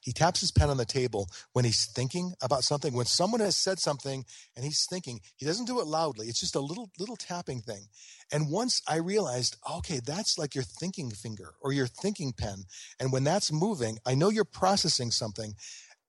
he 0.01 0.11
taps 0.11 0.39
his 0.39 0.51
pen 0.51 0.69
on 0.69 0.77
the 0.77 0.85
table 0.85 1.27
when 1.53 1.65
he's 1.65 1.85
thinking 1.85 2.33
about 2.41 2.63
something. 2.63 2.93
When 2.93 3.05
someone 3.05 3.41
has 3.41 3.57
said 3.57 3.79
something 3.79 4.25
and 4.55 4.65
he's 4.65 4.85
thinking, 4.89 5.19
he 5.37 5.45
doesn't 5.45 5.65
do 5.65 5.79
it 5.79 5.87
loudly. 5.87 6.27
It's 6.27 6.39
just 6.39 6.55
a 6.55 6.59
little 6.59 6.89
little 6.99 7.15
tapping 7.15 7.61
thing. 7.61 7.87
And 8.31 8.49
once 8.49 8.81
I 8.87 8.97
realized, 8.97 9.57
okay, 9.77 9.99
that's 10.05 10.37
like 10.37 10.55
your 10.55 10.63
thinking 10.63 11.11
finger 11.11 11.53
or 11.61 11.73
your 11.73 11.87
thinking 11.87 12.33
pen. 12.33 12.63
And 12.99 13.11
when 13.11 13.23
that's 13.23 13.51
moving, 13.51 13.97
I 14.05 14.15
know 14.15 14.29
you're 14.29 14.45
processing 14.45 15.11
something. 15.11 15.53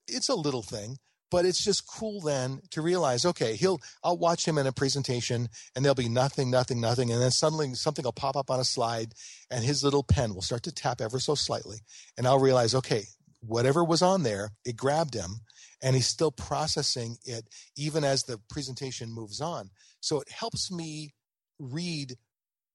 It's 0.07 0.29
a 0.29 0.35
little 0.35 0.63
thing, 0.63 0.99
but 1.33 1.47
it's 1.47 1.65
just 1.65 1.87
cool 1.87 2.21
then 2.21 2.61
to 2.71 2.83
realize 2.83 3.25
okay 3.25 3.57
he'll 3.57 3.81
i'll 4.05 4.19
watch 4.19 4.47
him 4.47 4.59
in 4.59 4.67
a 4.67 4.73
presentation 4.73 5.49
and 5.75 5.85
there'll 5.85 5.95
be 5.95 6.09
nothing 6.09 6.51
nothing 6.51 6.81
nothing 6.81 7.11
and 7.11 7.21
then 7.21 7.31
suddenly 7.31 7.75
something 7.75 8.05
will 8.05 8.13
pop 8.13 8.37
up 8.37 8.51
on 8.51 8.61
a 8.61 8.65
slide 8.65 9.15
and 9.51 9.65
his 9.65 9.83
little 9.83 10.05
pen 10.05 10.35
will 10.35 10.43
start 10.43 10.63
to 10.63 10.71
tap 10.71 11.01
ever 11.01 11.19
so 11.19 11.35
slightly 11.35 11.79
and 12.17 12.27
i'll 12.27 12.39
realize 12.39 12.75
okay 12.75 13.05
whatever 13.43 13.85
was 13.85 14.03
on 14.03 14.23
there, 14.23 14.51
it 14.65 14.77
grabbed 14.77 15.15
him 15.15 15.41
and 15.83 15.97
he's 15.97 16.07
still 16.07 16.31
processing 16.31 17.17
it 17.25 17.45
even 17.77 18.05
as 18.05 18.23
the 18.23 18.39
presentation 18.49 19.13
moves 19.13 19.41
on. 19.41 19.71
So 20.01 20.21
it 20.21 20.31
helps 20.31 20.71
me 20.71 21.15
read 21.59 22.17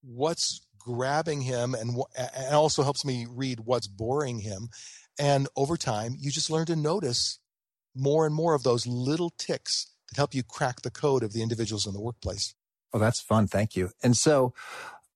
what's 0.01 0.61
grabbing 0.77 1.41
him 1.41 1.73
and, 1.73 1.97
and 2.17 2.55
also 2.55 2.83
helps 2.83 3.05
me 3.05 3.25
read 3.29 3.61
what's 3.61 3.87
boring 3.87 4.39
him. 4.39 4.69
And 5.19 5.47
over 5.55 5.77
time, 5.77 6.15
you 6.19 6.31
just 6.31 6.49
learn 6.49 6.65
to 6.67 6.75
notice 6.75 7.39
more 7.95 8.25
and 8.25 8.35
more 8.35 8.53
of 8.53 8.63
those 8.63 8.85
little 8.85 9.31
tics 9.37 9.87
that 10.09 10.17
help 10.17 10.33
you 10.33 10.43
crack 10.43 10.81
the 10.81 10.91
code 10.91 11.23
of 11.23 11.33
the 11.33 11.41
individuals 11.41 11.87
in 11.87 11.93
the 11.93 12.01
workplace. 12.01 12.53
Oh, 12.93 12.99
that's 12.99 13.19
fun. 13.19 13.47
Thank 13.47 13.75
you. 13.75 13.91
And 14.03 14.15
so 14.15 14.53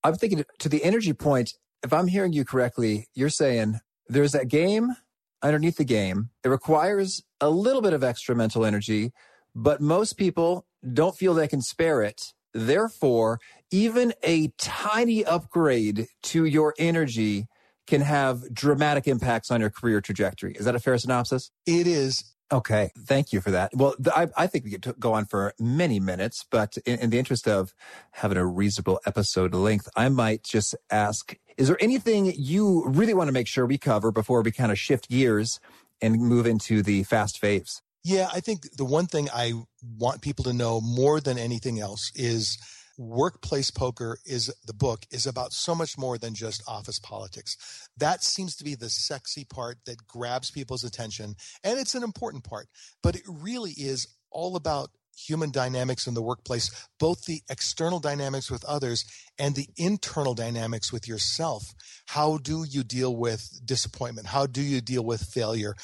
I'm 0.03 0.15
thinking 0.15 0.43
to 0.59 0.69
the 0.69 0.83
energy 0.83 1.13
point, 1.13 1.53
if 1.83 1.93
I'm 1.93 2.07
hearing 2.07 2.33
you 2.33 2.43
correctly, 2.43 3.07
you're 3.13 3.29
saying 3.29 3.79
there's 4.07 4.35
a 4.35 4.45
game 4.45 4.95
underneath 5.43 5.77
the 5.77 5.83
game. 5.83 6.29
It 6.43 6.49
requires 6.49 7.23
a 7.39 7.49
little 7.49 7.81
bit 7.81 7.93
of 7.93 8.03
extra 8.03 8.35
mental 8.35 8.65
energy, 8.65 9.11
but 9.55 9.81
most 9.81 10.13
people 10.17 10.65
don't 10.93 11.15
feel 11.15 11.33
they 11.33 11.47
can 11.47 11.61
spare 11.61 12.01
it. 12.01 12.21
Therefore, 12.53 13.39
even 13.71 14.13
a 14.23 14.49
tiny 14.57 15.23
upgrade 15.23 16.07
to 16.23 16.45
your 16.45 16.73
energy 16.77 17.47
can 17.87 18.01
have 18.01 18.53
dramatic 18.53 19.07
impacts 19.07 19.51
on 19.51 19.61
your 19.61 19.69
career 19.69 20.01
trajectory. 20.01 20.53
Is 20.53 20.65
that 20.65 20.75
a 20.75 20.79
fair 20.79 20.97
synopsis? 20.97 21.51
It 21.65 21.87
is. 21.87 22.23
Okay, 22.51 22.91
thank 22.97 23.31
you 23.31 23.39
for 23.39 23.51
that. 23.51 23.71
Well, 23.73 23.95
I, 24.13 24.27
I 24.35 24.47
think 24.47 24.65
we 24.65 24.71
could 24.71 24.99
go 24.99 25.13
on 25.13 25.25
for 25.25 25.53
many 25.57 26.01
minutes, 26.01 26.45
but 26.51 26.77
in, 26.85 26.99
in, 26.99 27.09
the 27.09 27.17
interest 27.17 27.47
of 27.47 27.73
having 28.11 28.37
a 28.37 28.45
reasonable 28.45 28.99
episode 29.05 29.55
length, 29.55 29.87
I 29.95 30.09
might 30.09 30.43
just 30.43 30.75
ask 30.89 31.37
is 31.57 31.67
there 31.67 31.77
anything 31.79 32.33
you 32.35 32.83
really 32.85 33.13
want 33.13 33.27
to 33.27 33.31
make 33.31 33.47
sure 33.47 33.65
we 33.65 33.77
cover 33.77 34.11
before 34.11 34.41
we 34.41 34.51
kind 34.51 34.71
of 34.71 34.79
shift 34.79 35.09
gears 35.09 35.59
and 36.01 36.19
move 36.19 36.45
into 36.45 36.81
the 36.81 37.03
fast 37.03 37.41
faves? 37.41 37.81
Yeah, 38.03 38.29
I 38.33 38.39
think 38.39 38.77
the 38.77 38.85
one 38.85 39.05
thing 39.05 39.29
I 39.33 39.53
want 39.97 40.21
people 40.21 40.43
to 40.45 40.53
know 40.53 40.81
more 40.81 41.19
than 41.19 41.37
anything 41.37 41.79
else 41.79 42.11
is 42.15 42.57
workplace 42.97 43.71
poker 43.71 44.17
is 44.25 44.53
the 44.65 44.73
book 44.73 45.05
is 45.11 45.25
about 45.25 45.53
so 45.53 45.73
much 45.73 45.97
more 45.97 46.17
than 46.17 46.33
just 46.33 46.63
office 46.67 46.99
politics. 46.99 47.89
That 47.97 48.23
seems 48.23 48.55
to 48.57 48.63
be 48.63 48.75
the 48.75 48.89
sexy 48.89 49.43
part 49.43 49.77
that 49.85 50.07
grabs 50.07 50.51
people's 50.51 50.83
attention 50.83 51.35
and 51.63 51.79
it's 51.79 51.95
an 51.95 52.03
important 52.03 52.43
part, 52.43 52.67
but 53.01 53.15
it 53.15 53.23
really 53.27 53.71
is 53.71 54.07
all 54.31 54.55
about 54.55 54.91
human 55.27 55.51
dynamics 55.51 56.07
in 56.07 56.13
the 56.13 56.21
workplace, 56.21 56.87
both 56.99 57.25
the 57.25 57.41
external 57.49 57.99
dynamics 57.99 58.49
with 58.49 58.65
others 58.65 59.05
and 59.37 59.55
the 59.55 59.67
internal 59.77 60.33
dynamics 60.33 60.91
with 60.91 61.07
yourself. 61.07 61.73
How 62.07 62.37
do 62.37 62.63
you 62.63 62.83
deal 62.83 63.15
with 63.15 63.61
disappointment? 63.65 64.27
How 64.27 64.45
do 64.45 64.61
you 64.61 64.81
deal 64.81 65.03
with 65.03 65.21
failure? 65.21 65.75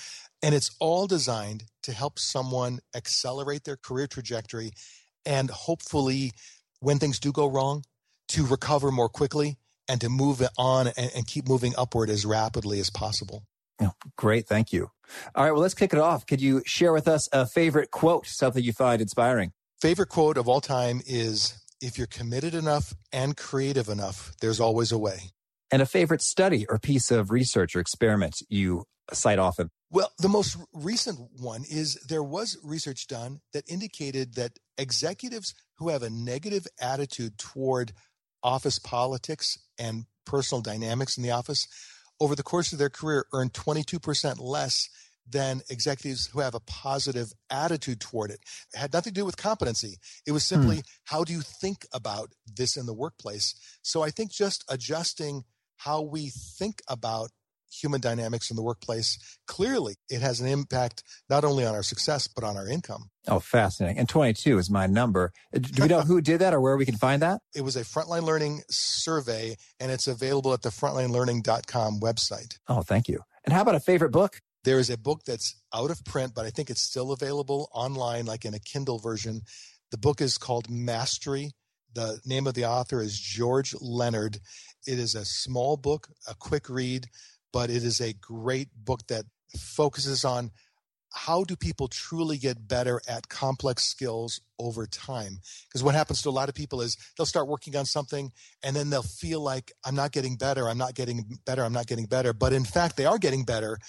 And 0.42 0.54
it's 0.54 0.72
all 0.80 1.08
designed 1.08 1.64
to 1.84 1.92
help 1.92 2.20
someone 2.20 2.80
accelerate 2.96 3.64
their 3.64 3.78
career 3.78 4.08
trajectory 4.08 4.72
and 5.28 5.50
hopefully, 5.50 6.32
when 6.80 7.00
things 7.00 7.20
do 7.20 7.34
go 7.34 7.48
wrong, 7.48 7.84
to 8.30 8.46
recover 8.46 8.92
more 8.92 9.10
quickly 9.10 9.58
and 9.90 10.00
to 10.02 10.10
move 10.10 10.42
on 10.58 10.88
and, 10.88 11.12
and 11.14 11.28
keep 11.28 11.48
moving 11.48 11.74
upward 11.78 12.10
as 12.10 12.26
rapidly 12.26 12.80
as 12.80 12.90
possible. 12.90 13.44
Oh, 13.82 13.92
great. 14.16 14.48
Thank 14.48 14.74
you. 14.74 14.92
All 15.36 15.44
right. 15.44 15.52
Well, 15.52 15.62
let's 15.62 15.74
kick 15.74 15.94
it 15.94 16.00
off. 16.00 16.26
Could 16.26 16.42
you 16.42 16.62
share 16.66 16.94
with 16.94 17.08
us 17.08 17.30
a 17.32 17.46
favorite 17.46 17.92
quote, 17.92 18.26
something 18.28 18.64
you 18.64 18.74
find 18.74 19.02
inspiring? 19.02 19.54
Favorite 19.80 20.10
quote 20.10 20.38
of 20.38 20.48
all 20.48 20.62
time 20.62 21.02
is 21.06 21.64
If 21.82 21.98
you're 21.98 22.08
committed 22.08 22.56
enough 22.56 22.94
and 23.12 23.38
creative 23.38 23.88
enough, 23.88 24.34
there's 24.42 24.60
always 24.60 24.92
a 24.92 24.98
way. 24.98 25.32
And 25.70 25.82
a 25.82 25.86
favorite 25.86 26.22
study 26.22 26.66
or 26.68 26.80
piece 26.80 27.12
of 27.12 27.30
research 27.30 27.76
or 27.76 27.80
experiment 27.80 28.36
you 28.50 28.86
cite 29.14 29.40
often? 29.40 29.70
Well, 29.90 30.12
the 30.18 30.30
most 30.30 30.58
recent 30.74 31.20
one 31.40 31.64
is 31.70 31.96
there 32.08 32.24
was 32.24 32.58
research 32.64 33.08
done 33.08 33.40
that 33.54 33.64
indicated 33.70 34.36
that 34.36 34.60
executives 34.78 35.54
who 35.78 35.90
have 35.90 36.04
a 36.04 36.10
negative 36.10 36.68
attitude 36.82 37.38
toward 37.38 37.94
office 38.44 38.80
politics 38.80 39.58
and 39.80 40.06
personal 40.26 40.62
dynamics 40.62 41.18
in 41.18 41.24
the 41.24 41.32
office 41.32 41.68
over 42.20 42.36
the 42.36 42.44
course 42.44 42.74
of 42.74 42.80
their 42.80 42.90
career 42.90 43.26
earn 43.34 43.50
22% 43.50 44.40
less 44.40 44.90
than 45.30 45.62
executives 45.70 46.28
who 46.28 46.40
have 46.40 46.56
a 46.56 46.60
positive 46.62 47.34
attitude 47.50 48.00
toward 48.00 48.32
it. 48.32 48.40
It 48.74 48.78
had 48.78 48.94
nothing 48.94 49.14
to 49.14 49.20
do 49.20 49.26
with 49.26 49.38
competency. 49.38 49.98
It 50.26 50.32
was 50.32 50.46
simply 50.46 50.78
hmm. 50.78 50.82
how 51.04 51.24
do 51.24 51.34
you 51.34 51.42
think 51.42 51.86
about 51.94 52.34
this 52.46 52.78
in 52.78 52.86
the 52.86 52.94
workplace? 52.94 53.56
So 53.82 54.04
I 54.04 54.10
think 54.10 54.32
just 54.32 54.64
adjusting 54.70 55.44
how 55.78 56.02
we 56.02 56.30
think 56.30 56.82
about 56.88 57.30
human 57.72 58.02
dynamics 58.02 58.50
in 58.50 58.56
the 58.56 58.64
workplace, 58.64 59.18
clearly 59.48 59.96
it 60.10 60.22
has 60.22 60.40
an 60.40 60.48
impact 60.48 61.04
not 61.30 61.44
only 61.44 61.66
on 61.66 61.76
our 61.76 61.84
success, 61.84 62.28
but 62.28 62.44
on 62.44 62.58
our 62.58 62.68
income. 62.68 63.10
Oh, 63.28 63.40
fascinating. 63.40 63.98
And 63.98 64.08
22 64.08 64.58
is 64.58 64.70
my 64.70 64.88
number. 64.88 65.32
Uh, 65.54 65.60
do 65.60 65.84
we 65.84 65.90
know 65.90 66.02
who 66.08 66.22
did 66.22 66.40
that 66.40 66.54
or 66.54 66.62
where 66.62 66.78
we 66.78 66.86
can 66.86 66.96
find 66.96 67.22
that? 67.22 67.42
It 67.56 67.62
was 67.62 67.76
a 67.76 67.82
Frontline 67.82 68.24
Learning 68.24 68.62
survey, 68.70 69.56
and 69.80 69.92
it's 69.92 70.08
available 70.08 70.54
at 70.54 70.62
the 70.62 70.70
frontlinelearning.com 70.70 72.00
website. 72.00 72.58
Oh, 72.68 72.82
thank 72.82 73.08
you. 73.08 73.20
And 73.46 73.54
how 73.54 73.62
about 73.62 73.76
a 73.76 73.80
favorite 73.80 74.12
book? 74.12 74.40
There 74.64 74.80
is 74.80 74.90
a 74.90 74.98
book 74.98 75.24
that's 75.26 75.56
out 75.74 75.92
of 75.92 76.04
print, 76.04 76.34
but 76.36 76.46
I 76.46 76.50
think 76.50 76.70
it's 76.70 76.82
still 76.82 77.12
available 77.12 77.70
online, 77.74 78.26
like 78.26 78.44
in 78.44 78.54
a 78.54 78.60
Kindle 78.60 79.00
version. 79.00 79.42
The 79.92 79.98
book 79.98 80.20
is 80.20 80.38
called 80.38 80.70
Mastery. 80.70 81.52
The 81.94 82.20
name 82.26 82.48
of 82.48 82.54
the 82.54 82.66
author 82.66 83.02
is 83.02 83.18
George 83.18 83.74
Leonard. 83.80 84.40
It 84.86 85.00
is 85.00 85.16
a 85.16 85.24
small 85.26 85.78
book, 85.78 86.10
a 86.28 86.36
quick 86.36 86.70
read, 86.70 87.08
but 87.58 87.72
it 87.72 87.84
is 87.84 88.00
a 88.00 88.14
great 88.14 88.68
book 88.86 89.00
that 89.08 89.26
focuses 89.58 90.24
on 90.24 90.52
how 91.12 91.44
do 91.44 91.56
people 91.56 91.88
truly 91.88 92.38
get 92.38 92.68
better 92.68 93.02
at 93.10 93.30
complex 93.30 93.84
skills 93.84 94.42
over 94.60 94.86
time. 94.86 95.40
Because 95.68 95.84
what 95.84 95.96
happens 95.96 96.22
to 96.22 96.30
a 96.30 96.38
lot 96.40 96.50
of 96.50 96.54
people 96.54 96.82
is 96.82 96.96
they'll 97.18 97.26
start 97.26 97.48
working 97.48 97.76
on 97.76 97.86
something 97.86 98.32
and 98.64 98.76
then 98.76 98.92
they'll 98.92 99.02
feel 99.02 99.42
like 99.42 99.72
i'm 99.84 99.96
not 99.96 100.12
getting 100.12 100.36
better. 100.36 100.70
I'm 100.70 100.78
not 100.78 100.94
getting 100.94 101.40
better. 101.48 101.66
I'm 101.66 101.74
not 101.74 101.88
getting 101.88 102.06
better. 102.06 102.32
But 102.32 102.54
in 102.54 102.64
fact 102.64 102.96
they 102.96 103.08
are 103.08 103.18
getting 103.18 103.44
better. 103.44 103.80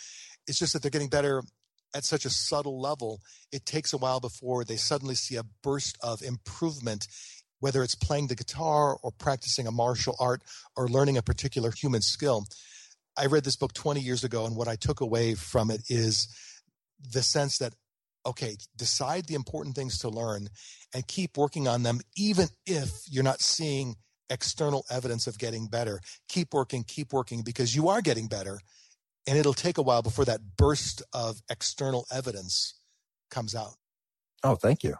It's 0.46 0.58
just 0.58 0.72
that 0.72 0.80
they're 0.80 0.90
getting 0.90 1.10
better 1.10 1.42
at 1.94 2.06
such 2.06 2.24
a 2.24 2.30
subtle 2.30 2.80
level. 2.80 3.20
It 3.52 3.66
takes 3.66 3.92
a 3.92 3.98
while 3.98 4.20
before 4.20 4.64
they 4.64 4.76
suddenly 4.76 5.14
see 5.14 5.36
a 5.36 5.44
burst 5.62 5.98
of 6.02 6.22
improvement 6.22 7.06
whether 7.60 7.82
it's 7.82 7.94
playing 7.94 8.28
the 8.28 8.34
guitar 8.34 8.96
or 9.02 9.10
practicing 9.10 9.66
a 9.66 9.72
martial 9.72 10.14
art 10.18 10.42
or 10.76 10.88
learning 10.88 11.18
a 11.18 11.22
particular 11.22 11.70
human 11.70 12.00
skill 12.00 12.46
I 13.18 13.26
read 13.26 13.44
this 13.44 13.56
book 13.56 13.72
20 13.72 14.00
years 14.00 14.22
ago, 14.24 14.46
and 14.46 14.56
what 14.56 14.68
I 14.68 14.76
took 14.76 15.00
away 15.00 15.34
from 15.34 15.70
it 15.70 15.82
is 15.88 16.28
the 17.12 17.22
sense 17.22 17.58
that, 17.58 17.74
okay, 18.24 18.56
decide 18.76 19.26
the 19.26 19.34
important 19.34 19.74
things 19.74 19.98
to 19.98 20.08
learn 20.08 20.48
and 20.94 21.06
keep 21.06 21.36
working 21.36 21.66
on 21.66 21.82
them, 21.82 22.00
even 22.16 22.46
if 22.66 22.90
you're 23.10 23.24
not 23.24 23.40
seeing 23.40 23.96
external 24.30 24.84
evidence 24.90 25.26
of 25.26 25.38
getting 25.38 25.66
better. 25.66 26.00
Keep 26.28 26.54
working, 26.54 26.84
keep 26.84 27.12
working, 27.12 27.42
because 27.42 27.74
you 27.74 27.88
are 27.88 28.00
getting 28.00 28.28
better. 28.28 28.60
And 29.26 29.36
it'll 29.36 29.54
take 29.54 29.78
a 29.78 29.82
while 29.82 30.02
before 30.02 30.24
that 30.26 30.56
burst 30.56 31.02
of 31.12 31.42
external 31.50 32.06
evidence 32.12 32.78
comes 33.30 33.54
out. 33.54 33.74
Oh, 34.42 34.54
thank 34.54 34.82
you. 34.82 34.94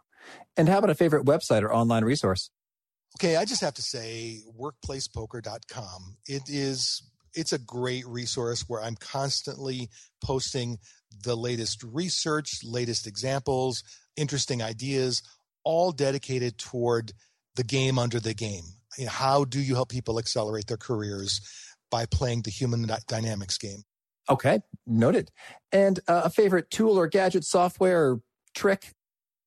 And 0.57 0.69
how 0.69 0.79
about 0.79 0.91
a 0.91 0.95
favorite 0.95 1.25
website 1.25 1.63
or 1.63 1.73
online 1.73 2.05
resource? 2.05 2.51
Okay, 3.17 3.37
I 3.37 3.45
just 3.45 3.63
have 3.63 3.75
to 3.75 3.83
say 3.83 4.41
workplacepoker.com. 4.59 6.17
It 6.27 6.43
is 6.49 7.03
it's 7.35 7.53
a 7.53 7.59
great 7.59 8.07
resource 8.07 8.65
where 8.69 8.83
I'm 8.83 8.97
constantly 8.97 9.89
posting 10.23 10.79
the 11.25 11.37
latest 11.37 11.83
research, 11.83 12.61
latest 12.65 13.07
examples, 13.07 13.83
interesting 14.17 14.63
ideas, 14.63 15.23
all 15.65 15.93
dedicated 15.93 16.59
toward 16.59 17.13
the 17.57 17.65
game 17.65 17.99
under 17.99 18.21
the 18.21 18.35
game. 18.35 18.65
You 18.97 19.05
know, 19.05 19.11
how 19.11 19.45
do 19.45 19.61
you 19.61 19.75
help 19.75 19.91
people 19.91 20.19
accelerate 20.19 20.67
their 20.67 20.77
careers 20.77 21.41
by 21.91 22.07
playing 22.07 22.43
the 22.43 22.51
human 22.51 22.89
dynamics 23.07 23.59
game? 23.59 23.83
Okay, 24.31 24.61
noted. 24.87 25.31
And 25.73 26.01
uh, 26.07 26.23
a 26.25 26.31
favorite 26.31 26.71
tool 26.71 26.99
or 26.99 27.07
gadget, 27.07 27.45
software, 27.45 28.11
or 28.11 28.21
trick? 28.55 28.93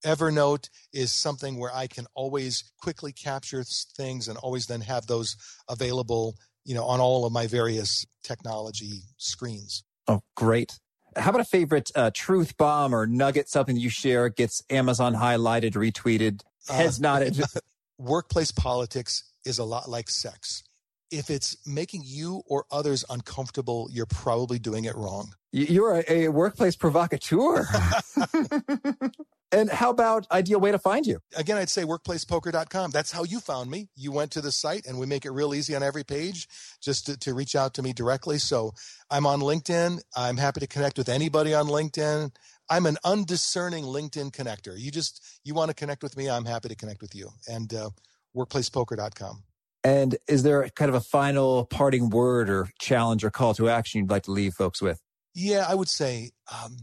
Evernote 0.05 0.69
is 0.93 1.11
something 1.13 1.59
where 1.59 1.73
I 1.73 1.85
can 1.85 2.07
always 2.15 2.71
quickly 2.81 3.13
capture 3.13 3.63
things 3.63 4.27
and 4.27 4.37
always 4.39 4.65
then 4.65 4.81
have 4.81 5.05
those 5.05 5.35
available 5.69 6.35
you 6.65 6.75
know, 6.75 6.85
on 6.85 6.99
all 6.99 7.25
of 7.25 7.31
my 7.31 7.47
various 7.47 8.05
technology 8.23 9.03
screens. 9.17 9.83
Oh, 10.07 10.21
great. 10.35 10.79
How 11.15 11.29
about 11.29 11.41
a 11.41 11.45
favorite 11.45 11.91
uh, 11.95 12.11
truth 12.13 12.55
bomb 12.57 12.95
or 12.95 13.05
nugget, 13.05 13.49
something 13.49 13.75
that 13.75 13.81
you 13.81 13.89
share, 13.89 14.29
gets 14.29 14.63
Amazon 14.69 15.13
highlighted, 15.15 15.73
retweeted, 15.73 16.41
heads 16.69 16.99
uh, 16.99 17.01
nodded? 17.01 17.41
workplace 17.97 18.51
politics 18.51 19.23
is 19.45 19.59
a 19.59 19.63
lot 19.63 19.89
like 19.89 20.09
sex. 20.09 20.63
If 21.11 21.29
it's 21.29 21.57
making 21.67 22.03
you 22.05 22.41
or 22.47 22.65
others 22.71 23.03
uncomfortable, 23.09 23.89
you're 23.91 24.05
probably 24.05 24.59
doing 24.59 24.85
it 24.85 24.95
wrong. 24.95 25.33
You're 25.51 25.99
a, 25.99 26.03
a 26.09 26.27
workplace 26.29 26.75
provocateur. 26.75 27.67
And 29.53 29.69
how 29.69 29.89
about 29.89 30.27
ideal 30.31 30.61
way 30.61 30.71
to 30.71 30.79
find 30.79 31.05
you? 31.05 31.19
Again, 31.35 31.57
I'd 31.57 31.69
say 31.69 31.83
workplacepoker.com. 31.83 32.91
That's 32.91 33.11
how 33.11 33.23
you 33.23 33.41
found 33.41 33.69
me. 33.69 33.89
You 33.95 34.11
went 34.11 34.31
to 34.31 34.41
the 34.41 34.51
site 34.51 34.85
and 34.85 34.97
we 34.97 35.05
make 35.05 35.25
it 35.25 35.31
real 35.31 35.53
easy 35.53 35.75
on 35.75 35.83
every 35.83 36.05
page 36.05 36.47
just 36.81 37.05
to, 37.07 37.17
to 37.19 37.33
reach 37.33 37.55
out 37.55 37.73
to 37.73 37.81
me 37.81 37.91
directly. 37.91 38.37
So 38.37 38.73
I'm 39.09 39.25
on 39.25 39.41
LinkedIn. 39.41 39.99
I'm 40.15 40.37
happy 40.37 40.61
to 40.61 40.67
connect 40.67 40.97
with 40.97 41.09
anybody 41.09 41.53
on 41.53 41.67
LinkedIn. 41.67 42.33
I'm 42.69 42.85
an 42.85 42.97
undiscerning 43.03 43.83
LinkedIn 43.83 44.31
connector. 44.31 44.79
You 44.79 44.89
just, 44.89 45.21
you 45.43 45.53
want 45.53 45.67
to 45.67 45.75
connect 45.75 46.01
with 46.01 46.15
me. 46.15 46.29
I'm 46.29 46.45
happy 46.45 46.69
to 46.69 46.75
connect 46.75 47.01
with 47.01 47.13
you 47.13 47.29
and 47.49 47.73
uh, 47.73 47.89
workplacepoker.com. 48.33 49.43
And 49.83 50.17
is 50.27 50.43
there 50.43 50.67
kind 50.69 50.89
of 50.89 50.95
a 50.95 51.01
final 51.01 51.65
parting 51.65 52.09
word 52.09 52.49
or 52.49 52.69
challenge 52.79 53.23
or 53.23 53.31
call 53.31 53.53
to 53.55 53.69
action 53.69 54.01
you'd 54.01 54.09
like 54.09 54.23
to 54.23 54.31
leave 54.31 54.53
folks 54.53 54.81
with? 54.81 55.01
Yeah, 55.33 55.65
I 55.67 55.75
would 55.75 55.89
say, 55.89 56.31
um, 56.51 56.77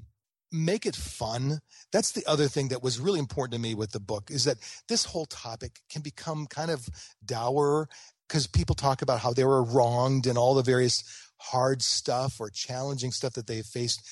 make 0.51 0.86
it 0.86 0.96
fun. 0.96 1.61
That's 1.92 2.12
the 2.12 2.26
other 2.26 2.49
thing 2.49 2.68
that 2.68 2.82
was 2.82 2.99
really 2.99 3.18
important 3.18 3.53
to 3.55 3.61
me 3.61 3.74
with 3.74 3.92
the 3.92 4.01
book 4.01 4.30
is 4.30 4.44
that 4.44 4.57
this 4.88 5.05
whole 5.05 5.26
topic 5.26 5.80
can 5.90 6.03
become 6.03 6.46
kind 6.46 6.70
of 6.70 6.88
dour 7.24 7.88
because 8.28 8.46
people 8.46 8.74
talk 8.74 9.03
about 9.03 9.20
how 9.20 9.32
they 9.32 9.44
were 9.44 9.62
wronged 9.62 10.26
and 10.26 10.36
all 10.36 10.55
the 10.55 10.62
various 10.62 11.03
hard 11.38 11.82
stuff 11.82 12.40
or 12.40 12.51
challenging 12.51 13.12
stuff 13.12 13.34
that 13.34 13.46
they've 13.46 13.64
faced. 13.64 14.03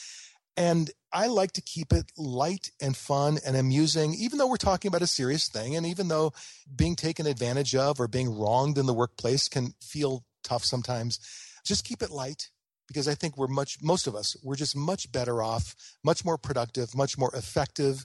And 0.57 0.91
I 1.13 1.27
like 1.27 1.53
to 1.53 1.61
keep 1.61 1.93
it 1.93 2.11
light 2.17 2.71
and 2.81 2.97
fun 2.97 3.39
and 3.45 3.57
amusing, 3.57 4.15
even 4.15 4.39
though 4.39 4.49
we're 4.49 4.57
talking 4.57 4.89
about 4.89 5.03
a 5.03 5.07
serious 5.07 5.49
thing. 5.49 5.77
And 5.77 5.87
even 5.87 6.09
though 6.09 6.33
being 6.75 6.97
taken 6.97 7.27
advantage 7.27 7.75
of 7.75 8.01
or 8.01 8.09
being 8.09 8.39
wronged 8.39 8.79
in 8.79 8.87
the 8.87 8.95
workplace 8.95 9.49
can 9.49 9.75
feel 9.83 10.25
tough 10.43 10.65
sometimes, 10.65 11.19
just 11.65 11.85
keep 11.85 12.03
it 12.03 12.11
light 12.11 12.51
because 12.89 13.09
I 13.09 13.15
think 13.15 13.37
we're 13.37 13.49
much, 13.49 13.79
most 13.83 14.07
of 14.07 14.15
us, 14.15 14.37
we're 14.43 14.57
just 14.57 14.77
much 14.77 15.11
better 15.11 15.43
off, 15.43 15.75
much 16.05 16.25
more 16.25 16.39
productive, 16.39 16.95
much 16.95 17.19
more 17.19 17.35
effective. 17.35 18.05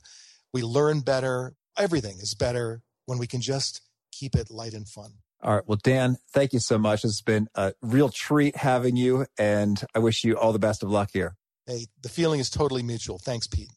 We 0.54 0.64
learn 0.64 1.02
better. 1.02 1.54
Everything 1.78 2.18
is 2.20 2.34
better 2.34 2.82
when 3.06 3.18
we 3.18 3.28
can 3.28 3.42
just 3.42 3.82
keep 4.12 4.36
it 4.36 4.50
light 4.50 4.74
and 4.74 4.88
fun. 4.88 5.12
All 5.44 5.56
right. 5.56 5.64
Well, 5.66 5.80
Dan, 5.82 6.18
thank 6.34 6.54
you 6.54 6.60
so 6.60 6.78
much. 6.78 7.04
It's 7.04 7.22
been 7.22 7.48
a 7.56 7.74
real 7.82 8.10
treat 8.10 8.56
having 8.56 8.96
you, 8.96 9.26
and 9.38 9.84
I 9.96 10.00
wish 10.00 10.24
you 10.24 10.38
all 10.38 10.54
the 10.54 10.60
best 10.60 10.84
of 10.84 10.90
luck 10.90 11.10
here. 11.14 11.36
Hey, 11.72 11.86
the 12.02 12.10
feeling 12.10 12.42
is 12.42 12.50
totally 12.50 12.84
mutual. 12.84 13.18
Thanks, 13.18 13.48
Pete. 13.48 13.70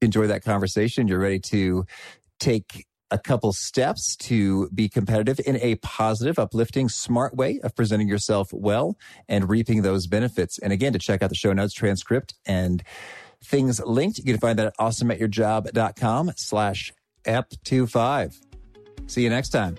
Enjoy 0.00 0.26
that 0.26 0.42
conversation. 0.42 1.06
You're 1.06 1.20
ready 1.20 1.38
to 1.50 1.86
take 2.40 2.86
a 3.12 3.18
couple 3.18 3.52
steps 3.52 4.16
to 4.16 4.68
be 4.70 4.88
competitive 4.88 5.40
in 5.46 5.56
a 5.58 5.76
positive, 5.76 6.40
uplifting, 6.40 6.88
smart 6.88 7.36
way 7.36 7.60
of 7.62 7.76
presenting 7.76 8.08
yourself 8.08 8.48
well 8.52 8.98
and 9.28 9.48
reaping 9.48 9.82
those 9.82 10.08
benefits. 10.08 10.58
And 10.58 10.72
again, 10.72 10.92
to 10.92 10.98
check 10.98 11.22
out 11.22 11.28
the 11.28 11.36
show 11.36 11.52
notes, 11.52 11.72
transcript, 11.72 12.34
and 12.44 12.82
things 13.44 13.80
linked, 13.84 14.18
you 14.18 14.24
can 14.24 14.40
find 14.40 14.58
that 14.58 14.66
at 14.66 14.76
awesomeatyourjob.com 14.78 16.32
slash 16.34 16.92
ep25. 17.26 18.40
See 19.06 19.22
you 19.22 19.30
next 19.30 19.50
time. 19.50 19.78